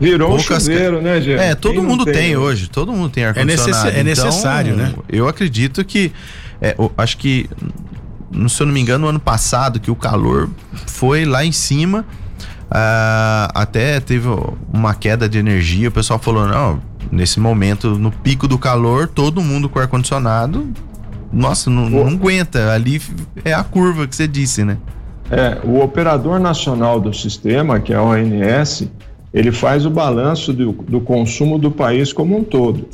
Virou 0.00 0.30
Poucas... 0.30 0.66
um 0.66 0.70
chuveiro, 0.72 1.00
né, 1.00 1.20
gente? 1.20 1.40
É, 1.40 1.54
todo 1.54 1.74
Quem 1.74 1.82
mundo 1.82 2.04
tem, 2.04 2.14
tem 2.14 2.36
hoje, 2.36 2.68
todo 2.68 2.92
mundo 2.92 3.10
tem 3.10 3.24
ar-condicionado. 3.24 3.88
É, 3.88 4.02
necess... 4.02 4.26
é 4.26 4.28
necessário, 4.28 4.74
então, 4.74 4.84
né? 4.84 4.94
Eu 5.08 5.28
acredito 5.28 5.84
que, 5.84 6.10
é, 6.60 6.74
acho 6.98 7.16
que, 7.16 7.48
se 8.48 8.60
eu 8.60 8.66
não 8.66 8.74
me 8.74 8.80
engano, 8.80 9.02
no 9.04 9.08
ano 9.10 9.20
passado, 9.20 9.78
que 9.78 9.92
o 9.92 9.96
calor 9.96 10.50
foi 10.88 11.24
lá 11.24 11.44
em 11.44 11.52
cima 11.52 12.04
Uh, 12.72 13.52
até 13.54 14.00
teve 14.00 14.28
uma 14.72 14.94
queda 14.94 15.28
de 15.28 15.36
energia, 15.36 15.90
o 15.90 15.92
pessoal 15.92 16.18
falou, 16.18 16.48
não, 16.48 16.80
nesse 17.10 17.38
momento, 17.38 17.98
no 17.98 18.10
pico 18.10 18.48
do 18.48 18.56
calor, 18.56 19.06
todo 19.06 19.42
mundo 19.42 19.68
com 19.68 19.78
ar-condicionado, 19.78 20.66
nossa, 21.30 21.68
não, 21.68 21.90
não 21.90 22.08
aguenta, 22.08 22.72
ali 22.72 22.98
é 23.44 23.52
a 23.52 23.62
curva 23.62 24.06
que 24.06 24.16
você 24.16 24.26
disse, 24.26 24.64
né? 24.64 24.78
É, 25.30 25.60
o 25.62 25.80
operador 25.80 26.40
nacional 26.40 26.98
do 26.98 27.12
sistema, 27.12 27.78
que 27.78 27.92
é 27.92 27.96
a 27.96 28.02
ONS, 28.02 28.88
ele 29.34 29.52
faz 29.52 29.84
o 29.84 29.90
balanço 29.90 30.50
do, 30.50 30.72
do 30.72 31.00
consumo 31.00 31.58
do 31.58 31.70
país 31.70 32.10
como 32.10 32.38
um 32.38 32.42
todo. 32.42 32.88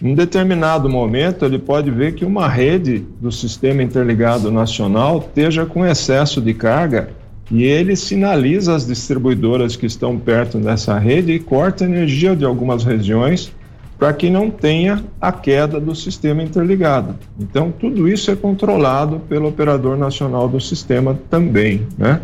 Em 0.00 0.14
determinado 0.14 0.88
momento, 0.88 1.44
ele 1.44 1.58
pode 1.58 1.90
ver 1.90 2.14
que 2.14 2.24
uma 2.24 2.48
rede 2.48 3.04
do 3.20 3.32
sistema 3.32 3.82
interligado 3.82 4.48
nacional 4.52 5.18
esteja 5.18 5.66
com 5.66 5.84
excesso 5.84 6.40
de 6.40 6.54
carga 6.54 7.17
e 7.50 7.64
ele 7.64 7.96
sinaliza 7.96 8.74
as 8.74 8.86
distribuidoras 8.86 9.74
que 9.74 9.86
estão 9.86 10.18
perto 10.18 10.58
dessa 10.58 10.98
rede 10.98 11.32
e 11.32 11.38
corta 11.38 11.84
energia 11.84 12.36
de 12.36 12.44
algumas 12.44 12.84
regiões 12.84 13.52
para 13.98 14.12
que 14.12 14.30
não 14.30 14.48
tenha 14.48 15.02
a 15.20 15.32
queda 15.32 15.80
do 15.80 15.94
sistema 15.94 16.42
interligado. 16.42 17.16
Então, 17.38 17.72
tudo 17.72 18.06
isso 18.08 18.30
é 18.30 18.36
controlado 18.36 19.18
pelo 19.28 19.48
operador 19.48 19.96
nacional 19.96 20.48
do 20.48 20.60
sistema 20.60 21.18
também, 21.28 21.86
né? 21.96 22.20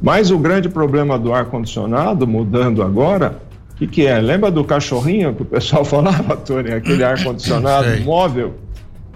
Mas 0.00 0.30
o 0.30 0.38
grande 0.38 0.68
problema 0.68 1.18
do 1.18 1.34
ar-condicionado, 1.34 2.26
mudando 2.26 2.82
agora, 2.82 3.42
o 3.72 3.76
que, 3.76 3.86
que 3.86 4.06
é? 4.06 4.18
Lembra 4.20 4.50
do 4.50 4.64
cachorrinho 4.64 5.34
que 5.34 5.42
o 5.42 5.44
pessoal 5.44 5.84
falava, 5.86 6.36
Tony? 6.36 6.72
Aquele 6.72 7.04
ar-condicionado 7.04 8.00
móvel? 8.04 8.54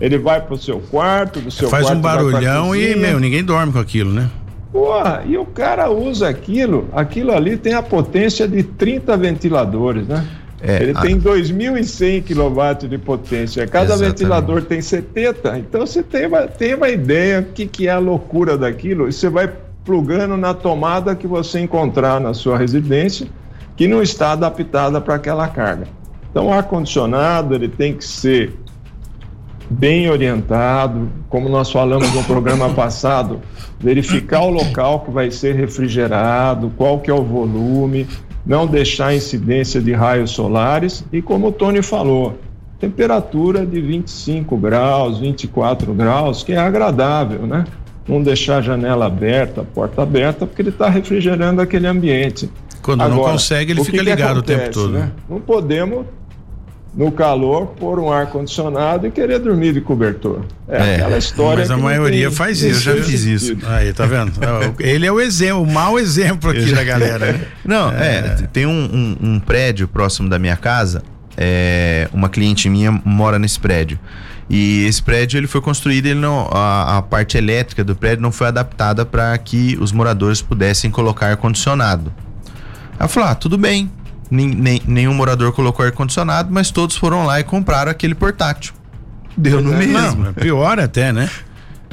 Ele 0.00 0.18
vai 0.18 0.40
para 0.40 0.54
o 0.54 0.58
seu 0.58 0.80
quarto, 0.80 1.40
do 1.40 1.50
seu 1.50 1.70
Faz 1.70 1.86
quarto. 1.86 2.02
Faz 2.02 2.16
um 2.16 2.30
barulhão 2.30 2.76
e, 2.76 2.94
meu, 2.96 3.20
ninguém 3.20 3.44
dorme 3.44 3.72
com 3.72 3.78
aquilo, 3.78 4.12
né? 4.12 4.28
Porra, 4.72 5.22
e 5.26 5.36
o 5.36 5.44
cara 5.44 5.90
usa 5.90 6.28
aquilo, 6.28 6.88
aquilo 6.94 7.32
ali 7.32 7.58
tem 7.58 7.74
a 7.74 7.82
potência 7.82 8.48
de 8.48 8.62
30 8.62 9.16
ventiladores, 9.18 10.08
né? 10.08 10.26
É, 10.62 10.82
Ele 10.82 10.92
a... 10.96 11.00
tem 11.00 11.20
2.100 11.20 12.22
kW 12.22 12.88
de 12.88 12.96
potência, 12.96 13.66
cada 13.66 13.86
Exatamente. 13.86 14.10
ventilador 14.10 14.62
tem 14.62 14.80
70, 14.80 15.58
então 15.58 15.84
você 15.84 16.02
tem 16.02 16.26
uma, 16.26 16.42
tem 16.46 16.74
uma 16.74 16.88
ideia 16.88 17.40
o 17.40 17.52
que, 17.52 17.66
que 17.66 17.88
é 17.88 17.90
a 17.90 17.98
loucura 17.98 18.56
daquilo, 18.56 19.08
e 19.08 19.12
você 19.12 19.28
vai 19.28 19.52
plugando 19.84 20.36
na 20.36 20.54
tomada 20.54 21.14
que 21.14 21.26
você 21.26 21.60
encontrar 21.60 22.20
na 22.20 22.32
sua 22.32 22.56
residência, 22.56 23.26
que 23.76 23.86
não 23.86 24.00
está 24.00 24.32
adaptada 24.32 25.00
para 25.00 25.16
aquela 25.16 25.48
carga. 25.48 25.86
Então, 26.30 26.46
o 26.46 26.52
ar-condicionado 26.52 27.54
ele 27.54 27.68
tem 27.68 27.92
que 27.92 28.04
ser 28.04 28.54
bem 29.72 30.10
orientado, 30.10 31.08
como 31.28 31.48
nós 31.48 31.70
falamos 31.70 32.12
no 32.12 32.22
programa 32.24 32.70
passado, 32.74 33.40
verificar 33.80 34.42
o 34.42 34.50
local 34.50 35.00
que 35.00 35.10
vai 35.10 35.30
ser 35.30 35.54
refrigerado, 35.54 36.72
qual 36.76 37.00
que 37.00 37.10
é 37.10 37.14
o 37.14 37.22
volume, 37.22 38.06
não 38.44 38.66
deixar 38.66 39.14
incidência 39.14 39.80
de 39.80 39.92
raios 39.92 40.30
solares 40.30 41.04
e 41.12 41.22
como 41.22 41.48
o 41.48 41.52
Tony 41.52 41.82
falou, 41.82 42.38
temperatura 42.78 43.64
de 43.64 43.80
25 43.80 44.56
graus, 44.56 45.18
24 45.20 45.94
graus, 45.94 46.42
que 46.42 46.52
é 46.52 46.58
agradável, 46.58 47.46
né? 47.46 47.64
Não 48.06 48.20
deixar 48.20 48.56
a 48.56 48.60
janela 48.60 49.06
aberta, 49.06 49.60
a 49.60 49.64
porta 49.64 50.02
aberta, 50.02 50.44
porque 50.44 50.60
ele 50.60 50.70
está 50.70 50.88
refrigerando 50.88 51.60
aquele 51.60 51.86
ambiente. 51.86 52.50
Quando 52.82 53.02
Agora, 53.02 53.16
não 53.16 53.32
consegue, 53.32 53.70
ele 53.70 53.84
fica 53.84 54.02
ligado 54.02 54.38
acontece, 54.38 54.60
o 54.60 54.62
tempo 54.64 54.72
todo. 54.72 54.92
Né? 54.94 55.12
Não 55.30 55.40
podemos 55.40 56.04
no 56.94 57.10
calor, 57.10 57.68
pôr 57.68 57.98
um 57.98 58.12
ar-condicionado 58.12 59.06
e 59.06 59.10
querer 59.10 59.38
dormir 59.38 59.72
de 59.72 59.80
cobertor. 59.80 60.42
É, 60.68 60.76
é 60.76 60.94
aquela 60.96 61.18
história. 61.18 61.60
Mas 61.60 61.70
a 61.70 61.76
maioria 61.76 62.28
tem, 62.28 62.36
faz 62.36 62.62
isso. 62.62 62.90
Eu 62.90 62.96
já 62.96 63.02
fiz 63.02 63.24
isso. 63.24 63.56
Aí, 63.66 63.92
tá 63.92 64.04
vendo? 64.04 64.32
Ele 64.78 65.06
é 65.06 65.12
o 65.12 65.18
exemplo, 65.18 65.62
o 65.62 65.66
mau 65.66 65.98
exemplo 65.98 66.50
aqui 66.50 66.72
da 66.72 66.84
galera. 66.84 67.32
Né? 67.32 67.40
Não, 67.64 67.90
é, 67.90 68.18
é 68.18 68.48
tem 68.52 68.66
um, 68.66 68.70
um, 68.70 69.28
um, 69.28 69.40
prédio 69.40 69.88
próximo 69.88 70.28
da 70.28 70.38
minha 70.38 70.56
casa, 70.56 71.02
é, 71.36 72.08
uma 72.12 72.28
cliente 72.28 72.68
minha 72.68 72.92
mora 73.04 73.38
nesse 73.38 73.58
prédio. 73.58 73.98
E 74.50 74.84
esse 74.84 75.02
prédio 75.02 75.38
ele 75.38 75.46
foi 75.46 75.62
construído, 75.62 76.06
ele 76.06 76.20
não, 76.20 76.46
a, 76.52 76.98
a 76.98 77.02
parte 77.02 77.38
elétrica 77.38 77.82
do 77.82 77.96
prédio 77.96 78.20
não 78.20 78.30
foi 78.30 78.48
adaptada 78.48 79.06
para 79.06 79.38
que 79.38 79.78
os 79.80 79.92
moradores 79.92 80.42
pudessem 80.42 80.90
colocar 80.90 81.28
ar 81.28 81.36
condicionado. 81.38 82.12
Ela 82.98 83.08
falou: 83.08 83.30
ah, 83.30 83.34
tudo 83.34 83.56
bem, 83.56 83.90
nenhum 84.32 85.12
morador 85.12 85.52
colocou 85.52 85.84
ar-condicionado, 85.84 86.48
mas 86.50 86.70
todos 86.70 86.96
foram 86.96 87.26
lá 87.26 87.38
e 87.38 87.44
compraram 87.44 87.90
aquele 87.90 88.14
portátil. 88.14 88.72
Deu 89.36 89.60
no 89.60 89.74
é, 89.74 89.76
mesmo. 89.76 90.22
Não, 90.22 90.30
é 90.30 90.32
pior 90.32 90.80
até, 90.80 91.12
né? 91.12 91.28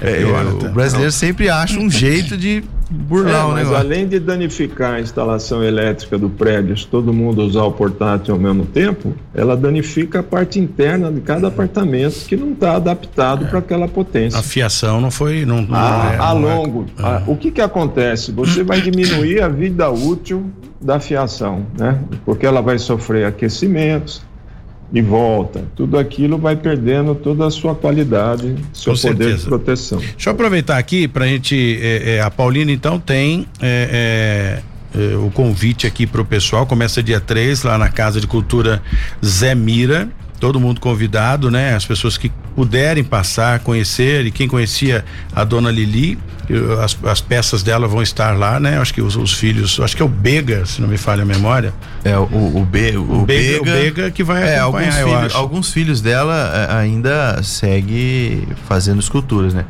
É, 0.02 0.12
é 0.12 0.18
pior 0.18 0.46
o 0.46 0.58
até. 0.58 0.70
brasileiro 0.70 1.12
sempre 1.12 1.50
acha 1.50 1.78
um 1.80 1.90
jeito 1.90 2.38
de 2.38 2.64
burlar 2.90 3.42
é, 3.42 3.44
o 3.44 3.54
negócio. 3.54 3.74
Mas 3.74 3.86
além 3.86 4.08
de 4.08 4.20
danificar 4.20 4.96
a 4.96 5.00
instalação 5.00 5.64
elétrica 5.64 6.18
do 6.18 6.30
prédio, 6.30 6.78
se 6.78 6.88
todo 6.88 7.14
mundo 7.14 7.42
usar 7.44 7.64
o 7.64 7.72
portátil 7.72 8.34
ao 8.34 8.40
mesmo 8.40 8.66
tempo, 8.66 9.14
ela 9.34 9.56
danifica 9.56 10.20
a 10.20 10.24
parte 10.24 10.60
interna 10.60 11.12
de 11.12 11.22
cada 11.22 11.48
apartamento 11.48 12.26
que 12.26 12.36
não 12.36 12.52
está 12.52 12.76
adaptado 12.76 13.46
é. 13.46 13.48
para 13.48 13.60
aquela 13.60 13.88
potência. 13.88 14.40
A 14.40 14.44
fiação 14.44 15.00
não 15.00 15.12
foi. 15.12 15.46
Não, 15.46 15.62
não 15.62 15.76
a, 15.76 16.12
é, 16.14 16.18
a 16.18 16.32
longo. 16.32 16.86
A, 16.98 17.24
o 17.28 17.36
que, 17.36 17.52
que 17.52 17.62
acontece? 17.62 18.32
Você 18.32 18.64
vai 18.64 18.82
diminuir 18.82 19.42
a 19.42 19.48
vida 19.48 19.90
útil 19.90 20.50
da 20.82 21.00
fiação, 21.00 21.66
né? 21.78 22.00
Porque 22.26 22.46
ela 22.46 22.62
vai 22.62 22.78
sofrer 22.78 23.26
aquecimentos 23.26 24.22
e 24.92 25.02
volta. 25.02 25.64
Tudo 25.76 25.98
aquilo 25.98 26.38
vai 26.38 26.56
perdendo 26.56 27.14
toda 27.14 27.46
a 27.46 27.52
sua 27.52 27.76
qualidade, 27.76 28.56
seu 28.74 28.94
Com 28.94 29.00
poder 29.00 29.24
certeza. 29.24 29.38
de 29.38 29.46
proteção. 29.46 30.00
Deixa 30.00 30.30
eu 30.30 30.34
aproveitar 30.34 30.78
aqui 30.78 31.08
para 31.08 31.26
a 31.26 31.28
gente. 31.28 31.80
É, 31.82 32.16
é, 32.16 32.22
a 32.22 32.32
Paulina, 32.32 32.72
então, 32.72 33.00
tem. 33.00 33.48
É, 33.62 34.62
é, 34.96 35.02
é 35.14 35.16
o 35.18 35.30
convite 35.30 35.86
aqui 35.86 36.08
para 36.08 36.20
o 36.20 36.26
pessoal 36.26 36.66
começa 36.66 37.04
dia 37.04 37.20
3 37.20 37.62
lá 37.62 37.78
na 37.78 37.90
Casa 37.90 38.20
de 38.20 38.26
Cultura 38.26 38.82
Zé 39.24 39.54
Mira 39.54 40.10
todo 40.40 40.60
mundo 40.60 40.80
convidado, 40.80 41.52
né? 41.52 41.76
As 41.76 41.86
pessoas 41.86 42.18
que 42.18 42.32
puderem 42.56 43.04
passar, 43.04 43.60
conhecer 43.60 44.26
e 44.26 44.32
quem 44.32 44.48
conhecia 44.48 45.06
a 45.34 45.44
dona 45.44 45.70
Lili, 45.70 46.18
as, 46.84 46.98
as 47.04 47.22
peças 47.22 47.62
dela 47.62 47.88
vão 47.88 48.02
estar 48.02 48.38
lá, 48.38 48.60
né? 48.60 48.80
Acho 48.80 48.94
que 48.94 49.02
os, 49.02 49.16
os, 49.16 49.34
filhos, 49.34 49.80
acho 49.80 49.96
que 49.96 50.02
é 50.02 50.06
o 50.06 50.10
Bega, 50.10 50.66
se 50.66 50.82
não 50.82 50.88
me 50.88 50.98
falha 50.98 51.22
a 51.22 51.26
memória. 51.26 51.74
É 52.04 52.18
o, 52.18 52.24
o, 52.24 52.66
B, 52.66 52.98
o, 52.98 53.22
o 53.22 53.26
Bega, 53.26 53.62
o 53.62 53.66
Bega 53.66 54.12
que 54.12 54.24
vai 54.24 54.44
é, 54.44 54.60
acompanhar, 54.60 55.02
alguns, 55.02 55.22
filho, 55.22 55.38
alguns 55.38 55.74
filhos 55.74 56.02
dela 56.02 56.68
é, 56.70 56.76
ainda 56.76 57.42
segue 57.44 58.48
fazendo 58.68 59.00
esculturas, 59.00 59.54
né? 59.54 59.66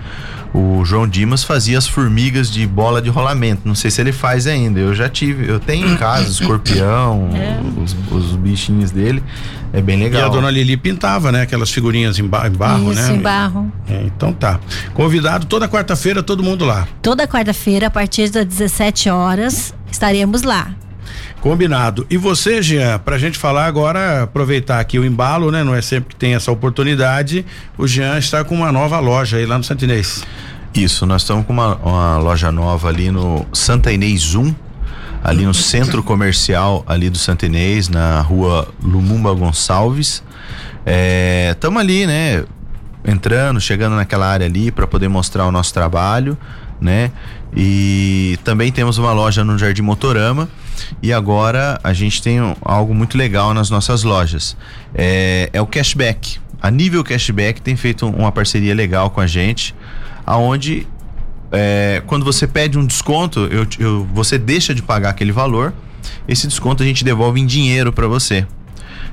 O 0.54 0.84
João 0.84 1.08
Dimas 1.08 1.44
fazia 1.44 1.78
as 1.78 1.88
formigas 1.88 2.50
de 2.50 2.66
bola 2.66 3.02
de 3.02 3.10
rolamento. 3.10 3.62
Não 3.66 3.76
sei 3.76 3.92
se 3.92 4.02
ele 4.02 4.12
faz 4.12 4.48
ainda. 4.48 4.80
Eu 4.80 4.94
já 4.96 5.08
tive, 5.08 5.48
eu 5.48 5.60
tenho 5.60 5.88
em 5.88 5.96
casa 5.96 6.30
escorpião, 6.30 7.30
é. 7.36 7.60
os, 7.82 7.96
os, 8.12 8.36
bichinhos 8.36 8.90
dele. 8.90 9.24
É 9.72 9.82
bem 9.82 9.98
legal. 9.98 10.22
E 10.22 10.26
a 10.26 10.28
dona 10.28 10.50
Lili 10.50 10.76
pintava, 10.76 11.32
né? 11.32 11.44
Aquelas 11.44 11.70
figurinhas 11.70 12.18
em, 12.18 12.26
ba 12.26 12.48
em 12.48 12.52
barro, 12.52 12.92
Isso, 12.92 13.02
né? 13.02 13.16
em 13.16 13.20
barro. 13.20 13.72
É, 13.88 14.02
então 14.04 14.34
tá. 14.34 14.60
Convidado 14.94 15.46
toda 15.46 15.68
quarta-feira, 15.68 16.24
todo 16.24 16.42
mundo 16.42 16.66
lá. 16.66 16.88
Toda 17.02 17.28
quarta-feira, 17.28 17.88
a 17.88 17.92
partir 17.92 18.30
das 18.30 18.46
17 18.46 19.10
horas, 19.10 19.74
estaremos 19.92 20.42
lá. 20.42 20.74
Combinado. 21.42 22.06
E 22.10 22.18
você, 22.18 22.62
Jean, 22.62 23.00
pra 23.00 23.18
gente 23.18 23.38
falar 23.38 23.66
agora, 23.66 24.24
aproveitar 24.24 24.80
aqui 24.80 25.00
o 25.00 25.06
embalo, 25.06 25.52
né? 25.52 25.64
Não 25.64 25.74
é 25.74 25.82
sempre 25.82 26.10
que 26.10 26.16
tem 26.16 26.36
essa 26.36 26.52
oportunidade. 26.52 27.46
O 27.78 27.88
Jean 27.88 28.18
está 28.18 28.44
com 28.44 28.56
uma 28.56 28.74
nova 28.74 29.00
loja 29.00 29.38
aí 29.38 29.46
lá 29.46 29.58
no 29.58 29.64
Santinês. 29.64 30.24
Isso, 30.74 31.06
nós 31.06 31.22
estamos 31.22 31.46
com 31.46 31.54
uma, 31.54 31.76
uma 31.78 32.18
loja 32.18 32.52
nova 32.52 32.90
ali 32.90 33.10
no 33.10 33.46
Santa 33.54 33.92
Inês 33.92 34.36
1, 34.36 34.54
ali 35.24 35.46
no 35.46 35.54
centro 35.54 36.04
comercial 36.04 36.84
ali 36.86 37.10
do 37.10 37.18
Santa 37.18 37.46
Inês, 37.46 37.88
na 37.88 38.20
rua 38.20 38.68
Lumumba 38.84 39.34
Gonçalves. 39.34 40.22
Estamos 41.52 41.80
é, 41.80 41.82
ali, 41.82 42.06
né? 42.06 42.44
Entrando, 43.06 43.62
chegando 43.62 43.96
naquela 43.96 44.28
área 44.28 44.46
ali 44.46 44.72
para 44.72 44.86
poder 44.86 45.08
mostrar 45.08 45.48
o 45.48 45.52
nosso 45.52 45.74
trabalho, 45.74 46.38
né? 46.82 47.12
E 47.56 48.38
também 48.44 48.74
temos 48.74 48.98
uma 48.98 49.14
loja 49.14 49.44
no 49.44 49.58
Jardim 49.58 49.82
Motorama 49.82 50.50
e 51.02 51.12
agora 51.14 51.80
a 51.84 51.94
gente 51.94 52.22
tem 52.22 52.40
algo 52.62 52.94
muito 52.94 53.18
legal 53.18 53.54
nas 53.54 53.70
nossas 53.70 54.04
lojas. 54.04 54.56
É, 54.94 55.50
é 55.54 55.62
o 55.62 55.68
cashback. 55.68 56.40
A 56.62 56.70
nível 56.70 57.04
cashback 57.04 57.62
tem 57.62 57.76
feito 57.76 58.08
uma 58.08 58.32
parceria 58.32 58.76
legal 58.76 59.10
com 59.10 59.22
a 59.22 59.28
gente, 59.28 59.74
aonde 60.26 60.86
é, 61.52 62.04
quando 62.06 62.26
você 62.26 62.46
pede 62.46 62.78
um 62.78 62.86
desconto, 62.86 63.40
eu, 63.52 63.66
eu, 63.80 64.08
você 64.14 64.38
deixa 64.38 64.76
de 64.76 64.82
pagar 64.82 65.10
aquele 65.10 65.32
valor, 65.32 65.74
esse 66.28 66.48
desconto 66.48 66.84
a 66.84 66.86
gente 66.86 67.04
devolve 67.04 67.40
em 67.40 67.46
dinheiro 67.46 67.92
para 67.92 68.08
você. 68.08 68.46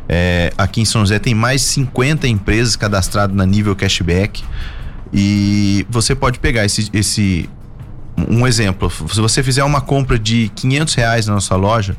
É, 0.08 0.52
aqui 0.56 0.80
em 0.80 0.84
São 0.84 1.00
José 1.00 1.18
tem 1.18 1.34
mais 1.34 1.62
50 1.62 2.28
empresas 2.28 2.76
cadastradas 2.76 3.34
na 3.34 3.44
nível 3.44 3.74
cashback 3.74 4.44
e 5.12 5.86
você 5.88 6.14
pode 6.14 6.38
pegar 6.38 6.64
esse, 6.64 6.88
esse 6.92 7.48
um 8.28 8.46
exemplo, 8.46 8.90
se 8.90 9.20
você 9.20 9.42
fizer 9.42 9.64
uma 9.64 9.80
compra 9.80 10.18
de 10.18 10.50
500 10.54 10.94
reais 10.94 11.26
na 11.26 11.34
nossa 11.34 11.54
loja, 11.56 11.96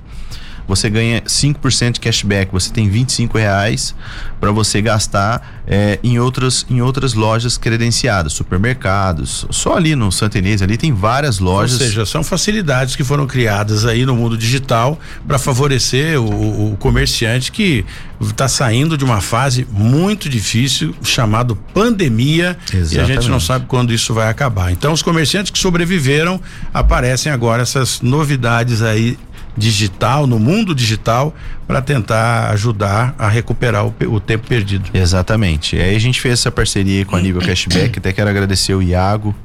você 0.67 0.89
ganha 0.89 1.21
5% 1.21 1.93
de 1.93 1.99
cashback. 1.99 2.51
Você 2.51 2.71
tem 2.71 2.89
25 2.89 3.37
reais 3.37 3.95
para 4.39 4.51
você 4.51 4.81
gastar 4.81 5.63
é, 5.65 5.99
em, 6.03 6.19
outras, 6.19 6.65
em 6.69 6.81
outras 6.81 7.13
lojas 7.13 7.57
credenciadas, 7.57 8.33
supermercados. 8.33 9.45
Só 9.49 9.75
ali 9.75 9.95
no 9.95 10.11
Santa 10.11 10.37
Inês, 10.37 10.61
ali 10.61 10.77
tem 10.77 10.93
várias 10.93 11.39
lojas. 11.39 11.79
Ou 11.79 11.87
seja, 11.87 12.05
são 12.05 12.23
facilidades 12.23 12.95
que 12.95 13.03
foram 13.03 13.25
criadas 13.25 13.85
aí 13.85 14.05
no 14.05 14.15
mundo 14.15 14.37
digital 14.37 14.99
para 15.27 15.39
favorecer 15.39 16.19
o, 16.19 16.73
o 16.73 16.77
comerciante 16.77 17.51
que 17.51 17.85
está 18.19 18.47
saindo 18.47 18.97
de 18.97 19.03
uma 19.03 19.21
fase 19.21 19.67
muito 19.71 20.27
difícil 20.27 20.95
chamado 21.03 21.55
pandemia 21.73 22.57
Exatamente. 22.73 22.95
e 22.95 22.99
a 22.99 23.05
gente 23.05 23.29
não 23.29 23.39
sabe 23.39 23.65
quando 23.67 23.93
isso 23.93 24.13
vai 24.13 24.29
acabar. 24.29 24.71
Então 24.71 24.91
os 24.91 25.01
comerciantes 25.01 25.51
que 25.51 25.59
sobreviveram 25.59 26.41
aparecem 26.73 27.31
agora 27.31 27.61
essas 27.61 28.01
novidades 28.01 28.81
aí 28.81 29.17
digital, 29.57 30.27
no 30.27 30.37
mundo 30.37 30.75
digital, 30.75 31.33
para 31.67 31.81
tentar 31.81 32.51
ajudar 32.51 33.15
a 33.17 33.27
recuperar 33.27 33.85
o, 33.85 33.93
o, 34.07 34.19
tempo 34.19 34.47
perdido. 34.47 34.89
Exatamente. 34.93 35.75
Aí 35.75 35.95
a 35.95 35.99
gente 35.99 36.21
fez 36.21 36.35
essa 36.35 36.51
parceria 36.51 37.03
com 37.05 37.15
a 37.15 37.21
Nível 37.21 37.41
Cashback, 37.41 37.97
até 37.97 38.13
quero 38.13 38.29
agradecer 38.29 38.75
o 38.75 38.81
Iago 38.81 39.35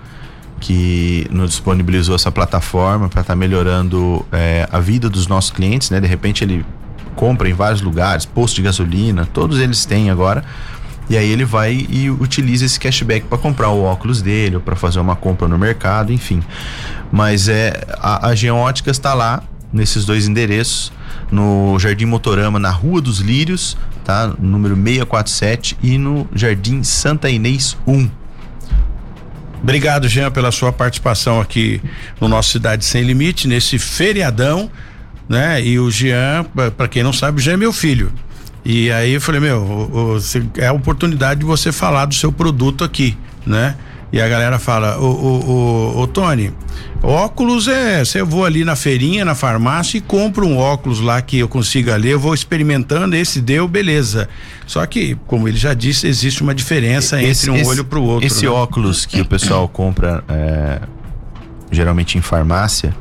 que 0.60 1.26
nos 1.30 1.50
disponibilizou 1.50 2.14
essa 2.14 2.30
plataforma 2.30 3.08
para 3.08 3.22
estar 3.22 3.32
tá 3.32 3.36
melhorando 3.36 4.24
é, 4.30 4.68
a 4.70 4.78
vida 4.78 5.10
dos 5.10 5.26
nossos 5.26 5.50
clientes, 5.50 5.90
né? 5.90 6.00
De 6.00 6.06
repente 6.06 6.44
ele 6.44 6.64
compra 7.16 7.48
em 7.48 7.52
vários 7.52 7.80
lugares, 7.80 8.24
posto 8.24 8.56
de 8.56 8.62
gasolina, 8.62 9.26
todos 9.26 9.58
eles 9.58 9.84
têm 9.84 10.08
agora. 10.08 10.44
E 11.10 11.16
aí 11.16 11.28
ele 11.28 11.44
vai 11.44 11.86
e 11.90 12.08
utiliza 12.08 12.64
esse 12.64 12.78
cashback 12.78 13.26
para 13.26 13.36
comprar 13.36 13.70
o 13.70 13.82
óculos 13.82 14.22
dele, 14.22 14.56
ou 14.56 14.62
para 14.62 14.76
fazer 14.76 15.00
uma 15.00 15.16
compra 15.16 15.48
no 15.48 15.58
mercado, 15.58 16.12
enfim. 16.12 16.40
Mas 17.10 17.48
é 17.48 17.84
a, 17.98 18.28
a 18.28 18.34
Geótica 18.34 18.90
está 18.90 19.12
lá 19.12 19.42
nesses 19.72 20.04
dois 20.04 20.28
endereços, 20.28 20.92
no 21.30 21.78
Jardim 21.78 22.04
Motorama, 22.04 22.58
na 22.58 22.70
Rua 22.70 23.00
dos 23.00 23.18
Lírios, 23.18 23.76
tá? 24.04 24.34
Número 24.38 24.74
647 24.74 25.78
e 25.82 25.98
no 25.98 26.28
Jardim 26.34 26.82
Santa 26.82 27.30
Inês 27.30 27.76
1. 27.86 28.10
Obrigado, 29.62 30.08
Jean, 30.08 30.30
pela 30.30 30.50
sua 30.50 30.72
participação 30.72 31.40
aqui 31.40 31.80
no 32.20 32.28
nosso 32.28 32.50
Cidade 32.50 32.84
Sem 32.84 33.04
Limite, 33.04 33.46
nesse 33.46 33.78
feriadão, 33.78 34.68
né? 35.28 35.64
E 35.64 35.78
o 35.78 35.90
Jean, 35.90 36.44
para 36.76 36.88
quem 36.88 37.02
não 37.02 37.12
sabe, 37.12 37.38
o 37.38 37.40
Jean 37.40 37.54
é 37.54 37.56
meu 37.56 37.72
filho. 37.72 38.12
E 38.64 38.90
aí 38.90 39.12
eu 39.12 39.20
falei, 39.20 39.40
meu, 39.40 40.18
é 40.56 40.66
a 40.66 40.72
oportunidade 40.72 41.40
de 41.40 41.46
você 41.46 41.72
falar 41.72 42.06
do 42.06 42.14
seu 42.14 42.32
produto 42.32 42.84
aqui, 42.84 43.16
né? 43.46 43.76
E 44.12 44.20
a 44.20 44.28
galera 44.28 44.58
fala, 44.58 44.98
ô, 44.98 45.06
ô, 45.06 45.50
ô, 45.96 46.00
ô 46.02 46.06
Tony, 46.06 46.52
óculos 47.02 47.66
é, 47.66 48.04
você 48.04 48.22
vou 48.22 48.44
ali 48.44 48.62
na 48.62 48.76
feirinha, 48.76 49.24
na 49.24 49.34
farmácia 49.34 49.96
e 49.96 50.02
compro 50.02 50.46
um 50.46 50.58
óculos 50.58 51.00
lá 51.00 51.22
que 51.22 51.38
eu 51.38 51.48
consiga 51.48 51.96
ler, 51.96 52.10
eu 52.12 52.20
vou 52.20 52.34
experimentando, 52.34 53.16
esse 53.16 53.40
deu, 53.40 53.66
beleza. 53.66 54.28
Só 54.66 54.84
que, 54.84 55.16
como 55.26 55.48
ele 55.48 55.56
já 55.56 55.72
disse, 55.72 56.06
existe 56.06 56.42
uma 56.42 56.54
diferença 56.54 57.22
Esse- 57.22 57.48
entre 57.48 57.50
um 57.52 57.56
esse- 57.56 57.70
olho 57.70 57.84
pro 57.86 58.02
outro. 58.02 58.26
Esse 58.26 58.44
né? 58.44 58.50
óculos 58.50 59.06
que 59.06 59.20
o 59.22 59.24
pessoal 59.24 59.66
compra 59.66 60.22
é, 60.28 60.80
geralmente 61.70 62.18
em 62.18 62.20
farmácia, 62.20 62.94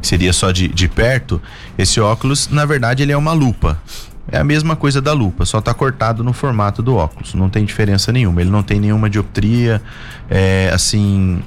que 0.00 0.06
seria 0.06 0.32
só 0.32 0.52
de, 0.52 0.68
de 0.68 0.86
perto, 0.86 1.42
esse 1.76 2.00
óculos, 2.00 2.48
na 2.48 2.64
verdade, 2.64 3.02
ele 3.02 3.10
é 3.10 3.16
uma 3.16 3.32
lupa. 3.32 3.82
É 4.30 4.38
a 4.38 4.44
mesma 4.44 4.76
coisa 4.76 5.00
da 5.00 5.12
lupa, 5.12 5.44
só 5.44 5.60
tá 5.60 5.74
cortado 5.74 6.22
no 6.22 6.32
formato 6.32 6.82
do 6.82 6.94
óculos. 6.96 7.34
Não 7.34 7.48
tem 7.50 7.64
diferença 7.64 8.12
nenhuma. 8.12 8.40
Ele 8.40 8.50
não 8.50 8.62
tem 8.62 8.78
nenhuma 8.80 9.10
dioptria, 9.10 9.82
é, 10.30 10.70
assim, 10.72 11.42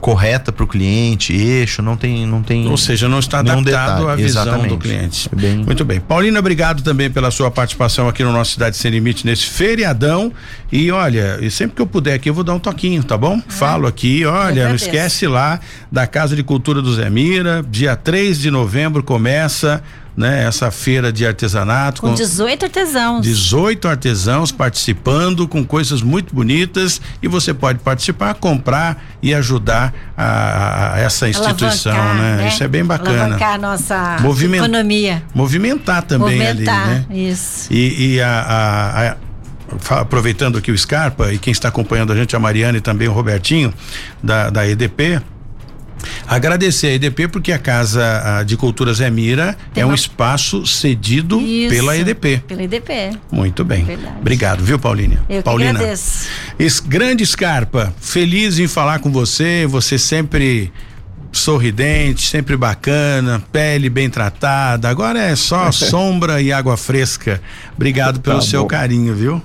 correta 0.00 0.50
para 0.50 0.64
o 0.64 0.66
cliente, 0.66 1.32
eixo, 1.34 1.80
não 1.82 1.96
tem, 1.96 2.26
não 2.26 2.42
tem. 2.42 2.66
Ou 2.68 2.76
seja, 2.76 3.08
não 3.08 3.18
está 3.18 3.38
adaptado 3.40 3.64
detalhe. 3.64 4.10
à 4.10 4.16
visão 4.16 4.44
do 4.44 4.50
Exatamente. 4.50 4.76
cliente. 4.78 5.28
É 5.32 5.36
bem- 5.36 5.56
Muito 5.58 5.84
bem. 5.84 6.00
Paulina, 6.00 6.38
obrigado 6.38 6.82
também 6.82 7.10
pela 7.10 7.30
sua 7.30 7.50
participação 7.50 8.08
aqui 8.08 8.24
no 8.24 8.32
nosso 8.32 8.52
Cidade 8.52 8.76
Sem 8.76 8.90
Limite 8.90 9.24
nesse 9.26 9.44
feriadão. 9.46 10.32
E 10.72 10.90
olha, 10.90 11.38
e 11.40 11.50
sempre 11.50 11.76
que 11.76 11.82
eu 11.82 11.86
puder 11.86 12.14
aqui, 12.14 12.28
eu 12.28 12.34
vou 12.34 12.42
dar 12.44 12.54
um 12.54 12.58
toquinho, 12.58 13.04
tá 13.04 13.16
bom? 13.16 13.40
Falo 13.48 13.86
aqui, 13.86 14.24
olha, 14.24 14.68
não 14.68 14.74
esquece 14.74 15.26
lá 15.26 15.60
da 15.92 16.06
Casa 16.06 16.34
de 16.34 16.42
Cultura 16.42 16.82
do 16.82 16.92
Zé 16.94 17.08
Mira, 17.08 17.64
dia 17.70 17.94
3 17.96 18.40
de 18.40 18.50
novembro 18.50 19.02
começa, 19.02 19.82
né, 20.16 20.44
essa 20.44 20.70
feira 20.70 21.12
de 21.12 21.26
artesanato 21.26 22.00
Com 22.00 22.14
18 22.14 22.64
artesãos. 22.66 23.22
18 23.22 23.88
artesãos 23.88 24.52
participando 24.52 25.48
com 25.48 25.64
coisas 25.64 26.02
muito 26.02 26.34
bonitas 26.34 27.00
e 27.22 27.26
você 27.28 27.52
pode 27.52 27.80
participar, 27.80 28.34
comprar 28.34 29.02
e 29.22 29.34
ajudar 29.34 29.92
a, 30.16 30.94
a 30.94 30.98
essa 31.00 31.28
instituição, 31.28 31.92
Alavancar, 31.92 32.36
né? 32.36 32.48
Isso 32.48 32.62
é 32.62 32.68
bem 32.68 32.84
bacana. 32.84 33.20
Alavancar 33.24 33.54
a 33.54 33.58
nossa 33.58 34.16
Moviment- 34.20 34.58
economia. 34.64 35.22
Movimentar 35.34 36.02
também 36.02 36.38
Movimentar, 36.38 36.88
ali, 36.88 36.94
né? 36.94 37.06
isso. 37.30 37.72
E, 37.72 38.14
e 38.14 38.20
a, 38.20 39.16
a- 39.18 40.00
aproveitando 40.00 40.58
aqui 40.58 40.70
o 40.70 40.78
Scarpa 40.78 41.32
e 41.32 41.38
quem 41.38 41.50
está 41.50 41.68
acompanhando 41.68 42.12
a 42.12 42.16
gente, 42.16 42.36
a 42.36 42.38
Mariana 42.38 42.78
e 42.78 42.80
também 42.80 43.08
o 43.08 43.12
Robertinho 43.12 43.74
da, 44.22 44.48
da 44.50 44.68
EDP. 44.68 45.20
Agradecer 46.26 46.88
a 46.88 46.92
EDP 46.94 47.28
porque 47.28 47.52
a 47.52 47.58
Casa 47.58 48.42
de 48.46 48.56
Cultura 48.56 48.92
Zé 48.94 49.10
Mira 49.10 49.56
Tem 49.72 49.82
é 49.82 49.86
um 49.86 49.90
uma- 49.90 49.94
espaço 49.94 50.66
cedido 50.66 51.40
Isso, 51.40 51.70
pela 51.74 51.96
EDP. 51.96 52.42
Pela 52.46 52.62
EDP. 52.62 53.12
Muito 53.30 53.64
bem. 53.64 53.84
Verdade. 53.84 54.16
Obrigado, 54.20 54.64
viu, 54.64 54.78
Paulinha? 54.78 55.18
Eu 55.28 55.38
que 55.38 55.42
Paulina. 55.42 55.70
agradeço. 55.78 56.28
Esse 56.58 56.82
grande 56.82 57.24
Scarpa, 57.26 57.94
feliz 58.00 58.58
em 58.58 58.66
falar 58.68 58.98
com 59.00 59.10
você, 59.10 59.66
você 59.68 59.98
sempre 59.98 60.72
sorridente, 61.32 62.28
sempre 62.28 62.56
bacana, 62.56 63.42
pele 63.52 63.90
bem 63.90 64.08
tratada. 64.08 64.88
Agora 64.88 65.18
é 65.20 65.34
só 65.34 65.70
sombra 65.72 66.40
e 66.40 66.52
água 66.52 66.76
fresca. 66.76 67.40
Obrigado 67.74 68.20
pelo 68.20 68.36
Tá 68.38 68.42
seu 68.46 68.62
bom. 68.62 68.68
carinho, 68.68 69.14
viu? 69.14 69.42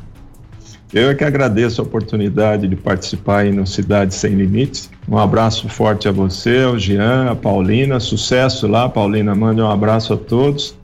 Eu 0.91 1.11
é 1.11 1.13
que 1.13 1.23
agradeço 1.23 1.81
a 1.81 1.83
oportunidade 1.83 2.67
de 2.67 2.75
participar 2.75 3.39
aí 3.39 3.51
no 3.51 3.67
Cidade 3.67 4.15
Sem 4.15 4.33
Limites. 4.33 4.89
Um 5.07 5.19
abraço 5.19 5.69
forte 5.69 6.07
a 6.07 6.11
você, 6.11 6.63
ao 6.63 6.79
Jean, 6.79 7.29
a 7.29 7.35
Paulina. 7.35 7.99
Sucesso 7.99 8.67
lá, 8.67 8.89
Paulina. 8.89 9.35
Mande 9.35 9.61
um 9.61 9.69
abraço 9.69 10.13
a 10.13 10.17
todos. 10.17 10.78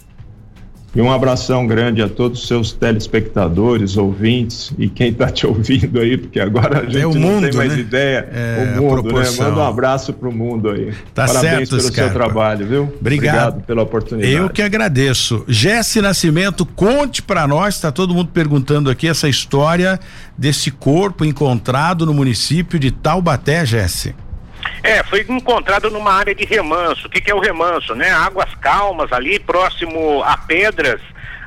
E 0.96 1.02
um 1.02 1.12
abração 1.12 1.68
grande 1.68 2.02
a 2.02 2.08
todos 2.08 2.41
os 2.41 2.48
seus 2.48 2.72
telespectadores, 2.72 3.98
ouvintes 3.98 4.72
e 4.78 4.88
quem 4.88 5.10
está 5.10 5.30
te 5.30 5.46
ouvindo 5.46 6.00
aí, 6.00 6.18
porque 6.18 6.39
agora 6.39 6.80
a 6.80 6.89
gente 6.89 7.06
o 7.06 7.14
não 7.14 7.32
mundo, 7.32 7.50
tem 7.50 7.58
mais 7.58 7.74
né? 7.74 7.80
ideia. 7.80 8.30
É, 8.32 8.80
o 8.80 8.82
mundo, 8.82 9.14
né? 9.14 9.30
Manda 9.38 9.60
um 9.60 9.68
abraço 9.68 10.14
pro 10.14 10.32
mundo 10.32 10.70
aí. 10.70 10.93
Tá 11.14 11.26
Parabéns 11.26 11.41
certo, 11.41 11.70
pelo 11.72 11.82
Scarpa. 11.82 12.02
seu 12.02 12.14
trabalho, 12.14 12.66
viu? 12.66 12.93
Obrigado. 13.00 13.62
pela 13.64 13.82
oportunidade. 13.82 14.34
Eu 14.34 14.50
que 14.50 14.62
agradeço. 14.62 15.43
Jesse 15.50 16.02
Nascimento, 16.02 16.66
conte 16.66 17.22
pra 17.22 17.46
nós, 17.46 17.80
tá 17.80 17.91
todo 17.91 18.14
mundo 18.14 18.30
perguntando 18.34 18.89
aqui 18.89 19.08
essa 19.08 19.28
história 19.28 20.00
desse 20.38 20.72
corpo 20.72 21.26
encontrado 21.26 22.06
no 22.06 22.14
município 22.14 22.80
de 22.80 22.89
Taubaté, 22.91 23.66
Jesse. 23.66 24.16
É, 24.86 25.04
foi 25.04 25.26
encontrado 25.28 25.90
numa 25.90 26.14
área 26.14 26.36
de 26.36 26.46
remanso. 26.46 27.08
O 27.08 27.10
que, 27.10 27.20
que 27.20 27.32
é 27.32 27.34
o 27.34 27.40
remanso, 27.40 27.96
né? 27.96 28.12
Águas 28.12 28.54
calmas 28.62 29.12
ali, 29.12 29.40
próximo 29.40 30.22
a 30.24 30.38
pedras, 30.38 31.02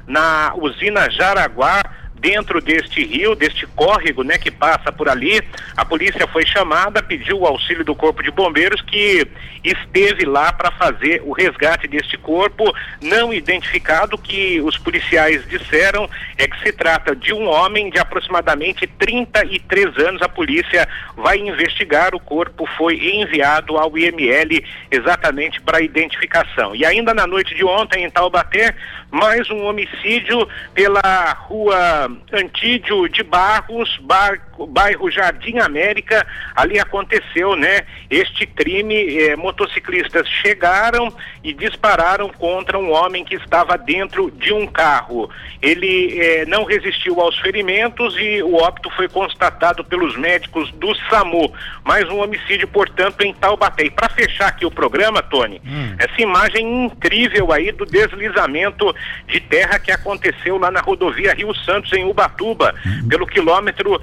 na 0.09 0.53
usina 0.57 1.09
Jaraguá, 1.09 1.85
dentro 2.19 2.61
deste 2.61 3.05
rio, 3.05 3.35
deste 3.35 3.67
córrego, 3.67 4.23
né, 4.23 4.39
que 4.39 4.51
passa 4.51 4.93
por 4.93 5.09
ali. 5.09 5.43
A 5.77 5.85
polícia 5.85 6.27
foi 6.27 6.45
chamada, 6.47 7.03
pediu 7.03 7.41
o 7.41 7.47
auxílio 7.47 7.85
do 7.85 7.95
corpo 7.95 8.23
de 8.23 8.31
bombeiros 8.31 8.81
que 8.83 9.27
esteve 9.65 10.25
lá 10.25 10.53
para 10.53 10.71
fazer 10.71 11.23
o 11.25 11.33
resgate 11.33 11.89
deste 11.89 12.17
corpo 12.17 12.73
não 13.01 13.33
identificado 13.33 14.19
que 14.19 14.61
os 14.61 14.77
policiais 14.77 15.47
disseram 15.49 16.09
é 16.37 16.47
que 16.47 16.59
se 16.61 16.73
trata 16.73 17.15
de 17.15 17.33
um 17.33 17.49
homem 17.49 17.91
de 17.91 17.99
aproximadamente 17.99 18.87
33 18.87 19.97
anos. 19.99 20.23
A 20.23 20.29
polícia 20.29 20.89
vai 21.17 21.39
investigar. 21.39 22.15
O 22.15 22.21
corpo 22.21 22.69
foi 22.77 22.97
enviado 22.97 23.77
ao 23.77 23.97
IML 23.97 24.65
exatamente 24.91 25.61
para 25.61 25.81
identificação. 25.81 26.75
E 26.75 26.85
ainda 26.85 27.15
na 27.15 27.27
noite 27.27 27.55
de 27.55 27.65
ontem, 27.65 28.05
em 28.05 28.11
Taubaté, 28.11 28.75
mais 29.11 29.49
um 29.51 29.65
homicídio 29.65 30.47
pela 30.75 31.33
rua 31.33 32.11
Antídio 32.33 33.09
de 33.09 33.23
Barros, 33.23 33.97
bar- 34.03 34.41
bairro 34.67 35.11
Jardim 35.11 35.59
América. 35.59 36.27
Ali 36.55 36.79
aconteceu, 36.79 37.55
né? 37.57 37.83
Este 38.11 38.47
crime. 38.47 39.19
eh, 39.19 39.37
motociclistas 39.37 40.29
chegaram 40.29 41.13
e 41.43 41.53
dispararam 41.53 42.29
contra 42.29 42.79
um 42.79 42.93
homem 42.93 43.25
que 43.25 43.35
estava 43.35 43.77
dentro 43.79 44.31
de 44.31 44.53
um 44.53 44.67
carro. 44.67 45.31
Ele 45.63 46.19
eh, 46.19 46.45
não 46.47 46.65
resistiu 46.65 47.21
aos 47.21 47.39
ferimentos 47.39 48.17
e 48.19 48.43
o 48.43 48.57
óbito 48.57 48.91
foi 48.91 49.09
constatado 49.09 49.85
pelos 49.85 50.17
médicos 50.17 50.71
do 50.73 50.95
SAMU. 51.09 51.53
Mais 51.85 52.09
um 52.09 52.21
homicídio, 52.21 52.69
portanto, 52.69 53.23
em 53.23 53.33
Taubaté. 53.35 53.85
E 53.85 53.91
para 53.91 54.09
fechar 54.09 54.49
aqui 54.49 54.67
o 54.67 54.71
programa, 54.71 55.23
Tony, 55.23 55.61
essa 55.99 56.21
imagem 56.21 56.87
incrível 56.87 57.53
aí 57.53 57.73
do 57.73 57.85
deslizamento 57.85 58.95
de 59.27 59.41
terra 59.41 59.79
que 59.79 59.91
aconteceu 59.91 60.59
lá 60.59 60.71
na 60.71 60.81
rodovia 60.81 61.35
Rio 61.35 61.55
Santos, 61.55 61.93
em 61.93 62.05
Ubatuba, 62.05 62.75
pelo 63.09 63.27
quilômetro 63.27 64.01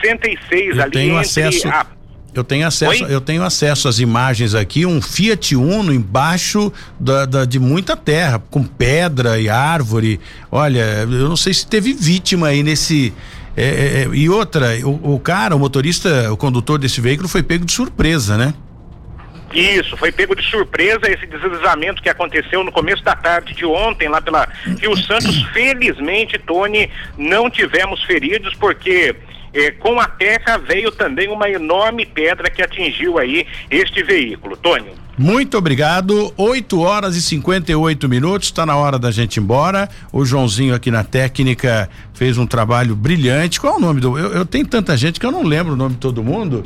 66, 0.00 0.76
Eu 0.76 0.82
ali 0.82 0.90
tenho 0.92 1.16
acesso- 1.18 1.68
a 1.68 1.86
Eu 2.34 2.42
tenho 2.42 2.66
acesso, 2.66 3.04
Oi? 3.04 3.14
eu 3.14 3.20
tenho 3.20 3.42
acesso 3.42 3.88
às 3.88 3.98
imagens 3.98 4.54
aqui, 4.54 4.86
um 4.86 5.02
Fiat 5.02 5.54
Uno 5.54 5.92
embaixo 5.92 6.72
da, 6.98 7.26
da- 7.26 7.44
de 7.44 7.58
muita 7.58 7.94
terra, 7.94 8.42
com 8.50 8.64
pedra 8.64 9.38
e 9.38 9.50
árvore. 9.50 10.18
Olha, 10.50 10.80
eu 11.02 11.28
não 11.28 11.36
sei 11.36 11.52
se 11.52 11.66
teve 11.66 11.92
vítima 11.92 12.46
aí 12.48 12.62
nesse. 12.62 13.12
é, 13.54 13.64
é, 13.64 14.02
é, 14.04 14.08
e 14.14 14.30
outra, 14.30 14.68
o, 14.82 15.16
o 15.16 15.20
cara, 15.20 15.54
o 15.54 15.58
motorista, 15.58 16.32
o 16.32 16.36
condutor 16.38 16.78
desse 16.78 17.02
veículo 17.02 17.28
foi 17.28 17.42
pego 17.42 17.66
de 17.66 17.72
surpresa, 17.72 18.38
né? 18.38 18.54
Isso, 19.52 19.94
foi 19.98 20.10
pego 20.10 20.34
de 20.34 20.42
surpresa 20.50 21.02
esse 21.10 21.26
deslizamento 21.26 22.02
que 22.02 22.08
aconteceu 22.08 22.64
no 22.64 22.72
começo 22.72 23.04
da 23.04 23.14
tarde 23.14 23.52
de 23.52 23.66
ontem, 23.66 24.08
lá 24.08 24.22
pela 24.22 24.48
Rio 24.80 24.96
Santos. 24.96 25.42
Felizmente, 25.52 26.38
Tony, 26.38 26.88
não 27.18 27.50
tivemos 27.50 28.02
feridos, 28.04 28.54
porque 28.54 29.14
eh, 29.54 29.70
com 29.72 30.00
a 30.00 30.06
terra 30.06 30.58
veio 30.58 30.90
também 30.90 31.28
uma 31.28 31.48
enorme 31.48 32.06
pedra 32.06 32.50
que 32.50 32.62
atingiu 32.62 33.18
aí 33.18 33.46
este 33.70 34.02
veículo. 34.02 34.56
Tony. 34.56 35.02
Muito 35.16 35.58
obrigado. 35.58 36.32
8 36.36 36.80
horas 36.80 37.16
e 37.16 37.22
58 37.22 38.08
minutos. 38.08 38.48
Está 38.48 38.64
na 38.64 38.76
hora 38.76 38.98
da 38.98 39.10
gente 39.10 39.36
ir 39.36 39.40
embora. 39.40 39.88
O 40.10 40.24
Joãozinho 40.24 40.74
aqui 40.74 40.90
na 40.90 41.04
técnica 41.04 41.88
fez 42.14 42.38
um 42.38 42.46
trabalho 42.46 42.96
brilhante. 42.96 43.60
Qual 43.60 43.74
é 43.74 43.76
o 43.76 43.80
nome 43.80 44.00
do. 44.00 44.18
Eu, 44.18 44.32
eu 44.32 44.46
tenho 44.46 44.66
tanta 44.66 44.96
gente 44.96 45.20
que 45.20 45.26
eu 45.26 45.32
não 45.32 45.42
lembro 45.42 45.74
o 45.74 45.76
nome 45.76 45.94
de 45.94 46.00
todo 46.00 46.22
mundo. 46.22 46.64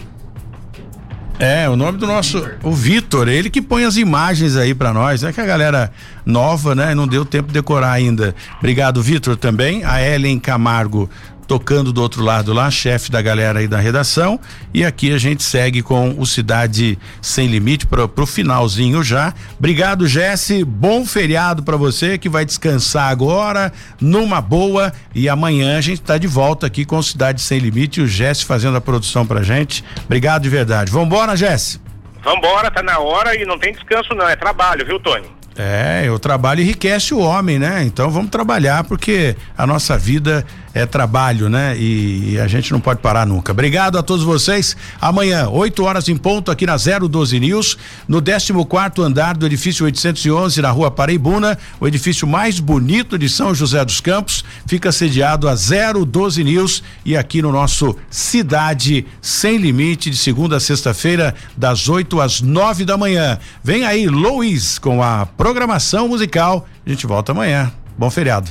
É, 1.39 1.69
o 1.69 1.77
nome 1.77 1.99
do 1.99 2.07
nosso, 2.07 2.43
o 2.63 2.73
Vitor, 2.73 3.29
ele 3.29 3.51
que 3.51 3.61
põe 3.61 3.85
as 3.85 3.99
imagens 3.99 4.57
aí 4.57 4.75
pra 4.75 4.91
nós, 4.91 5.23
é 5.23 5.31
que 5.31 5.41
a 5.41 5.45
galera 5.45 5.93
nova, 6.25 6.75
né, 6.75 6.95
não 6.95 7.07
deu 7.07 7.27
tempo 7.27 7.49
de 7.49 7.53
decorar 7.53 7.93
ainda. 7.93 8.35
Obrigado, 8.59 9.03
Vitor, 9.03 9.37
também, 9.37 9.85
a 9.85 10.01
Ellen 10.01 10.39
Camargo 10.39 11.11
tocando 11.47 11.93
do 11.93 12.03
outro 12.03 12.23
lado 12.23 12.53
lá, 12.53 12.71
chefe 12.71 13.11
da 13.11 13.23
galera 13.23 13.61
aí 13.61 13.69
da 13.69 13.79
redação, 13.79 14.39
e 14.75 14.85
aqui 14.85 15.13
a 15.13 15.19
gente 15.19 15.43
segue 15.43 15.83
com 15.83 16.17
o 16.19 16.27
Cidade 16.27 16.99
Sem 17.23 17.47
Limite 17.49 17.87
pro, 17.87 18.09
pro 18.09 18.27
finalzinho 18.27 19.03
já. 19.03 19.33
Obrigado, 19.59 20.07
Jesse, 20.07 20.65
bom 20.65 21.05
feriado 21.07 21.63
pra 21.63 21.77
você 21.77 22.19
que 22.19 22.29
vai 22.29 22.45
descansar 22.45 23.11
agora, 23.11 23.73
numa 24.01 24.41
boa, 24.41 24.93
e 25.15 25.29
amanhã 25.29 25.79
a 25.79 25.81
gente 25.81 26.01
tá 26.01 26.19
de 26.19 26.27
volta 26.27 26.67
aqui 26.67 26.85
com 26.85 26.99
o 26.99 27.03
Cidade 27.03 27.41
Sem 27.41 27.59
Limite, 27.59 28.01
e 28.01 28.03
o 28.03 28.09
Jesse 28.09 28.45
fazendo 28.45 28.77
a 28.77 28.81
produção 28.81 29.27
pra 29.27 29.43
gente. 29.43 29.85
Obrigado 30.05 30.43
de 30.43 30.49
verdade. 30.49 30.91
Vambora, 30.91 31.37
Jesse. 31.37 31.81
Vambora, 32.23 32.71
tá 32.71 32.83
na 32.83 32.99
hora 32.99 33.41
e 33.41 33.45
não 33.45 33.57
tem 33.59 33.73
descanso 33.73 34.13
não, 34.15 34.29
é 34.29 34.35
trabalho, 34.35 34.85
viu, 34.85 34.99
Tony? 34.99 35.37
É, 35.59 36.11
o 36.11 36.19
trabalho 36.19 36.61
enriquece 36.61 37.15
o 37.15 37.19
homem, 37.19 37.59
né? 37.59 37.83
Então 37.83 38.11
vamos 38.11 38.31
trabalhar 38.31 38.85
porque 38.85 39.35
a 39.57 39.67
nossa 39.67 39.97
vida 39.97 40.45
é 40.77 40.85
trabalho, 40.85 41.49
né? 41.49 41.75
E, 41.79 42.33
e, 42.33 42.39
a 42.39 42.47
gente 42.47 42.71
não 42.71 42.81
pode 42.81 43.01
parar 43.01 43.27
nunca. 43.27 43.51
Obrigado 43.51 43.97
a 43.97 44.03
todos 44.03 44.23
vocês. 44.23 44.77
Amanhã, 45.01 45.49
8 45.49 45.83
horas 45.83 46.07
em 46.07 46.17
ponto, 46.19 46.51
aqui 46.51 46.67
na 46.67 46.77
012 46.77 47.41
News, 47.41 47.79
no 48.07 48.21
14 48.21 49.01
andar 49.01 49.39
do 49.39 49.47
edifício 49.47 49.87
811, 49.87 50.61
na 50.61 50.71
rua 50.71 50.91
Paraibuna, 50.91 51.57
o 51.81 51.89
edifício 51.89 52.29
mais 52.29 52.61
bonito 52.61 53.17
de 53.17 53.27
São 53.27 53.55
José 53.55 53.83
dos 53.87 54.03
Campos, 54.03 54.45
fica 54.67 54.93
sediado 54.93 55.49
a 55.49 55.55
012 55.55 56.45
News 56.45 56.83
e 57.07 57.17
aqui 57.17 57.41
no 57.41 57.51
nosso 57.51 57.97
Cidade 58.11 59.07
Sem 59.23 59.57
Limite, 59.57 60.11
de 60.11 60.19
segunda 60.19 60.59
a 60.59 60.61
sexta-feira, 60.61 61.35
das 61.57 61.89
8 61.89 62.21
às 62.21 62.43
9 62.43 62.85
da 62.85 62.99
manhã. 62.99 63.39
Vem 63.65 63.87
aí, 63.87 64.09
Luiz, 64.09 64.79
com 64.79 65.03
a 65.03 65.25
programação 65.25 66.07
musical. 66.07 66.69
A 66.85 66.91
gente 66.91 67.07
volta 67.07 67.33
amanhã. 67.33 67.73
Bom 67.97 68.11
feriado. 68.11 68.51